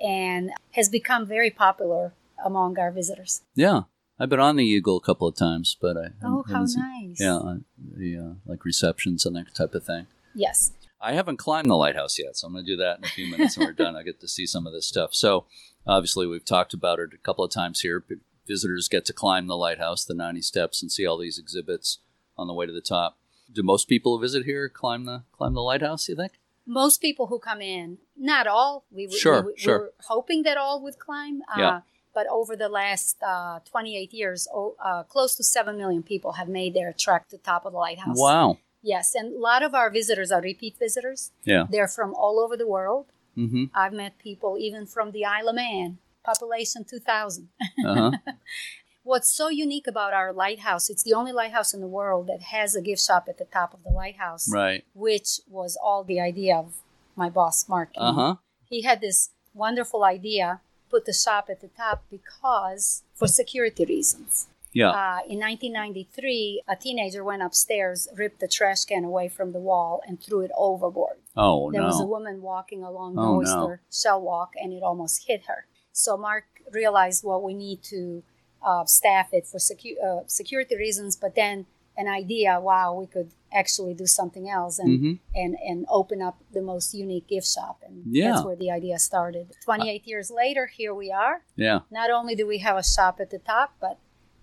and 0.00 0.52
has 0.72 0.88
become 0.88 1.26
very 1.26 1.50
popular 1.50 2.12
among 2.44 2.78
our 2.78 2.90
visitors. 2.92 3.42
yeah, 3.54 3.82
I've 4.18 4.28
been 4.28 4.40
on 4.40 4.56
the 4.56 4.64
Eagle 4.64 4.96
a 4.96 5.00
couple 5.00 5.26
of 5.26 5.34
times, 5.34 5.76
but 5.80 5.96
I 5.96 6.06
Oh, 6.22 6.44
how 6.48 6.64
seen- 6.66 6.82
nice. 7.08 7.20
Yeah, 7.20 7.36
uh, 7.36 7.56
the 7.78 8.16
uh, 8.18 8.34
like 8.46 8.64
receptions 8.64 9.26
and 9.26 9.34
that 9.36 9.54
type 9.54 9.74
of 9.74 9.84
thing. 9.84 10.06
Yes. 10.34 10.72
I 11.00 11.12
haven't 11.12 11.36
climbed 11.38 11.68
the 11.68 11.74
lighthouse 11.76 12.18
yet, 12.18 12.36
so 12.36 12.46
I'm 12.46 12.52
going 12.54 12.64
to 12.64 12.72
do 12.72 12.76
that 12.78 12.98
in 12.98 13.04
a 13.04 13.08
few 13.08 13.30
minutes 13.30 13.56
and 13.56 13.66
we're 13.66 13.72
done. 13.72 13.94
I 13.96 14.02
get 14.02 14.20
to 14.20 14.28
see 14.28 14.46
some 14.46 14.66
of 14.66 14.72
this 14.72 14.86
stuff. 14.88 15.14
So, 15.14 15.44
obviously, 15.86 16.26
we've 16.26 16.44
talked 16.44 16.72
about 16.72 16.98
it 16.98 17.10
a 17.12 17.18
couple 17.18 17.44
of 17.44 17.50
times 17.50 17.80
here. 17.80 18.02
Visitors 18.46 18.88
get 18.88 19.04
to 19.06 19.12
climb 19.12 19.46
the 19.46 19.56
lighthouse, 19.56 20.04
the 20.04 20.14
90 20.14 20.40
steps, 20.42 20.80
and 20.82 20.90
see 20.90 21.04
all 21.06 21.18
these 21.18 21.38
exhibits 21.38 21.98
on 22.38 22.46
the 22.46 22.54
way 22.54 22.64
to 22.66 22.72
the 22.72 22.80
top. 22.80 23.18
Do 23.52 23.62
most 23.62 23.86
people 23.88 24.16
who 24.16 24.22
visit 24.22 24.44
here 24.46 24.68
climb 24.68 25.04
the 25.04 25.24
climb 25.32 25.52
the 25.54 25.60
lighthouse? 25.62 26.08
You 26.08 26.16
think? 26.16 26.32
Most 26.66 27.02
people 27.02 27.26
who 27.26 27.38
come 27.38 27.60
in, 27.60 27.98
not 28.16 28.46
all, 28.46 28.86
we, 28.90 29.10
Sure, 29.10 29.42
we, 29.42 29.52
we, 29.52 29.58
sure. 29.58 29.78
we're 29.78 29.90
hoping 30.08 30.42
that 30.44 30.56
all 30.56 30.82
would 30.82 30.98
climb. 30.98 31.42
Uh, 31.54 31.58
Yeah. 31.60 31.80
But 32.14 32.26
over 32.30 32.54
the 32.54 32.68
last 32.68 33.16
uh, 33.22 33.58
28 33.70 34.12
years, 34.12 34.46
oh, 34.54 34.76
uh, 34.82 35.02
close 35.02 35.34
to 35.36 35.42
7 35.44 35.76
million 35.76 36.02
people 36.02 36.32
have 36.32 36.48
made 36.48 36.74
their 36.74 36.94
trek 36.96 37.28
to 37.28 37.38
top 37.38 37.66
of 37.66 37.72
the 37.72 37.78
lighthouse. 37.78 38.16
Wow. 38.18 38.58
Yes, 38.82 39.14
and 39.14 39.34
a 39.34 39.38
lot 39.38 39.62
of 39.62 39.74
our 39.74 39.90
visitors 39.90 40.30
are 40.30 40.42
repeat 40.42 40.76
visitors. 40.78 41.32
Yeah. 41.42 41.64
They're 41.68 41.88
from 41.88 42.14
all 42.14 42.38
over 42.38 42.56
the 42.56 42.68
world. 42.68 43.06
Mm-hmm. 43.36 43.64
I've 43.74 43.94
met 43.94 44.18
people 44.18 44.56
even 44.58 44.86
from 44.86 45.10
the 45.10 45.24
Isle 45.24 45.48
of 45.48 45.54
Man, 45.56 45.98
population 46.24 46.84
2,000. 46.84 47.48
Uh 47.84 47.94
huh. 47.94 48.10
What's 49.02 49.30
so 49.30 49.48
unique 49.48 49.86
about 49.86 50.14
our 50.14 50.32
lighthouse, 50.32 50.88
it's 50.88 51.02
the 51.02 51.12
only 51.12 51.32
lighthouse 51.32 51.74
in 51.74 51.80
the 51.80 51.86
world 51.86 52.26
that 52.28 52.40
has 52.40 52.74
a 52.74 52.80
gift 52.80 53.02
shop 53.02 53.26
at 53.28 53.38
the 53.38 53.44
top 53.44 53.74
of 53.74 53.82
the 53.84 53.90
lighthouse, 53.90 54.50
right. 54.50 54.84
which 54.94 55.40
was 55.48 55.76
all 55.82 56.04
the 56.04 56.20
idea 56.20 56.56
of 56.56 56.76
my 57.16 57.28
boss, 57.28 57.68
Mark. 57.68 57.90
Uh 57.96 58.12
huh. 58.12 58.34
He 58.68 58.82
had 58.82 59.00
this 59.00 59.30
wonderful 59.52 60.04
idea, 60.04 60.60
put 60.94 61.04
the 61.10 61.12
shop 61.24 61.44
at 61.52 61.60
the 61.64 61.70
top 61.84 61.98
because 62.16 63.02
for 63.18 63.26
security 63.42 63.84
reasons. 63.96 64.32
Yeah. 64.80 64.90
Uh, 64.90 65.20
in 65.32 65.38
1993, 65.38 66.62
a 66.68 66.76
teenager 66.76 67.22
went 67.30 67.42
upstairs, 67.48 68.08
ripped 68.16 68.40
the 68.40 68.48
trash 68.48 68.82
can 68.90 69.04
away 69.04 69.28
from 69.36 69.48
the 69.52 69.58
wall, 69.70 69.92
and 70.06 70.14
threw 70.24 70.40
it 70.46 70.50
overboard. 70.68 71.16
oh 71.36 71.70
there 71.72 71.82
was 71.90 72.00
a 72.00 72.10
woman 72.16 72.36
walking 72.52 72.82
along 72.90 73.10
the 73.16 73.22
Oh, 73.22 73.34
no. 73.34 73.38
oyster 73.40 73.80
shell 74.00 74.20
walk, 74.32 74.50
and 74.60 74.68
it 74.72 74.82
almost 74.90 75.16
hit 75.28 75.42
her. 75.50 75.60
So 75.92 76.10
Mark 76.16 76.44
realized, 76.80 77.18
well, 77.26 77.40
we 77.48 77.54
need 77.66 77.80
to 77.94 78.22
uh, 78.68 78.84
staff 78.98 79.28
it 79.38 79.44
for 79.50 79.58
secu- 79.68 80.00
uh, 80.08 80.22
security 80.40 80.76
reasons, 80.86 81.12
but 81.24 81.32
then 81.42 81.66
an 81.96 82.08
idea, 82.08 82.58
wow, 82.60 82.94
we 82.94 83.06
could 83.06 83.30
actually 83.52 83.94
do 83.94 84.06
something 84.06 84.48
else 84.50 84.78
and, 84.80 84.98
Mhm. 85.00 85.18
and, 85.34 85.54
and 85.64 85.86
open 85.88 86.20
up 86.20 86.36
the 86.52 86.60
most 86.60 86.92
unique 86.92 87.28
gift 87.28 87.46
shop. 87.46 87.80
And 87.86 88.02
Yeah. 88.06 88.32
that's 88.32 88.44
where 88.44 88.56
the 88.56 88.70
idea 88.70 88.98
started. 88.98 89.46
28 89.64 90.06
years 90.06 90.28
later, 90.30 90.66
here 90.66 90.92
we 90.92 91.12
are. 91.12 91.42
Yeah. 91.56 91.80
Not 91.90 92.10
only 92.10 92.34
do 92.34 92.46
we 92.46 92.58
have 92.58 92.76
a 92.76 92.82
shop 92.82 93.20
at 93.20 93.30
the 93.30 93.38
top, 93.38 93.74
but 93.80 93.98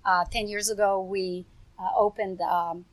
uh, 0.06 0.24
10 0.32 0.48
years 0.48 0.70
ago, 0.70 1.02
we 1.02 1.46
uh, 1.78 1.90
opened 1.96 2.40
um, 2.42 2.86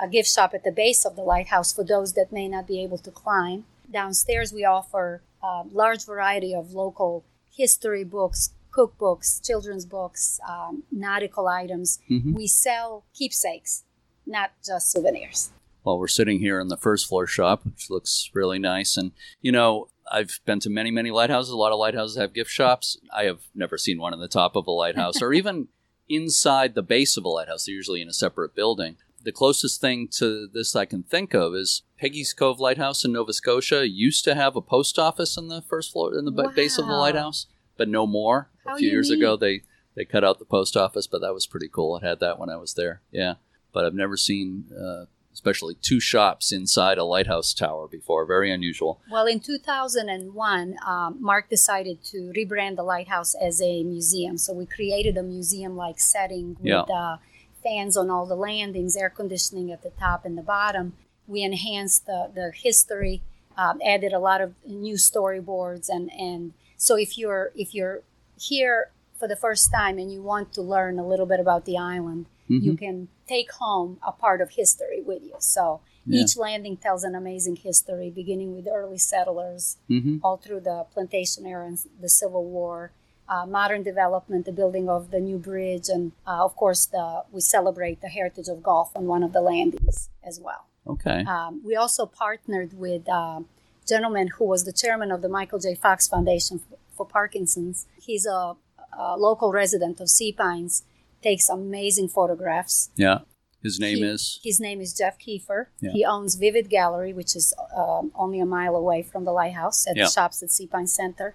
a 0.00 0.08
gift 0.08 0.30
shop 0.30 0.54
at 0.54 0.62
the 0.64 0.70
base 0.72 1.04
of 1.04 1.16
the 1.16 1.22
lighthouse 1.22 1.72
for 1.72 1.82
those 1.84 2.12
that 2.14 2.30
may 2.32 2.46
not 2.48 2.66
be 2.66 2.80
able 2.82 2.98
to 2.98 3.10
climb. 3.10 3.64
Downstairs, 3.90 4.52
we 4.52 4.64
offer 4.64 5.22
a 5.42 5.64
large 5.72 6.04
variety 6.06 6.54
of 6.54 6.72
local 6.72 7.24
history 7.54 8.04
books, 8.04 8.50
cookbooks, 8.72 9.44
children's 9.44 9.86
books, 9.86 10.40
um, 10.48 10.82
nautical 10.90 11.46
items. 11.48 11.98
Mhm. 12.10 12.34
We 12.34 12.46
sell 12.46 13.04
keepsakes, 13.12 13.84
not 14.26 14.52
just 14.64 14.90
souvenirs. 14.90 15.50
Well, 15.84 15.98
we're 15.98 16.08
sitting 16.08 16.40
here 16.40 16.60
in 16.60 16.68
the 16.68 16.78
first 16.78 17.06
floor 17.06 17.26
shop, 17.26 17.64
which 17.64 17.90
looks 17.90 18.30
really 18.32 18.58
nice. 18.58 18.96
And, 18.96 19.12
you 19.42 19.52
know, 19.52 19.88
I've 20.10 20.40
been 20.46 20.60
to 20.60 20.70
many, 20.70 20.90
many 20.90 21.10
lighthouses. 21.10 21.50
A 21.52 21.56
lot 21.56 21.72
of 21.72 21.78
lighthouses 21.78 22.16
have 22.16 22.32
gift 22.32 22.50
shops. 22.50 22.98
I 23.14 23.24
have 23.24 23.40
never 23.54 23.76
seen 23.76 23.98
one 24.00 24.14
on 24.14 24.20
the 24.20 24.28
top 24.28 24.56
of 24.56 24.66
a 24.66 24.70
lighthouse 24.70 25.20
or 25.20 25.32
even 25.34 25.68
inside 26.08 26.74
the 26.74 26.82
base 26.82 27.16
of 27.16 27.24
a 27.24 27.28
lighthouse. 27.28 27.66
They're 27.66 27.74
usually 27.74 28.00
in 28.00 28.08
a 28.08 28.14
separate 28.14 28.54
building. 28.54 28.96
The 29.22 29.32
closest 29.32 29.80
thing 29.80 30.08
to 30.18 30.46
this 30.52 30.76
I 30.76 30.84
can 30.84 31.02
think 31.02 31.32
of 31.34 31.54
is 31.54 31.82
Peggy's 31.98 32.34
Cove 32.34 32.60
Lighthouse 32.60 33.04
in 33.04 33.12
Nova 33.12 33.32
Scotia 33.32 33.88
used 33.88 34.24
to 34.24 34.34
have 34.34 34.54
a 34.54 34.60
post 34.60 34.98
office 34.98 35.38
in 35.38 35.48
the 35.48 35.62
first 35.62 35.92
floor, 35.92 36.16
in 36.18 36.26
the 36.26 36.30
ba- 36.30 36.52
base 36.54 36.76
of 36.78 36.86
the 36.86 36.92
lighthouse, 36.92 37.46
but 37.78 37.88
no 37.88 38.06
more. 38.06 38.50
How 38.66 38.74
a 38.74 38.78
few 38.78 38.90
years 38.90 39.08
ago, 39.08 39.36
they, 39.36 39.62
they 39.96 40.04
cut 40.04 40.24
out 40.24 40.38
the 40.38 40.44
post 40.44 40.76
office, 40.76 41.06
but 41.06 41.22
that 41.22 41.32
was 41.32 41.46
pretty 41.46 41.68
cool. 41.68 41.96
It 41.96 42.02
had 42.02 42.20
that 42.20 42.38
when 42.38 42.50
I 42.50 42.56
was 42.56 42.74
there. 42.74 43.00
Yeah. 43.10 43.34
But 43.74 43.84
I've 43.84 43.94
never 43.94 44.16
seen 44.16 44.64
uh, 44.72 45.04
especially 45.34 45.74
two 45.82 45.98
shops 46.00 46.52
inside 46.52 46.96
a 46.96 47.04
lighthouse 47.04 47.52
tower 47.52 47.88
before. 47.88 48.24
Very 48.24 48.50
unusual. 48.52 49.00
Well, 49.10 49.26
in 49.26 49.40
2001, 49.40 50.76
um, 50.86 51.16
Mark 51.20 51.48
decided 51.50 52.02
to 52.04 52.32
rebrand 52.36 52.76
the 52.76 52.84
lighthouse 52.84 53.34
as 53.34 53.60
a 53.60 53.82
museum. 53.82 54.38
So 54.38 54.52
we 54.52 54.64
created 54.64 55.16
a 55.16 55.22
museum 55.22 55.76
like 55.76 55.98
setting 55.98 56.54
with 56.60 56.64
Yeah. 56.66 56.82
uh, 56.82 57.16
fans 57.64 57.96
on 57.96 58.10
all 58.10 58.26
the 58.26 58.36
landings, 58.36 58.96
air 58.96 59.10
conditioning 59.10 59.72
at 59.72 59.82
the 59.82 59.90
top 59.90 60.24
and 60.24 60.38
the 60.38 60.42
bottom. 60.42 60.92
We 61.26 61.42
enhanced 61.42 62.06
the, 62.06 62.30
the 62.34 62.52
history, 62.54 63.22
um, 63.56 63.80
added 63.84 64.12
a 64.12 64.18
lot 64.18 64.40
of 64.40 64.54
new 64.66 64.94
storyboards, 64.94 65.88
and, 65.88 66.12
and 66.12 66.52
so 66.76 66.96
if 66.96 67.16
you're 67.16 67.50
if 67.54 67.74
you're 67.74 68.02
here 68.38 68.90
for 69.18 69.26
the 69.26 69.36
first 69.36 69.72
time 69.72 69.96
and 69.98 70.12
you 70.12 70.20
want 70.22 70.52
to 70.52 70.60
learn 70.62 70.98
a 70.98 71.06
little 71.06 71.24
bit 71.26 71.40
about 71.40 71.64
the 71.64 71.78
island, 71.78 72.26
you 72.48 72.72
Mhm. 72.72 72.78
can 72.78 73.08
take 73.26 73.50
home 73.52 73.98
a 74.06 74.12
part 74.12 74.40
of 74.40 74.50
history 74.50 75.00
with 75.02 75.22
you. 75.22 75.34
So 75.38 75.80
Yeah. 76.06 76.22
each 76.22 76.36
landing 76.36 76.76
tells 76.76 77.02
an 77.04 77.14
amazing 77.14 77.56
history, 77.56 78.10
beginning 78.10 78.54
with 78.54 78.66
early 78.68 78.98
settlers, 78.98 79.76
hmm 79.88 80.18
all 80.22 80.36
through 80.36 80.60
the 80.60 80.84
plantation 80.92 81.46
era 81.46 81.66
and 81.66 81.78
the 82.00 82.08
Civil 82.08 82.44
War, 82.44 82.90
uh, 83.28 83.46
modern 83.46 83.82
development, 83.82 84.44
the 84.44 84.52
building 84.52 84.88
of 84.88 85.10
the 85.10 85.20
new 85.20 85.38
bridge, 85.38 85.88
and 85.88 86.12
uh, 86.26 86.44
of 86.44 86.54
course, 86.56 86.84
the 86.86 87.24
we 87.32 87.40
celebrate 87.40 88.00
the 88.02 88.08
heritage 88.08 88.48
of 88.48 88.62
golf 88.62 88.94
on 88.94 89.06
one 89.06 89.22
of 89.22 89.32
the 89.32 89.40
landings 89.40 90.10
as 90.22 90.38
well. 90.40 90.66
Okay. 90.86 91.24
Um, 91.24 91.62
we 91.64 91.74
also 91.74 92.04
partnered 92.04 92.74
with 92.78 93.08
a 93.08 93.42
gentleman 93.86 94.28
who 94.36 94.44
was 94.44 94.64
the 94.64 94.72
chairman 94.72 95.10
of 95.10 95.22
the 95.22 95.28
Michael 95.30 95.58
J. 95.58 95.74
Fox 95.74 96.06
Foundation 96.06 96.58
for, 96.58 96.76
for 96.96 97.06
Parkinson's. 97.06 97.86
He's 97.96 98.26
a, 98.26 98.56
a 98.98 99.16
local 99.16 99.50
resident 99.52 100.00
of 100.00 100.10
Sea 100.10 100.32
Pines, 100.32 100.82
takes 101.28 101.48
amazing 101.48 102.08
photographs. 102.18 102.76
Yeah. 103.06 103.18
His 103.62 103.80
name 103.80 103.98
He- 103.98 104.04
is. 104.14 104.22
His 104.50 104.58
name 104.66 104.80
is 104.84 104.90
Jeff 105.00 105.16
Kiefer. 105.24 105.60
Yeah. 105.80 105.92
He 105.96 106.04
owns 106.14 106.34
Vivid 106.44 106.68
Gallery, 106.78 107.12
which 107.20 107.32
is 107.40 107.46
um, 107.82 108.12
only 108.24 108.38
a 108.40 108.46
mile 108.58 108.76
away 108.82 109.00
from 109.10 109.22
the 109.24 109.32
lighthouse 109.40 109.80
at 109.88 109.96
Yeah. 109.96 110.04
the 110.04 110.10
shops 110.16 110.42
at 110.44 110.50
Sea 110.56 110.66
Pine 110.74 110.86
Center. 111.00 111.28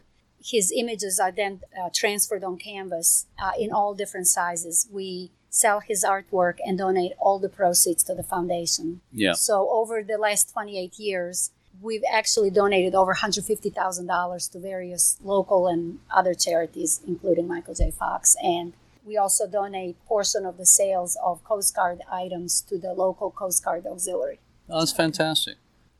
His 0.55 0.71
images 0.81 1.19
are 1.19 1.33
then 1.41 1.53
uh, 1.79 1.89
transferred 2.01 2.43
on 2.49 2.55
canvas 2.57 3.25
uh, 3.43 3.51
in 3.63 3.69
all 3.77 3.91
different 4.01 4.27
sizes. 4.27 4.87
We 4.99 5.31
sell 5.63 5.79
his 5.91 6.01
artwork 6.15 6.57
and 6.65 6.77
donate 6.77 7.13
all 7.19 7.39
the 7.39 7.49
proceeds 7.49 8.03
to 8.03 8.13
the 8.19 8.23
foundation. 8.35 9.01
Yeah. 9.11 9.33
So 9.33 9.53
over 9.79 9.95
the 10.03 10.17
last 10.27 10.43
28 10.53 10.99
years, 10.99 11.49
we've 11.81 12.03
actually 12.19 12.51
donated 12.61 12.93
over 13.01 13.13
$150,000 13.15 14.51
to 14.51 14.59
various 14.59 15.17
local 15.23 15.67
and 15.67 15.99
other 16.11 16.33
charities, 16.33 17.01
including 17.07 17.47
Michael 17.47 17.73
J. 17.73 17.91
Fox. 17.91 18.35
And 18.43 18.73
we 19.09 19.17
also 19.17 19.47
donate 19.47 19.97
portion 20.05 20.45
of 20.45 20.57
the 20.57 20.65
sales 20.67 21.17
of 21.25 21.43
Coast 21.43 21.75
Guard 21.75 22.01
items 22.11 22.61
to 22.61 22.77
the 22.77 22.93
local 22.93 23.31
Coast 23.31 23.65
Guard 23.65 23.87
auxiliary. 23.87 24.39
Oh, 24.69 24.79
that's 24.79 24.93
fantastic. 24.93 25.55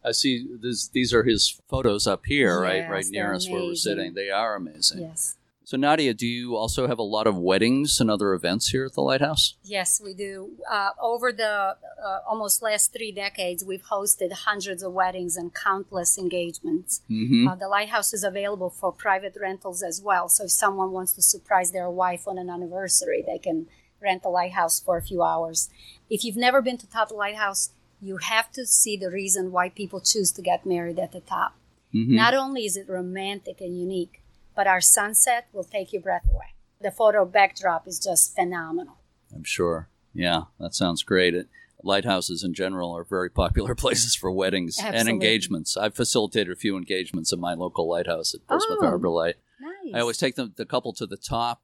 I 0.05 0.11
see 0.11 0.47
this, 0.61 0.87
these 0.87 1.11
are 1.11 1.23
his 1.23 1.59
photos 1.67 2.05
up 2.05 2.25
here, 2.25 2.61
right? 2.61 2.83
Yes, 2.83 2.89
Right 2.89 3.05
near 3.09 3.23
they're 3.25 3.33
us 3.33 3.49
where 3.49 3.63
we're 3.63 3.75
sitting. 3.75 4.13
They 4.13 4.29
are 4.29 4.55
amazing. 4.55 5.01
Yes. 5.01 5.35
So, 5.69 5.77
Nadia, 5.77 6.15
do 6.15 6.25
you 6.25 6.55
also 6.55 6.87
have 6.87 6.97
a 6.97 7.03
lot 7.03 7.27
of 7.27 7.37
weddings 7.37 8.01
and 8.01 8.09
other 8.09 8.33
events 8.33 8.69
here 8.69 8.85
at 8.85 8.93
the 8.93 9.03
Lighthouse? 9.03 9.53
Yes, 9.61 10.01
we 10.03 10.15
do. 10.15 10.53
Uh, 10.67 10.89
over 10.99 11.31
the 11.31 11.75
uh, 12.03 12.19
almost 12.27 12.63
last 12.63 12.91
three 12.91 13.11
decades, 13.11 13.63
we've 13.63 13.83
hosted 13.83 14.31
hundreds 14.31 14.81
of 14.81 14.93
weddings 14.93 15.37
and 15.37 15.53
countless 15.53 16.17
engagements. 16.17 17.01
Mm-hmm. 17.07 17.49
Uh, 17.49 17.53
the 17.53 17.67
lighthouse 17.67 18.15
is 18.15 18.23
available 18.23 18.71
for 18.71 18.91
private 18.91 19.37
rentals 19.39 19.83
as 19.83 20.01
well. 20.01 20.27
So 20.27 20.45
if 20.45 20.49
someone 20.49 20.89
wants 20.89 21.13
to 21.13 21.21
surprise 21.21 21.69
their 21.69 21.87
wife 21.91 22.27
on 22.27 22.39
an 22.39 22.49
anniversary, 22.49 23.23
they 23.23 23.37
can 23.37 23.67
rent 24.01 24.23
the 24.23 24.29
lighthouse 24.29 24.79
for 24.79 24.97
a 24.97 25.03
few 25.03 25.21
hours. 25.21 25.69
If 26.09 26.23
you've 26.23 26.35
never 26.35 26.63
been 26.63 26.79
to 26.79 26.89
Top 26.89 27.11
Lighthouse, 27.11 27.69
you 28.01 28.17
have 28.17 28.51
to 28.53 28.65
see 28.65 28.97
the 28.97 29.11
reason 29.11 29.51
why 29.51 29.69
people 29.69 30.01
choose 30.01 30.31
to 30.31 30.41
get 30.41 30.65
married 30.65 30.97
at 30.97 31.11
the 31.11 31.19
top. 31.19 31.53
Mm-hmm. 31.93 32.15
Not 32.15 32.33
only 32.33 32.65
is 32.65 32.75
it 32.75 32.89
romantic 32.89 33.61
and 33.61 33.79
unique, 33.79 34.23
but 34.59 34.67
our 34.67 34.81
sunset 34.81 35.47
will 35.53 35.63
take 35.63 35.93
your 35.93 36.01
breath 36.01 36.27
away. 36.29 36.53
The 36.81 36.91
photo 36.91 37.23
backdrop 37.23 37.87
is 37.87 37.97
just 37.97 38.35
phenomenal. 38.35 38.97
I'm 39.33 39.45
sure. 39.45 39.87
Yeah, 40.13 40.41
that 40.59 40.75
sounds 40.75 41.01
great. 41.01 41.33
It, 41.33 41.47
lighthouses 41.81 42.43
in 42.43 42.53
general 42.53 42.91
are 42.97 43.05
very 43.05 43.29
popular 43.29 43.73
places 43.85 44.15
for 44.15 44.29
weddings 44.29 44.77
and 44.83 45.07
engagements. 45.07 45.77
I've 45.77 45.95
facilitated 45.95 46.51
a 46.51 46.57
few 46.57 46.75
engagements 46.75 47.31
at 47.31 47.39
my 47.39 47.53
local 47.53 47.87
lighthouse 47.87 48.33
at 48.33 48.45
Portsmouth 48.47 48.79
Oh. 48.81 48.87
Harbor 48.87 49.07
Light. 49.07 49.35
Nice. 49.61 49.93
I 49.95 50.01
always 50.01 50.17
take 50.17 50.35
them, 50.35 50.53
the 50.57 50.65
couple 50.65 50.91
to 50.95 51.05
the 51.05 51.15
top 51.15 51.61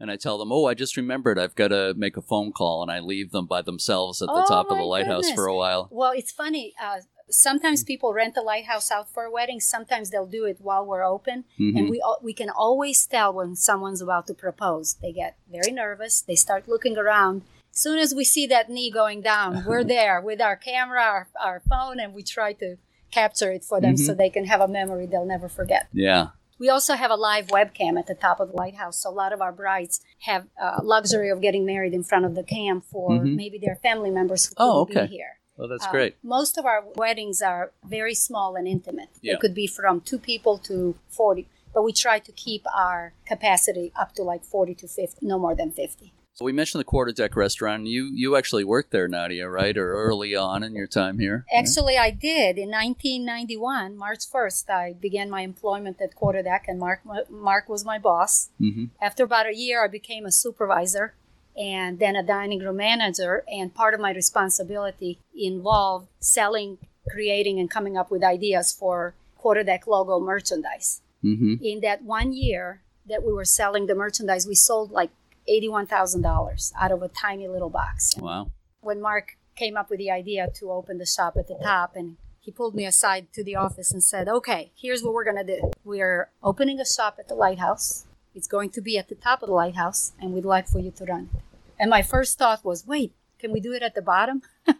and 0.00 0.10
I 0.10 0.16
tell 0.16 0.38
them, 0.38 0.50
oh, 0.50 0.64
I 0.64 0.72
just 0.72 0.96
remembered 0.96 1.38
I've 1.38 1.54
got 1.54 1.68
to 1.68 1.92
make 1.98 2.16
a 2.16 2.22
phone 2.22 2.52
call. 2.52 2.80
And 2.82 2.90
I 2.90 3.00
leave 3.00 3.30
them 3.30 3.44
by 3.44 3.60
themselves 3.60 4.22
at 4.22 4.28
the 4.28 4.32
Oh, 4.46 4.48
top 4.48 4.70
of 4.70 4.78
the 4.78 4.84
lighthouse 4.84 5.24
goodness. 5.26 5.34
for 5.34 5.48
a 5.48 5.54
while. 5.54 5.88
Well, 5.90 6.12
it's 6.14 6.32
funny. 6.32 6.72
Uh, 6.82 7.00
sometimes 7.30 7.84
people 7.84 8.12
rent 8.12 8.34
the 8.34 8.42
lighthouse 8.42 8.90
out 8.90 9.08
for 9.08 9.24
a 9.24 9.30
wedding. 9.30 9.60
Sometimes 9.60 10.10
they'll 10.10 10.26
do 10.26 10.44
it 10.44 10.58
while 10.60 10.84
we're 10.84 11.04
open, 11.04 11.44
Mhm. 11.58 11.76
and 11.78 11.90
we 11.90 12.02
we 12.22 12.32
can 12.32 12.50
always 12.50 13.06
tell 13.06 13.32
when 13.32 13.54
someone's 13.56 14.02
about 14.02 14.26
to 14.28 14.34
propose. 14.34 14.94
They 15.02 15.12
get 15.12 15.36
very 15.50 15.72
nervous. 15.72 16.22
They 16.22 16.36
start 16.36 16.68
looking 16.68 16.96
around. 16.98 17.42
As 17.72 17.80
soon 17.80 17.98
as 17.98 18.14
we 18.14 18.24
see 18.24 18.46
that 18.48 18.68
knee 18.70 18.90
going 18.90 19.20
down, 19.22 19.64
we're 19.66 19.84
there 19.96 20.20
with 20.20 20.40
our 20.40 20.56
camera, 20.56 21.02
our, 21.02 21.28
our 21.40 21.60
phone, 21.60 22.00
and 22.00 22.12
we 22.14 22.22
try 22.22 22.52
to 22.54 22.76
capture 23.10 23.50
it 23.52 23.64
for 23.64 23.80
them 23.80 23.94
Mhm. 23.94 24.06
so 24.06 24.14
they 24.14 24.30
can 24.30 24.44
have 24.46 24.60
a 24.60 24.68
memory 24.68 25.06
they'll 25.06 25.24
never 25.24 25.48
forget. 25.48 25.86
Yeah. 25.92 26.28
We 26.58 26.68
also 26.68 26.94
have 26.94 27.10
a 27.12 27.14
live 27.16 27.46
webcam 27.48 27.96
at 27.98 28.06
the 28.08 28.16
top 28.16 28.40
of 28.40 28.50
the 28.50 28.56
lighthouse, 28.56 28.98
so 29.02 29.10
a 29.10 29.12
lot 29.14 29.32
of 29.32 29.40
our 29.40 29.52
brides 29.52 30.00
have 30.22 30.48
uh, 30.60 30.80
luxury 30.82 31.28
of 31.30 31.40
getting 31.40 31.64
married 31.64 31.94
in 31.94 32.02
front 32.02 32.24
of 32.24 32.34
the 32.34 32.42
cam 32.42 32.80
for 32.80 33.10
Mhm. 33.12 33.36
maybe 33.36 33.58
their 33.58 33.76
family 33.76 34.10
members 34.10 34.46
who 34.46 34.54
Oh, 34.58 34.80
okay. 34.80 35.02
be 35.06 35.12
here. 35.18 35.37
Well, 35.58 35.68
that's 35.68 35.84
Um, 35.86 35.90
great. 35.90 36.14
Most 36.22 36.56
of 36.56 36.64
our 36.64 36.84
weddings 36.94 37.42
are 37.42 37.72
very 37.84 38.14
small 38.14 38.54
and 38.56 38.66
intimate. 38.68 39.08
Yeah. 39.20 39.34
It 39.34 39.40
could 39.40 39.54
be 39.54 39.66
from 39.66 40.00
two 40.00 40.18
people 40.18 40.56
to 40.58 40.94
40, 41.10 41.48
but 41.74 41.82
we 41.82 41.92
try 41.92 42.20
to 42.20 42.32
keep 42.32 42.64
our 42.74 43.12
capacity 43.26 43.92
up 44.00 44.14
to 44.14 44.22
like 44.22 44.44
40 44.44 44.74
to 44.76 44.88
50, 44.88 45.26
no 45.26 45.38
more 45.38 45.54
than 45.56 45.70
50. 45.72 46.12
So 46.32 46.44
we 46.44 46.52
mentioned 46.52 46.78
the 46.78 46.84
quarter 46.84 47.10
deck 47.10 47.34
restaurant. 47.34 47.88
You 47.88 48.12
you 48.14 48.36
actually 48.36 48.62
worked 48.62 48.92
there, 48.92 49.08
Nadia, 49.08 49.48
right? 49.48 49.76
Or 49.76 49.92
early 49.92 50.36
on 50.36 50.62
in 50.62 50.76
your 50.76 50.86
time 50.86 51.18
here? 51.18 51.44
right? 51.52 51.58
Actually, 51.58 51.98
I 51.98 52.10
did. 52.12 52.58
In 52.58 52.70
1991, 52.70 53.96
March 53.96 54.24
1st, 54.32 54.70
I 54.70 54.92
began 54.92 55.28
my 55.30 55.40
employment 55.40 56.00
at 56.00 56.14
Quarter 56.14 56.44
Deck, 56.44 56.66
and 56.68 56.78
Mark, 56.78 57.00
Mark 57.28 57.68
was 57.68 57.84
my 57.84 57.98
boss. 57.98 58.50
Mhm. 58.60 58.90
After 59.00 59.24
about 59.24 59.46
a 59.46 59.56
year, 59.56 59.84
I 59.84 59.88
became 59.88 60.24
a 60.26 60.30
supervisor 60.30 61.14
and 61.58 61.98
then 61.98 62.14
a 62.16 62.22
dining 62.22 62.60
room 62.60 62.76
manager. 62.76 63.44
And 63.48 63.74
part 63.74 63.94
of 63.94 64.00
my 64.00 64.12
responsibility 64.12 65.18
involved 65.34 66.08
selling, 66.20 66.78
creating, 67.10 67.58
and 67.58 67.70
coming 67.70 67.96
up 67.96 68.10
with 68.10 68.22
ideas 68.22 68.72
for 68.72 69.14
Quarter 69.36 69.64
Deck 69.64 69.86
logo 69.86 70.20
merchandise. 70.20 71.00
Mhm. 71.24 71.60
In 71.60 71.80
that 71.80 72.02
one 72.04 72.32
year 72.32 72.82
that 73.06 73.24
we 73.24 73.32
were 73.32 73.44
selling 73.44 73.86
the 73.86 73.94
merchandise, 73.94 74.46
we 74.46 74.54
sold 74.54 74.92
like 74.92 75.10
$81,000 75.48 76.72
out 76.78 76.92
of 76.92 77.02
a 77.02 77.08
tiny 77.08 77.48
little 77.48 77.70
box. 77.70 78.16
Wow. 78.16 78.50
When 78.80 79.00
Mark 79.00 79.36
came 79.56 79.76
up 79.76 79.90
with 79.90 79.98
the 79.98 80.10
idea 80.10 80.48
to 80.54 80.70
open 80.70 80.98
the 80.98 81.06
shop 81.06 81.36
at 81.36 81.48
the 81.48 81.58
top, 81.62 81.96
and 81.96 82.16
he 82.38 82.52
pulled 82.52 82.74
me 82.74 82.84
aside 82.86 83.32
to 83.32 83.42
the 83.42 83.56
office 83.56 83.90
and 83.92 84.02
said, 84.04 84.28
Okay, 84.28 84.70
here's 84.76 85.02
what 85.02 85.12
we're 85.14 85.24
going 85.24 85.44
to 85.44 85.60
do. 85.60 85.70
We're 85.84 86.30
opening 86.42 86.78
a 86.78 86.86
shop 86.86 87.16
at 87.18 87.28
the 87.28 87.34
lighthouse. 87.34 88.06
It's 88.34 88.46
going 88.46 88.70
to 88.70 88.80
be 88.80 88.96
at 88.98 89.08
the 89.08 89.14
top 89.16 89.42
of 89.42 89.48
the 89.48 89.54
lighthouse, 89.54 90.12
and 90.20 90.32
we'd 90.32 90.44
like 90.44 90.68
for 90.68 90.78
you 90.78 90.92
to 90.92 91.04
run 91.04 91.30
it. 91.34 91.40
And 91.78 91.90
my 91.90 92.02
first 92.02 92.38
thought 92.38 92.64
was, 92.64 92.86
Wait, 92.86 93.12
can 93.38 93.52
we 93.52 93.60
do 93.60 93.72
it 93.72 93.82
at 93.82 93.94
the 93.94 94.02
bottom? 94.02 94.42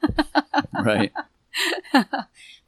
Right. 0.84 1.12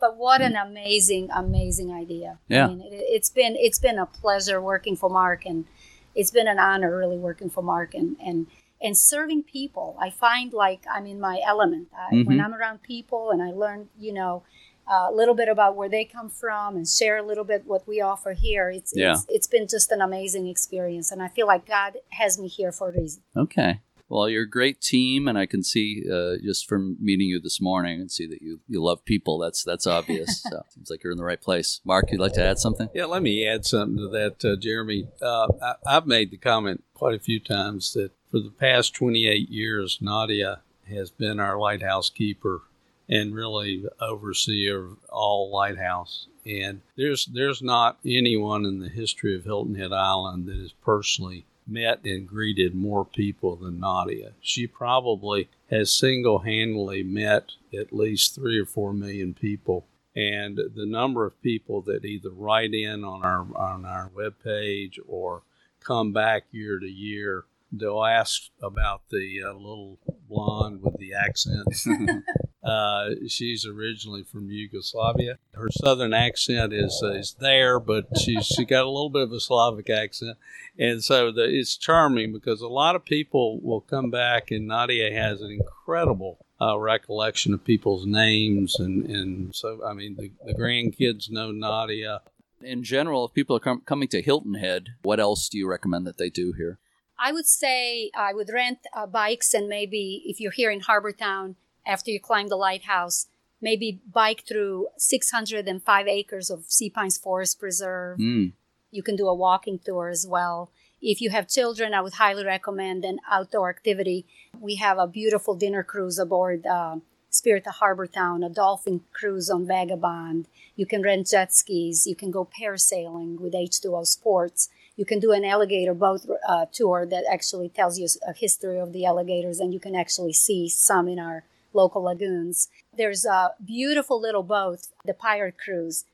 but 0.01 0.16
what 0.16 0.41
an 0.41 0.57
amazing, 0.57 1.28
amazing 1.35 1.93
idea! 1.93 2.39
Yeah. 2.49 2.64
I 2.66 2.68
mean, 2.68 2.81
it, 2.81 2.89
it's 2.93 3.31
been 3.31 3.55
it's 3.57 3.78
been 3.78 3.99
a 3.99 4.07
pleasure 4.07 4.61
working 4.61 4.97
for 4.97 5.09
Mark, 5.11 5.45
and 5.47 5.66
it's 6.14 6.31
been 6.31 6.49
an 6.49 6.59
honor 6.59 6.97
really 6.97 7.18
working 7.18 7.51
for 7.51 7.62
Mark 7.62 7.95
and 7.95 8.16
and 8.24 8.47
and 8.81 8.97
serving 8.97 9.45
people. 9.45 9.97
I 10.01 10.11
find 10.11 10.53
like 10.53 10.83
I'm 10.91 11.07
in 11.07 11.20
my 11.20 11.41
element 11.47 11.89
I, 11.97 12.14
when 12.14 12.39
Mhm. 12.39 12.45
I'm 12.45 12.55
around 12.55 12.83
people, 12.83 13.31
and 13.31 13.43
I 13.43 13.51
learn, 13.51 13.89
you 13.99 14.12
know. 14.12 14.43
uh, 14.91 15.07
A 15.09 15.14
little 15.14 15.37
bit 15.37 15.49
about 15.49 15.76
where 15.76 15.89
they 15.89 16.05
come 16.05 16.28
from 16.28 16.74
and 16.76 16.87
share 16.89 17.16
a 17.18 17.22
little 17.22 17.45
bit 17.45 17.61
what 17.64 17.87
we 17.87 18.01
offer 18.01 18.33
here. 18.33 18.70
It's, 18.78 18.93
Yeah. 18.97 19.12
it's 19.12 19.24
it's 19.37 19.47
been 19.55 19.66
just 19.68 19.93
an 19.93 20.01
amazing 20.01 20.49
experience, 20.49 21.12
and 21.12 21.22
I 21.22 21.28
feel 21.28 21.47
like 21.47 21.64
God 21.78 21.93
has 22.20 22.39
me 22.43 22.49
here 22.49 22.72
for 22.72 22.89
a 22.89 22.93
reason. 23.01 23.22
Okay. 23.37 23.72
Well, 24.11 24.28
you're 24.28 24.42
a 24.42 24.50
great 24.50 24.80
team, 24.80 25.28
and 25.28 25.38
I 25.38 25.46
can 25.46 25.62
see 25.62 26.04
uh, 26.12 26.32
just 26.42 26.68
from 26.68 26.96
meeting 27.00 27.28
you 27.28 27.40
this 27.40 27.61
morning 27.61 28.00
and 28.00 28.11
see 28.11 28.26
that 28.26 28.42
you, 28.42 28.58
you 28.66 28.82
love 28.82 29.04
people. 29.04 29.38
That's 29.38 29.62
that's 29.62 29.86
obvious. 29.86 30.42
so 30.50 30.64
seems 30.70 30.90
like 30.90 31.04
you're 31.04 31.12
in 31.12 31.18
the 31.18 31.24
right 31.24 31.40
place. 31.40 31.80
Mark, 31.84 32.11
you'd 32.11 32.20
like 32.20 32.32
to 32.32 32.44
add 32.44 32.58
something? 32.58 32.88
Yeah, 32.92 33.04
let 33.04 33.22
me 33.22 33.46
add 33.46 33.64
something 33.64 33.96
to 33.98 34.08
that, 34.08 34.44
uh, 34.44 34.56
Jeremy. 34.56 35.06
Uh, 35.22 35.46
I, 35.62 35.74
I've 35.86 36.06
made 36.08 36.32
the 36.32 36.38
comment 36.38 36.82
quite 36.92 37.14
a 37.14 37.20
few 37.20 37.38
times 37.38 37.92
that 37.92 38.11
for 38.32 38.40
the 38.40 38.50
past 38.50 38.94
28 38.94 39.48
years, 39.48 39.98
Nadia 40.00 40.62
has 40.88 41.12
been 41.12 41.38
our 41.38 41.56
lighthouse 41.56 42.11
keeper 42.11 42.62
and 43.08 43.32
really 43.32 43.84
overseer 44.00 44.86
of 44.86 44.96
all 45.08 45.52
lighthouse. 45.52 46.26
And 46.44 46.80
there's 46.96 47.26
there's 47.26 47.62
not 47.62 47.98
anyone 48.04 48.66
in 48.66 48.80
the 48.80 48.88
history 48.88 49.36
of 49.36 49.44
Hilton 49.44 49.76
Head 49.76 49.92
Island 49.92 50.46
that 50.46 50.56
has 50.56 50.72
personally 50.72 51.46
met 51.71 52.05
and 52.05 52.27
greeted 52.27 52.75
more 52.75 53.05
people 53.05 53.57
than 53.57 53.81
Nadia. 53.81 54.33
She 54.41 54.66
probably 54.66 55.49
has 55.71 55.93
single-handedly 55.93 57.03
met 57.05 57.53
at 57.73 57.93
least 57.93 58.35
three 58.35 58.59
or 58.59 58.66
four 58.66 58.93
million 58.93 59.35
people 59.35 59.87
and 60.16 60.57
the 60.57 60.87
number 60.87 61.25
of 61.25 61.41
people 61.43 61.83
that 61.83 62.05
either 62.05 62.31
write 62.31 62.75
in 62.75 63.05
on 63.05 63.25
our 63.25 63.47
on 63.57 63.85
our 63.85 64.11
webpage 64.11 64.99
or 65.07 65.43
come 65.81 66.12
back 66.12 66.45
year 66.51 66.79
to 66.79 66.87
year 66.87 67.45
they'll 67.73 68.05
ask 68.05 68.51
about 68.62 69.03
the 69.11 69.41
uh, 69.43 69.53
little 69.53 69.99
blonde 70.29 70.83
with 70.83 70.97
the 70.99 71.14
accent 71.14 71.64
Uh, 72.62 73.11
she's 73.26 73.64
originally 73.64 74.22
from 74.22 74.50
Yugoslavia. 74.50 75.38
Her 75.54 75.70
southern 75.70 76.12
accent 76.12 76.74
is 76.74 77.00
uh, 77.02 77.12
is 77.12 77.34
there, 77.40 77.80
but 77.80 78.06
she's 78.18 78.46
she 78.46 78.66
got 78.66 78.84
a 78.84 78.90
little 78.90 79.08
bit 79.08 79.22
of 79.22 79.32
a 79.32 79.40
Slavic 79.40 79.88
accent, 79.88 80.36
and 80.78 81.02
so 81.02 81.32
the, 81.32 81.44
it's 81.44 81.76
charming 81.76 82.32
because 82.32 82.61
a 82.61 82.68
lot 82.68 82.96
of 82.96 83.04
people 83.04 83.61
will 83.61 83.80
come 83.80 84.11
back, 84.11 84.50
and 84.50 84.66
Nadia 84.66 85.11
has 85.11 85.40
an 85.40 85.50
incredible 85.50 86.44
uh, 86.61 86.78
recollection 86.78 87.54
of 87.54 87.64
people's 87.64 88.04
names, 88.04 88.78
and 88.78 89.06
and 89.06 89.54
so 89.54 89.80
I 89.84 89.94
mean 89.94 90.16
the, 90.16 90.30
the 90.44 90.54
grandkids 90.54 91.30
know 91.30 91.50
Nadia. 91.50 92.20
In 92.61 92.82
general, 92.82 93.24
if 93.24 93.32
people 93.32 93.56
are 93.56 93.61
com- 93.61 93.80
coming 93.86 94.08
to 94.08 94.20
Hilton 94.20 94.54
Head, 94.54 94.90
what 95.00 95.18
else 95.18 95.48
do 95.48 95.56
you 95.56 95.66
recommend 95.66 96.06
that 96.06 96.18
they 96.18 96.28
do 96.28 96.52
here? 96.52 96.78
I 97.18 97.32
would 97.32 97.46
say 97.46 98.11
I 98.14 98.34
would 98.34 98.50
rent 98.52 98.80
uh, 98.94 99.06
bikes 99.06 99.54
and 99.54 99.66
maybe 99.68 100.22
if 100.26 100.40
you're 100.40 100.52
here 100.52 100.70
in 100.70 100.80
Harbour 100.80 101.12
Town, 101.12 101.56
after 101.91 102.11
you 102.11 102.20
climb 102.20 102.49
the 102.49 102.57
lighthouse, 102.57 103.26
maybe 103.61 104.01
bike 104.11 104.45
through 104.47 104.86
605 104.97 106.07
acres 106.07 106.49
of 106.49 106.64
Sea 106.68 106.88
Pines 106.88 107.18
Forest 107.18 107.59
Preserve. 107.59 108.18
Mm. 108.18 108.53
You 108.93 109.03
can 109.03 109.16
do 109.16 109.26
a 109.26 109.34
walking 109.34 109.78
tour 109.78 110.09
as 110.09 110.26
well. 110.26 110.70
If 111.03 111.20
you 111.20 111.30
have 111.30 111.49
children, 111.49 111.93
I 111.93 112.01
would 112.01 112.14
highly 112.14 112.45
recommend 112.45 113.05
an 113.05 113.18
outdoor 113.28 113.70
activity. 113.70 114.24
We 114.59 114.76
have 114.76 114.99
a 114.99 115.07
beautiful 115.07 115.55
dinner 115.55 115.82
cruise 115.82 116.18
aboard 116.18 116.64
uh, 116.64 116.97
Spirit 117.30 117.66
of 117.66 117.74
Harbour 117.76 118.07
Town, 118.07 118.45
a 118.45 118.49
dolphin 118.49 119.01
cruise 119.12 119.51
on 119.51 119.66
Vagabond. 119.66 120.47
You 120.76 120.86
can 120.86 121.03
rent 121.03 121.28
jet 121.28 121.55
skis. 121.55 122.07
You 122.07 122.14
can 122.14 122.30
go 122.30 122.49
parasailing 122.61 123.41
with 123.41 123.55
H2O 123.55 124.07
Sports. 124.07 124.68
You 124.97 125.05
can 125.05 125.18
do 125.18 125.32
an 125.32 125.45
alligator 125.45 125.95
boat 125.95 126.22
uh, 126.47 126.66
tour 126.70 127.07
that 127.07 127.24
actually 127.30 127.68
tells 127.68 127.99
you 127.99 128.07
a 128.26 128.32
history 128.32 128.78
of 128.78 128.93
the 128.93 129.07
alligators, 129.07 129.59
and 129.59 129.72
you 129.72 129.80
can 129.80 129.97
actually 129.97 130.34
see 130.34 130.68
some 130.68 131.09
in 131.09 131.18
our 131.18 131.45
local 131.73 132.03
lagoons. 132.03 132.68
There's 132.97 133.25
a 133.25 133.55
beautiful 133.64 134.21
little 134.21 134.43
boat, 134.43 134.81
the 135.05 135.14
Pirate 135.14 135.57
Cruise. 135.59 136.05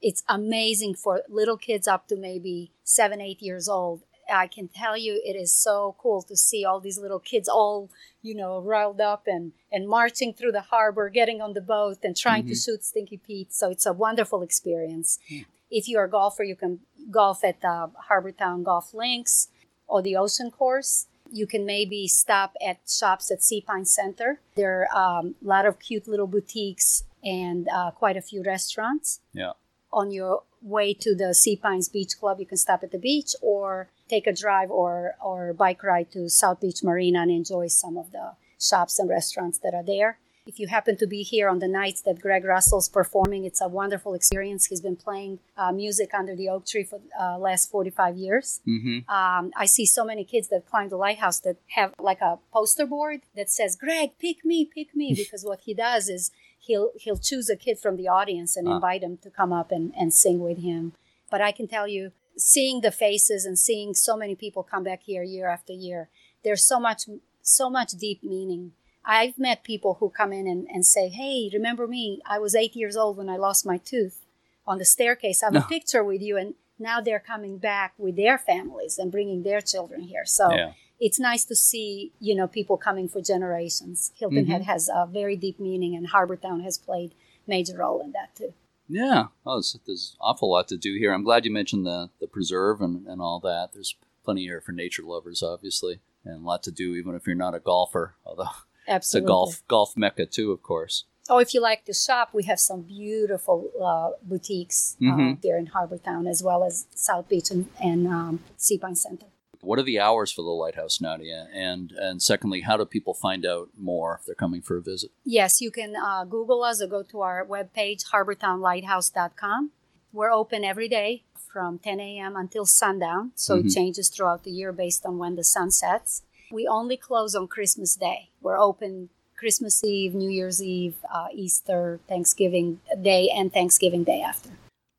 It's 0.00 0.22
amazing 0.28 0.94
for 0.94 1.22
little 1.28 1.58
kids 1.58 1.86
up 1.86 2.08
to 2.08 2.16
maybe 2.16 2.72
seven, 2.84 3.20
eight 3.20 3.42
years 3.42 3.68
old. 3.68 4.02
I 4.32 4.46
can 4.46 4.68
tell 4.68 4.96
you 4.96 5.20
it 5.24 5.36
is 5.36 5.52
so 5.52 5.96
cool 5.98 6.22
to 6.22 6.36
see 6.36 6.64
all 6.64 6.80
these 6.80 6.98
little 6.98 7.18
kids 7.18 7.48
all, 7.48 7.90
you 8.22 8.34
know, 8.34 8.60
riled 8.60 9.00
up 9.00 9.24
and, 9.26 9.52
and 9.72 9.88
marching 9.88 10.32
through 10.32 10.52
the 10.52 10.60
harbor, 10.60 11.08
getting 11.08 11.40
on 11.40 11.52
the 11.52 11.60
boat 11.60 11.98
and 12.04 12.16
trying 12.16 12.44
mm-hmm. 12.44 12.50
to 12.50 12.54
shoot 12.54 12.84
Stinky 12.84 13.16
Pete. 13.18 13.52
So 13.52 13.70
it's 13.70 13.86
a 13.86 13.92
wonderful 13.92 14.42
experience. 14.42 15.18
Yeah. 15.28 15.42
If 15.70 15.88
you're 15.88 16.04
a 16.04 16.10
golfer, 16.10 16.44
you 16.44 16.56
can 16.56 16.80
golf 17.10 17.44
at 17.44 17.60
the 17.60 17.90
Harbour 18.08 18.32
Town 18.32 18.62
Golf 18.62 18.94
Links 18.94 19.48
or 19.86 20.02
the 20.02 20.16
Ocean 20.16 20.50
Course 20.50 21.06
you 21.30 21.46
can 21.46 21.64
maybe 21.64 22.08
stop 22.08 22.54
at 22.64 22.78
shops 22.88 23.30
at 23.30 23.42
Sea 23.42 23.62
Pine 23.66 23.84
Center. 23.84 24.40
There 24.56 24.88
are 24.92 25.18
um, 25.20 25.34
a 25.44 25.46
lot 25.46 25.66
of 25.66 25.78
cute 25.78 26.08
little 26.08 26.26
boutiques 26.26 27.04
and 27.22 27.68
uh, 27.68 27.90
quite 27.92 28.16
a 28.16 28.22
few 28.22 28.42
restaurants. 28.42 29.20
Yeah. 29.32 29.52
On 29.92 30.10
your 30.10 30.42
way 30.62 30.94
to 30.94 31.14
the 31.14 31.34
Sea 31.34 31.56
Pines 31.56 31.88
Beach 31.88 32.18
Club, 32.18 32.38
you 32.40 32.46
can 32.46 32.58
stop 32.58 32.82
at 32.82 32.92
the 32.92 32.98
beach 32.98 33.34
or 33.42 33.88
take 34.08 34.26
a 34.26 34.32
drive 34.32 34.70
or, 34.70 35.14
or 35.22 35.52
bike 35.52 35.82
ride 35.82 36.10
to 36.12 36.28
South 36.28 36.60
Beach 36.60 36.82
Marina 36.82 37.22
and 37.22 37.30
enjoy 37.30 37.68
some 37.68 37.96
of 37.96 38.12
the 38.12 38.32
shops 38.58 38.98
and 38.98 39.08
restaurants 39.08 39.58
that 39.58 39.74
are 39.74 39.84
there. 39.84 40.18
If 40.50 40.58
you 40.58 40.66
happen 40.66 40.96
to 40.96 41.06
be 41.06 41.22
here 41.22 41.48
on 41.48 41.60
the 41.60 41.68
nights 41.68 42.02
that 42.02 42.20
Greg 42.20 42.44
Russell's 42.44 42.88
performing, 42.88 43.44
it's 43.44 43.60
a 43.60 43.68
wonderful 43.68 44.14
experience. 44.14 44.66
He's 44.66 44.80
been 44.80 44.96
playing 44.96 45.38
uh, 45.56 45.70
music 45.70 46.12
under 46.12 46.34
the 46.34 46.48
oak 46.48 46.66
tree 46.66 46.82
for 46.82 46.98
the 46.98 47.24
uh, 47.24 47.38
last 47.38 47.70
45 47.70 48.16
years. 48.16 48.60
Mm-hmm. 48.66 49.08
Um, 49.08 49.52
I 49.56 49.66
see 49.66 49.86
so 49.86 50.04
many 50.04 50.24
kids 50.24 50.48
that 50.48 50.66
climb 50.66 50.88
the 50.88 50.96
lighthouse 50.96 51.38
that 51.42 51.58
have 51.76 51.94
like 52.00 52.20
a 52.20 52.40
poster 52.52 52.84
board 52.84 53.20
that 53.36 53.48
says, 53.48 53.76
Greg, 53.76 54.18
pick 54.18 54.44
me, 54.44 54.64
pick 54.64 54.92
me. 54.92 55.14
because 55.16 55.44
what 55.44 55.60
he 55.66 55.72
does 55.72 56.08
is 56.08 56.32
he'll, 56.58 56.90
he'll 56.96 57.16
choose 57.16 57.48
a 57.48 57.54
kid 57.54 57.78
from 57.78 57.96
the 57.96 58.08
audience 58.08 58.56
and 58.56 58.66
uh. 58.66 58.72
invite 58.72 59.04
him 59.04 59.18
to 59.18 59.30
come 59.30 59.52
up 59.52 59.70
and, 59.70 59.94
and 59.96 60.12
sing 60.12 60.40
with 60.40 60.58
him. 60.58 60.94
But 61.30 61.40
I 61.40 61.52
can 61.52 61.68
tell 61.68 61.86
you, 61.86 62.10
seeing 62.36 62.80
the 62.80 62.90
faces 62.90 63.44
and 63.44 63.56
seeing 63.56 63.94
so 63.94 64.16
many 64.16 64.34
people 64.34 64.64
come 64.64 64.82
back 64.82 65.04
here 65.04 65.22
year 65.22 65.48
after 65.48 65.72
year, 65.72 66.08
there's 66.42 66.64
so 66.64 66.80
much, 66.80 67.02
so 67.40 67.70
much 67.70 67.92
deep 67.92 68.24
meaning 68.24 68.72
I've 69.04 69.38
met 69.38 69.64
people 69.64 69.94
who 70.00 70.10
come 70.10 70.32
in 70.32 70.46
and, 70.46 70.66
and 70.68 70.84
say, 70.84 71.08
Hey, 71.08 71.50
remember 71.52 71.86
me? 71.86 72.20
I 72.26 72.38
was 72.38 72.54
eight 72.54 72.76
years 72.76 72.96
old 72.96 73.16
when 73.16 73.28
I 73.28 73.36
lost 73.36 73.66
my 73.66 73.78
tooth 73.78 74.26
on 74.66 74.78
the 74.78 74.84
staircase. 74.84 75.42
I 75.42 75.46
have 75.46 75.54
no. 75.54 75.60
a 75.60 75.64
picture 75.64 76.04
with 76.04 76.22
you. 76.22 76.36
And 76.36 76.54
now 76.78 77.00
they're 77.00 77.20
coming 77.20 77.58
back 77.58 77.94
with 77.98 78.16
their 78.16 78.38
families 78.38 78.98
and 78.98 79.12
bringing 79.12 79.42
their 79.42 79.60
children 79.60 80.02
here. 80.02 80.24
So 80.24 80.52
yeah. 80.52 80.72
it's 80.98 81.18
nice 81.18 81.44
to 81.46 81.56
see, 81.56 82.12
you 82.20 82.34
know, 82.34 82.46
people 82.46 82.76
coming 82.76 83.08
for 83.08 83.20
generations. 83.20 84.12
Hilton 84.16 84.44
mm-hmm. 84.44 84.52
Head 84.52 84.62
has 84.62 84.88
a 84.88 85.06
very 85.10 85.36
deep 85.36 85.60
meaning 85.60 85.94
and 85.94 86.08
Harbour 86.08 86.36
Town 86.36 86.60
has 86.60 86.78
played 86.78 87.14
major 87.46 87.78
role 87.78 88.00
in 88.00 88.12
that 88.12 88.34
too. 88.36 88.54
Yeah. 88.88 89.26
Oh, 89.46 89.56
there's, 89.56 89.78
there's 89.86 90.16
an 90.18 90.18
awful 90.20 90.50
lot 90.50 90.68
to 90.68 90.76
do 90.76 90.96
here. 90.98 91.12
I'm 91.12 91.22
glad 91.22 91.44
you 91.44 91.52
mentioned 91.52 91.86
the, 91.86 92.10
the 92.20 92.26
preserve 92.26 92.80
and, 92.80 93.06
and 93.06 93.20
all 93.20 93.40
that. 93.40 93.70
There's 93.72 93.94
plenty 94.24 94.42
here 94.42 94.60
for 94.60 94.72
nature 94.72 95.02
lovers, 95.04 95.42
obviously, 95.42 96.00
and 96.24 96.42
a 96.42 96.46
lot 96.46 96.62
to 96.64 96.72
do 96.72 96.94
even 96.94 97.14
if 97.14 97.26
you're 97.26 97.36
not 97.36 97.54
a 97.54 97.60
golfer, 97.60 98.16
although 98.24 98.48
Absolutely. 98.90 99.24
It's 99.24 99.26
a 99.26 99.26
golf 99.26 99.62
golf 99.68 99.96
mecca 99.96 100.26
too, 100.26 100.52
of 100.52 100.62
course. 100.62 101.04
Oh, 101.30 101.38
if 101.38 101.54
you 101.54 101.60
like 101.60 101.84
to 101.84 101.94
shop, 101.94 102.30
we 102.32 102.42
have 102.44 102.58
some 102.58 102.82
beautiful 102.82 103.70
uh, 103.80 104.18
boutiques 104.20 104.96
uh, 105.00 105.04
mm-hmm. 105.04 105.32
uh, 105.32 105.36
here 105.40 105.56
in 105.56 105.66
Harbour 105.66 105.98
Town, 105.98 106.26
as 106.26 106.42
well 106.42 106.64
as 106.64 106.86
South 106.92 107.28
Beach 107.28 107.52
and, 107.52 107.68
and 107.80 108.08
um, 108.08 108.40
Seapine 108.58 108.96
Center. 108.96 109.26
What 109.60 109.78
are 109.78 109.84
the 109.84 110.00
hours 110.00 110.32
for 110.32 110.42
the 110.42 110.48
lighthouse, 110.48 111.00
Nadia? 111.00 111.46
And 111.54 111.92
and 111.92 112.20
secondly, 112.20 112.62
how 112.62 112.76
do 112.76 112.84
people 112.84 113.14
find 113.14 113.46
out 113.46 113.68
more 113.78 114.18
if 114.18 114.26
they're 114.26 114.34
coming 114.34 114.60
for 114.60 114.76
a 114.76 114.82
visit? 114.82 115.12
Yes, 115.24 115.60
you 115.60 115.70
can 115.70 115.94
uh, 115.94 116.24
Google 116.24 116.64
us 116.64 116.82
or 116.82 116.88
go 116.88 117.04
to 117.04 117.20
our 117.20 117.46
webpage, 117.46 118.06
harbourtownlighthouse.com. 118.12 119.70
We're 120.12 120.32
open 120.32 120.64
every 120.64 120.88
day 120.88 121.22
from 121.52 121.78
10 121.78 122.00
a.m. 122.00 122.34
until 122.34 122.66
sundown, 122.66 123.32
so 123.36 123.56
mm-hmm. 123.56 123.68
it 123.68 123.70
changes 123.70 124.08
throughout 124.08 124.42
the 124.42 124.50
year 124.50 124.72
based 124.72 125.06
on 125.06 125.18
when 125.18 125.36
the 125.36 125.44
sun 125.44 125.70
sets. 125.70 126.22
We 126.50 126.66
only 126.66 126.96
close 126.96 127.36
on 127.36 127.46
Christmas 127.46 127.94
Day. 127.94 128.29
We're 128.42 128.58
open 128.58 129.10
Christmas 129.36 129.82
Eve, 129.84 130.14
New 130.14 130.30
Year's 130.30 130.62
Eve, 130.62 130.96
uh, 131.12 131.28
Easter, 131.34 132.00
Thanksgiving 132.08 132.80
Day, 133.00 133.30
and 133.34 133.52
Thanksgiving 133.52 134.04
Day 134.04 134.22
after. 134.22 134.50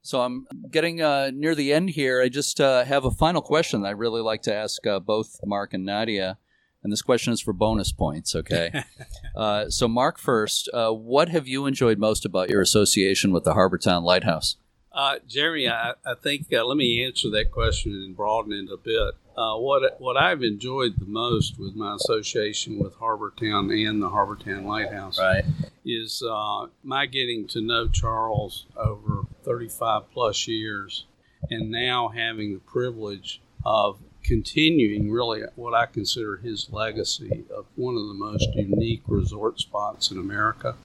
So 0.04 0.22
I'm 0.22 0.48
getting 0.72 1.02
uh, 1.02 1.32
near 1.32 1.54
the 1.54 1.72
end 1.74 1.92
here. 1.92 2.22
I 2.22 2.30
just 2.30 2.60
uh, 2.60 2.84
have 2.86 3.06
a 3.06 3.12
final 3.12 3.42
question 3.42 3.86
I 3.86 3.92
really 3.92 4.22
like 4.22 4.42
to 4.44 4.54
ask 4.54 4.86
uh, 4.88 5.00
both 5.00 5.40
Mark 5.46 5.74
and 5.74 5.86
Nadia. 5.86 6.38
And 6.84 6.92
this 6.92 7.04
question 7.04 7.32
is 7.32 7.40
for 7.40 7.54
bonus 7.54 7.92
points, 7.92 8.36
okay? 8.36 8.84
Uh, 9.34 9.70
so, 9.70 9.88
Mark, 9.88 10.20
first, 10.20 10.70
uh, 10.74 10.92
what 10.92 11.30
have 11.30 11.48
you 11.48 11.66
enjoyed 11.66 11.98
most 11.98 12.26
about 12.26 12.50
your 12.50 12.60
association 12.60 13.32
with 13.32 13.46
the 13.46 13.54
Harbour 13.54 13.78
Town 13.78 14.04
Lighthouse? 14.04 14.58
Uh, 14.92 15.20
Jeremy, 15.26 15.70
I, 15.70 15.94
I 16.06 16.16
think 16.22 16.48
uh, 16.52 16.66
let 16.66 16.76
me 16.76 17.02
answer 17.02 17.30
that 17.30 17.50
question 17.50 17.94
and 17.94 18.16
broaden 18.16 18.52
it 18.52 18.70
a 18.70 18.76
bit. 18.76 19.16
Uh, 19.38 19.56
what 19.58 20.00
what 20.00 20.18
I've 20.18 20.44
enjoyed 20.44 20.94
the 20.98 21.06
most 21.06 21.58
with 21.58 21.76
my 21.76 21.96
association 21.96 22.80
with 22.80 22.96
Harbour 22.96 23.34
Town 23.40 23.72
and 23.72 24.02
the 24.02 24.10
Harbour 24.10 24.36
Town 24.36 24.66
Lighthouse 24.66 25.18
right. 25.18 25.46
is 25.86 26.22
uh, 26.22 26.68
my 26.84 27.06
getting 27.06 27.48
to 27.50 27.62
know 27.62 27.88
Charles 27.88 28.66
over 28.76 29.26
35 29.44 30.12
plus 30.12 30.48
years, 30.48 31.06
and 31.50 31.72
now 31.72 32.10
having 32.10 32.54
the 32.54 32.60
privilege 32.60 33.42
of 33.64 34.00
continuing 34.24 35.10
really 35.10 35.44
what 35.56 35.74
I 35.74 35.86
consider 35.86 36.38
his 36.38 36.68
legacy 36.72 37.46
of 37.56 37.66
one 37.76 37.96
of 37.96 38.08
the 38.08 38.14
most 38.14 38.48
unique 38.54 39.04
resort 39.08 39.60
spots 39.60 40.12
in 40.12 40.18
America. 40.18 40.76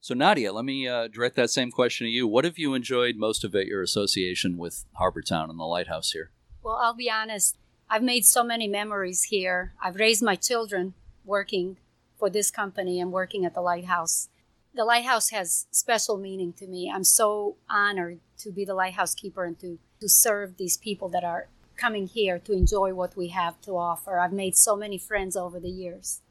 So, 0.00 0.14
Nadia, 0.14 0.52
let 0.52 0.64
me 0.64 0.88
uh, 0.88 1.06
direct 1.06 1.36
that 1.36 1.50
same 1.50 1.70
question 1.70 2.06
to 2.06 2.10
you. 2.10 2.26
What 2.26 2.44
have 2.44 2.58
you 2.58 2.74
enjoyed 2.74 3.16
most 3.16 3.44
about 3.44 3.66
your 3.66 3.82
association 3.82 4.56
with 4.56 4.84
Harbour 4.94 5.22
Town 5.22 5.48
and 5.48 5.60
the 5.60 5.64
lighthouse 5.64 6.10
here? 6.10 6.32
Well, 6.62 6.76
I'll 6.76 6.94
be 6.94 7.08
honest. 7.08 7.56
I've 7.94 8.02
made 8.02 8.24
so 8.24 8.42
many 8.42 8.68
memories 8.68 9.24
here. 9.24 9.74
I've 9.78 9.96
raised 9.96 10.22
my 10.22 10.34
children 10.34 10.94
working 11.26 11.76
for 12.18 12.30
this 12.30 12.50
company 12.50 12.98
and 12.98 13.12
working 13.12 13.44
at 13.44 13.52
the 13.52 13.60
lighthouse. 13.60 14.30
The 14.74 14.86
lighthouse 14.86 15.28
has 15.28 15.66
special 15.70 16.16
meaning 16.16 16.54
to 16.54 16.66
me. 16.66 16.90
I'm 16.90 17.04
so 17.04 17.56
honored 17.68 18.20
to 18.38 18.50
be 18.50 18.64
the 18.64 18.72
lighthouse 18.72 19.14
keeper 19.14 19.44
and 19.44 19.58
to, 19.58 19.78
to 20.00 20.08
serve 20.08 20.56
these 20.56 20.78
people 20.78 21.10
that 21.10 21.22
are 21.22 21.48
coming 21.76 22.06
here 22.06 22.38
to 22.38 22.54
enjoy 22.54 22.94
what 22.94 23.14
we 23.14 23.28
have 23.28 23.60
to 23.60 23.72
offer. 23.72 24.18
I've 24.18 24.32
made 24.32 24.56
so 24.56 24.74
many 24.74 24.96
friends 24.96 25.36
over 25.36 25.60
the 25.60 25.68
years. 25.68 26.22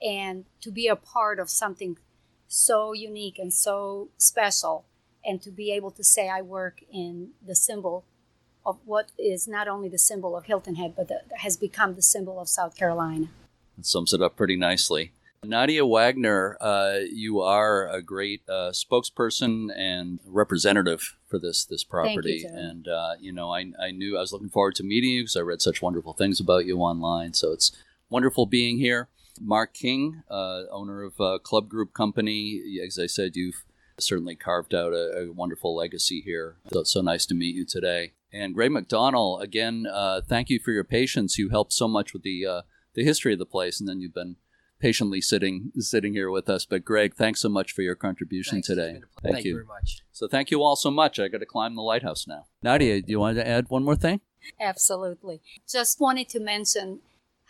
And 0.00 0.44
to 0.60 0.70
be 0.70 0.86
a 0.86 0.94
part 0.94 1.40
of 1.40 1.50
something 1.50 1.98
so 2.46 2.92
unique 2.92 3.40
and 3.40 3.52
so 3.52 4.10
special 4.18 4.84
and 5.24 5.42
to 5.42 5.50
be 5.50 5.72
able 5.72 5.90
to 5.90 6.04
say 6.04 6.28
I 6.28 6.42
work 6.42 6.78
in 6.92 7.30
the 7.44 7.56
symbol 7.56 8.04
of 8.64 8.78
what 8.84 9.10
is 9.18 9.48
not 9.48 9.68
only 9.68 9.88
the 9.88 9.98
symbol 9.98 10.36
of 10.36 10.44
Hilton 10.44 10.74
Head, 10.76 10.94
but 10.96 11.08
the, 11.08 11.20
has 11.38 11.56
become 11.56 11.94
the 11.94 12.02
symbol 12.02 12.40
of 12.40 12.48
South 12.48 12.76
Carolina. 12.76 13.28
That 13.76 13.86
sums 13.86 14.12
it 14.12 14.22
up 14.22 14.36
pretty 14.36 14.56
nicely. 14.56 15.12
Nadia 15.44 15.86
Wagner, 15.86 16.56
uh, 16.60 16.98
you 17.12 17.40
are 17.40 17.88
a 17.88 18.02
great 18.02 18.42
uh, 18.48 18.72
spokesperson 18.72 19.68
and 19.76 20.18
representative 20.26 21.16
for 21.28 21.38
this 21.38 21.64
this 21.64 21.84
property. 21.84 22.44
You, 22.44 22.50
and 22.52 22.88
uh, 22.88 23.12
you 23.20 23.32
know, 23.32 23.52
I, 23.52 23.72
I 23.80 23.92
knew 23.92 24.16
I 24.16 24.20
was 24.20 24.32
looking 24.32 24.48
forward 24.48 24.74
to 24.76 24.82
meeting 24.82 25.10
you 25.10 25.22
because 25.22 25.36
I 25.36 25.40
read 25.40 25.62
such 25.62 25.80
wonderful 25.80 26.12
things 26.12 26.40
about 26.40 26.66
you 26.66 26.78
online. 26.78 27.34
So 27.34 27.52
it's 27.52 27.70
wonderful 28.10 28.46
being 28.46 28.78
here. 28.78 29.08
Mark 29.40 29.74
King, 29.74 30.24
uh, 30.28 30.62
owner 30.72 31.04
of 31.04 31.20
uh, 31.20 31.38
Club 31.38 31.68
Group 31.68 31.94
Company. 31.94 32.60
As 32.84 32.98
I 32.98 33.06
said, 33.06 33.36
you've 33.36 33.64
certainly 33.98 34.34
carved 34.34 34.74
out 34.74 34.92
a, 34.92 35.28
a 35.28 35.32
wonderful 35.32 35.76
legacy 35.76 36.20
here. 36.20 36.56
So 36.72 36.80
it's 36.80 36.92
so 36.92 37.00
nice 37.00 37.26
to 37.26 37.34
meet 37.34 37.54
you 37.54 37.64
today. 37.64 38.12
And 38.32 38.54
Greg 38.54 38.72
McDonald, 38.72 39.42
again, 39.42 39.86
uh, 39.90 40.20
thank 40.26 40.50
you 40.50 40.58
for 40.58 40.70
your 40.72 40.84
patience. 40.84 41.38
You 41.38 41.48
helped 41.48 41.72
so 41.72 41.88
much 41.88 42.12
with 42.12 42.22
the 42.22 42.44
uh, 42.46 42.62
the 42.94 43.04
history 43.04 43.32
of 43.32 43.38
the 43.38 43.46
place, 43.46 43.80
and 43.80 43.88
then 43.88 44.00
you've 44.00 44.14
been 44.14 44.36
patiently 44.80 45.20
sitting 45.20 45.72
sitting 45.78 46.12
here 46.12 46.30
with 46.30 46.48
us. 46.48 46.64
But 46.66 46.84
Greg, 46.84 47.14
thanks 47.14 47.40
so 47.40 47.48
much 47.48 47.72
for 47.72 47.82
your 47.82 47.94
contribution 47.94 48.56
Thanks. 48.56 48.66
today. 48.68 49.00
Thank, 49.22 49.34
thank 49.34 49.44
you 49.44 49.54
very 49.54 49.66
much. 49.66 50.02
So 50.12 50.28
thank 50.28 50.50
you 50.50 50.62
all 50.62 50.76
so 50.76 50.90
much. 50.90 51.18
I 51.18 51.28
got 51.28 51.38
to 51.38 51.46
climb 51.46 51.74
the 51.74 51.82
lighthouse 51.82 52.26
now. 52.26 52.46
Nadia, 52.62 53.00
do 53.02 53.10
you 53.10 53.20
want 53.20 53.36
to 53.38 53.46
add 53.46 53.66
one 53.70 53.84
more 53.84 53.96
thing? 53.96 54.20
Absolutely. 54.60 55.40
Just 55.68 56.00
wanted 56.00 56.28
to 56.30 56.40
mention 56.40 57.00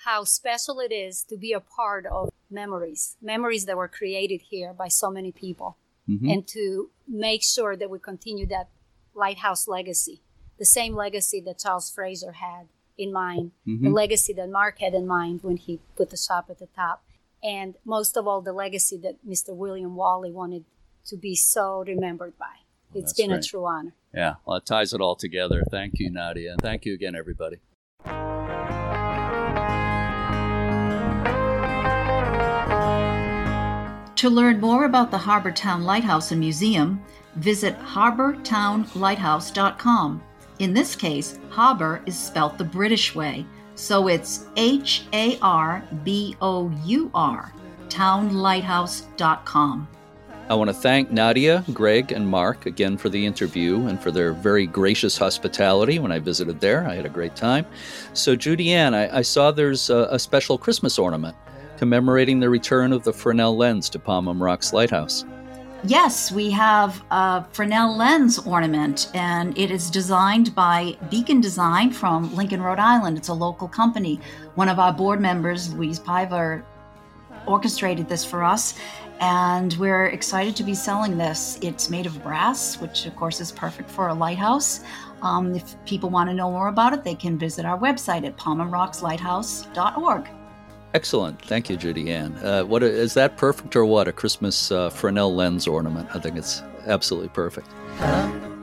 how 0.05 0.25
special 0.25 0.79
it 0.81 0.93
is 0.93 1.23
to 1.25 1.37
be 1.37 1.53
a 1.53 1.61
part 1.61 2.07
of 2.07 2.31
memories, 2.51 3.17
memories 3.21 3.67
that 3.67 3.77
were 3.77 3.89
created 3.89 4.43
here 4.49 4.73
by 4.73 4.89
so 4.89 5.11
many 5.11 5.33
people, 5.33 5.77
Mhm. 6.09 6.33
and 6.33 6.47
to 6.49 6.91
make 7.07 7.43
sure 7.43 7.77
that 7.77 7.91
we 7.91 7.99
continue 7.99 8.47
that 8.47 8.69
lighthouse 9.15 9.67
legacy, 9.69 10.23
the 10.59 10.65
same 10.65 10.95
legacy 10.95 11.41
that 11.43 11.59
Charles 11.59 11.91
Fraser 11.91 12.33
had 12.33 12.69
in 12.97 13.13
mind, 13.13 13.53
the 13.65 13.73
Mhm. 13.73 13.95
legacy 13.95 14.33
that 14.33 14.49
Mark 14.51 14.79
had 14.81 14.93
in 14.95 15.07
mind 15.07 15.43
when 15.43 15.57
he 15.57 15.81
put 15.97 16.11
the 16.11 16.17
shop 16.17 16.47
at 16.51 16.59
the 16.59 16.67
top, 16.67 17.05
and 17.43 17.77
most 17.85 18.17
of 18.17 18.27
all, 18.27 18.41
the 18.43 18.53
legacy 18.53 18.97
that 18.99 19.25
Mr. 19.27 19.55
William 19.55 19.95
Wally 19.95 20.33
wanted 20.33 20.65
to 21.07 21.17
be 21.17 21.37
so 21.37 21.85
remembered 21.87 22.37
by. 22.39 22.57
It's 22.93 23.13
that's 23.13 23.15
been 23.15 23.31
great. 23.31 23.45
a 23.45 23.49
true 23.49 23.67
honor. 23.67 23.95
Yeah, 24.13 24.37
well, 24.45 24.57
it 24.57 24.67
ties 24.67 24.93
it 24.93 25.01
all 25.01 25.15
together. 25.15 25.63
Thank 25.71 26.01
you, 26.01 26.11
Nadia. 26.11 26.53
And 26.53 26.61
thank 26.61 26.85
you 26.85 26.95
again, 26.95 27.15
everybody. 27.15 27.61
To 34.17 34.29
learn 34.29 34.61
more 34.61 34.85
about 34.85 35.13
the 35.13 35.19
Harbour 35.19 35.53
Town 35.53 35.85
Lighthouse 35.85 36.33
and 36.33 36.41
Museum, 36.41 37.01
visit 37.37 37.79
harbourtownlighthouse.com. 37.79 40.23
In 40.59 40.75
this 40.75 40.97
case, 40.97 41.39
harbor 41.51 42.03
is 42.07 42.19
spelt 42.19 42.59
the 42.59 42.65
British 42.65 43.15
way, 43.15 43.47
so 43.77 44.09
it's 44.09 44.47
H 44.57 45.05
A 45.13 45.39
R 45.41 45.85
B 46.03 46.37
O 46.41 46.73
U 46.85 47.11
R, 47.15 47.53
townlighthouse.com. 47.89 49.89
I 50.51 50.55
want 50.55 50.69
to 50.69 50.75
thank 50.75 51.11
Nadia, 51.11 51.63
Greg, 51.75 52.11
and 52.11 52.27
Mark 52.27 52.65
again 52.65 52.97
for 52.97 53.11
the 53.11 53.25
interview 53.25 53.87
and 53.87 54.01
for 54.01 54.11
their 54.11 54.33
very 54.33 54.67
gracious 54.67 55.19
hospitality 55.19 55.99
when 55.99 56.11
I 56.11 56.19
visited 56.19 56.59
there. 56.59 56.89
I 56.89 56.95
had 56.95 57.05
a 57.05 57.11
great 57.11 57.37
time. 57.37 57.67
So, 58.15 58.35
Judy 58.35 58.73
Ann, 58.73 58.95
I, 58.95 59.19
I 59.19 59.23
saw 59.23 59.51
there's 59.51 59.91
a, 59.91 60.09
a 60.11 60.19
special 60.19 60.57
Christmas 60.57 60.99
ornament 60.99 61.37
commemorating 61.77 62.41
the 62.41 62.51
return 62.51 62.93
of 62.93 63.05
the 63.05 63.13
Fresnel 63.13 63.57
lens 63.57 63.89
to 63.91 63.99
Pomham 63.99 64.41
Rocks 64.41 64.73
Lighthouse. 64.73 65.25
Yes, 65.85 66.33
we 66.33 66.51
have 66.51 67.05
a 67.13 67.45
Fresnel 67.53 67.97
lens 67.97 68.41
ornament, 68.41 69.13
and 69.15 69.57
it 69.57 69.71
is 69.71 69.91
designed 69.91 70.53
by 70.57 70.97
Beacon 71.09 71.41
Design 71.41 71.93
from 71.93 72.35
Lincoln, 72.35 72.61
Rhode 72.61 72.81
Island. 72.81 73.17
It's 73.17 73.29
a 73.29 73.35
local 73.35 73.69
company. 73.69 74.19
One 74.57 74.69
of 74.69 74.81
our 74.81 74.93
board 74.93 75.21
members, 75.21 75.73
Louise 75.73 76.01
Piver, 76.01 76.65
orchestrated 77.47 78.09
this 78.09 78.25
for 78.25 78.43
us, 78.43 78.75
and 79.21 79.75
we're 79.75 80.07
excited 80.07 80.57
to 80.57 80.65
be 80.65 80.75
selling 80.75 81.17
this. 81.17 81.61
It's 81.63 81.89
made 81.89 82.07
of 82.07 82.21
brass, 82.25 82.81
which 82.81 83.07
of 83.07 83.15
course 83.15 83.41
is 83.41 83.53
perfect 83.53 83.89
for 83.89 84.09
a 84.09 84.15
lighthouse. 84.15 84.81
Um, 85.23 85.55
if 85.55 85.77
people 85.85 86.11
want 86.11 86.29
to 86.29 86.35
know 86.35 86.51
more 86.51 86.69
about 86.69 86.93
it, 86.93 87.05
they 87.05 87.15
can 87.15 87.39
visit 87.39 87.65
our 87.65 87.79
website 87.79 88.27
at 88.27 88.37
pomhamrockslighthouse.org. 88.37 90.29
Excellent. 90.95 91.41
Thank 91.43 91.69
you, 91.69 91.77
Judy 91.77 92.11
Ann. 92.11 92.35
Uh, 92.37 92.63
what 92.63 92.83
is 92.83 93.15
that 93.15 93.37
perfect 93.37 93.77
or 93.77 93.85
what? 93.85 94.09
A 94.09 94.13
Christmas 94.13 94.73
uh, 94.73 94.89
Fresnel 94.89 95.35
lens 95.35 95.67
ornament. 95.67 96.09
I 96.15 96.19
think 96.19 96.37
it's 96.37 96.63
absolutely 96.87 97.29
perfect. 97.29 97.69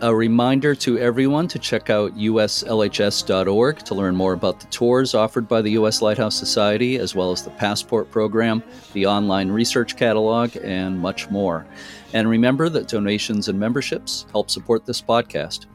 A 0.01 0.13
reminder 0.13 0.75
to 0.75 0.97
everyone 0.97 1.47
to 1.47 1.59
check 1.59 1.89
out 1.89 2.15
uslhs.org 2.15 3.77
to 3.79 3.95
learn 3.95 4.15
more 4.15 4.33
about 4.33 4.59
the 4.59 4.65
tours 4.67 5.13
offered 5.13 5.47
by 5.47 5.61
the 5.61 5.71
U.S. 5.71 6.01
Lighthouse 6.01 6.35
Society, 6.35 6.97
as 6.97 7.15
well 7.15 7.31
as 7.31 7.43
the 7.43 7.49
Passport 7.51 8.11
Program, 8.11 8.63
the 8.93 9.05
online 9.05 9.49
research 9.49 9.95
catalog, 9.95 10.55
and 10.57 10.99
much 10.99 11.29
more. 11.29 11.65
And 12.13 12.29
remember 12.29 12.69
that 12.69 12.87
donations 12.87 13.47
and 13.47 13.59
memberships 13.59 14.25
help 14.31 14.49
support 14.49 14.85
this 14.85 15.01
podcast. 15.01 15.67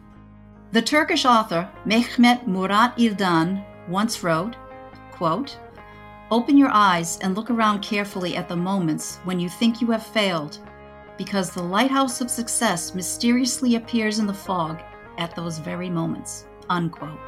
The 0.72 0.82
Turkish 0.82 1.24
author 1.24 1.68
Mehmet 1.86 2.46
Murat 2.46 2.96
İldan 2.96 3.64
once 3.88 4.22
wrote, 4.22 4.56
quote, 5.12 5.56
Open 6.32 6.56
your 6.56 6.70
eyes 6.70 7.18
and 7.22 7.34
look 7.34 7.50
around 7.50 7.80
carefully 7.80 8.36
at 8.36 8.48
the 8.48 8.56
moments 8.56 9.18
when 9.24 9.40
you 9.40 9.48
think 9.48 9.80
you 9.80 9.90
have 9.90 10.06
failed, 10.06 10.58
because 11.18 11.50
the 11.50 11.62
lighthouse 11.62 12.20
of 12.20 12.30
success 12.30 12.94
mysteriously 12.94 13.74
appears 13.74 14.20
in 14.20 14.28
the 14.28 14.32
fog 14.32 14.80
at 15.18 15.34
those 15.34 15.58
very 15.58 15.90
moments. 15.90 16.46
Unquote. 16.68 17.18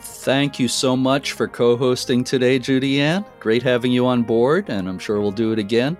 Thank 0.00 0.58
you 0.58 0.66
so 0.66 0.96
much 0.96 1.30
for 1.30 1.46
co 1.46 1.76
hosting 1.76 2.24
today, 2.24 2.58
Judy 2.58 3.00
Ann. 3.00 3.24
Great 3.38 3.62
having 3.62 3.92
you 3.92 4.04
on 4.08 4.24
board, 4.24 4.68
and 4.68 4.88
I'm 4.88 4.98
sure 4.98 5.20
we'll 5.20 5.30
do 5.30 5.52
it 5.52 5.60
again. 5.60 5.96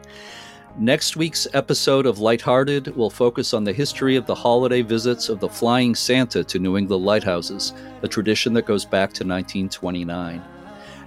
Next 0.76 1.16
week's 1.16 1.46
episode 1.52 2.06
of 2.06 2.18
Lighthearted 2.18 2.96
will 2.96 3.10
focus 3.10 3.54
on 3.54 3.62
the 3.62 3.72
history 3.72 4.16
of 4.16 4.26
the 4.26 4.34
holiday 4.34 4.82
visits 4.82 5.28
of 5.28 5.38
the 5.38 5.48
Flying 5.48 5.94
Santa 5.94 6.42
to 6.42 6.58
New 6.58 6.76
England 6.76 7.04
lighthouses, 7.04 7.74
a 8.02 8.08
tradition 8.08 8.54
that 8.54 8.66
goes 8.66 8.84
back 8.84 9.10
to 9.10 9.24
1929. 9.24 10.42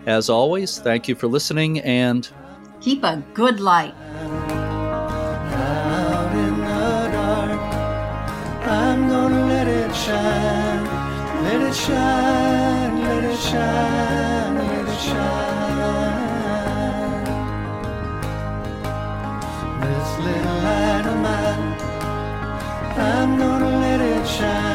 As 0.05 0.29
always, 0.29 0.77
thank 0.79 1.07
you 1.07 1.15
for 1.15 1.27
listening 1.27 1.79
and 1.79 2.29
Keep 2.81 3.03
a 3.03 3.23
good 3.33 3.59
light. 3.59 3.95
out 5.55 6.31
in 6.35 6.57
the 6.59 7.09
dark. 7.11 7.61
I'm 8.67 9.07
gonna 9.09 9.47
let 9.47 9.67
it 9.67 9.95
shine, 9.95 10.85
let 11.43 11.61
it 11.61 11.73
shine, 11.73 13.01
let 13.01 13.23
it 13.23 13.39
shine, 13.39 14.55
let 14.55 14.87
it 14.87 14.99
shine. 14.99 15.75
This 19.81 20.09
little 20.19 20.59
light 20.67 21.05
of 21.07 21.17
mine, 21.17 21.75
I'm 22.99 23.37
gonna 23.39 23.79
let 23.79 24.01
it 24.01 24.27
shine. 24.27 24.74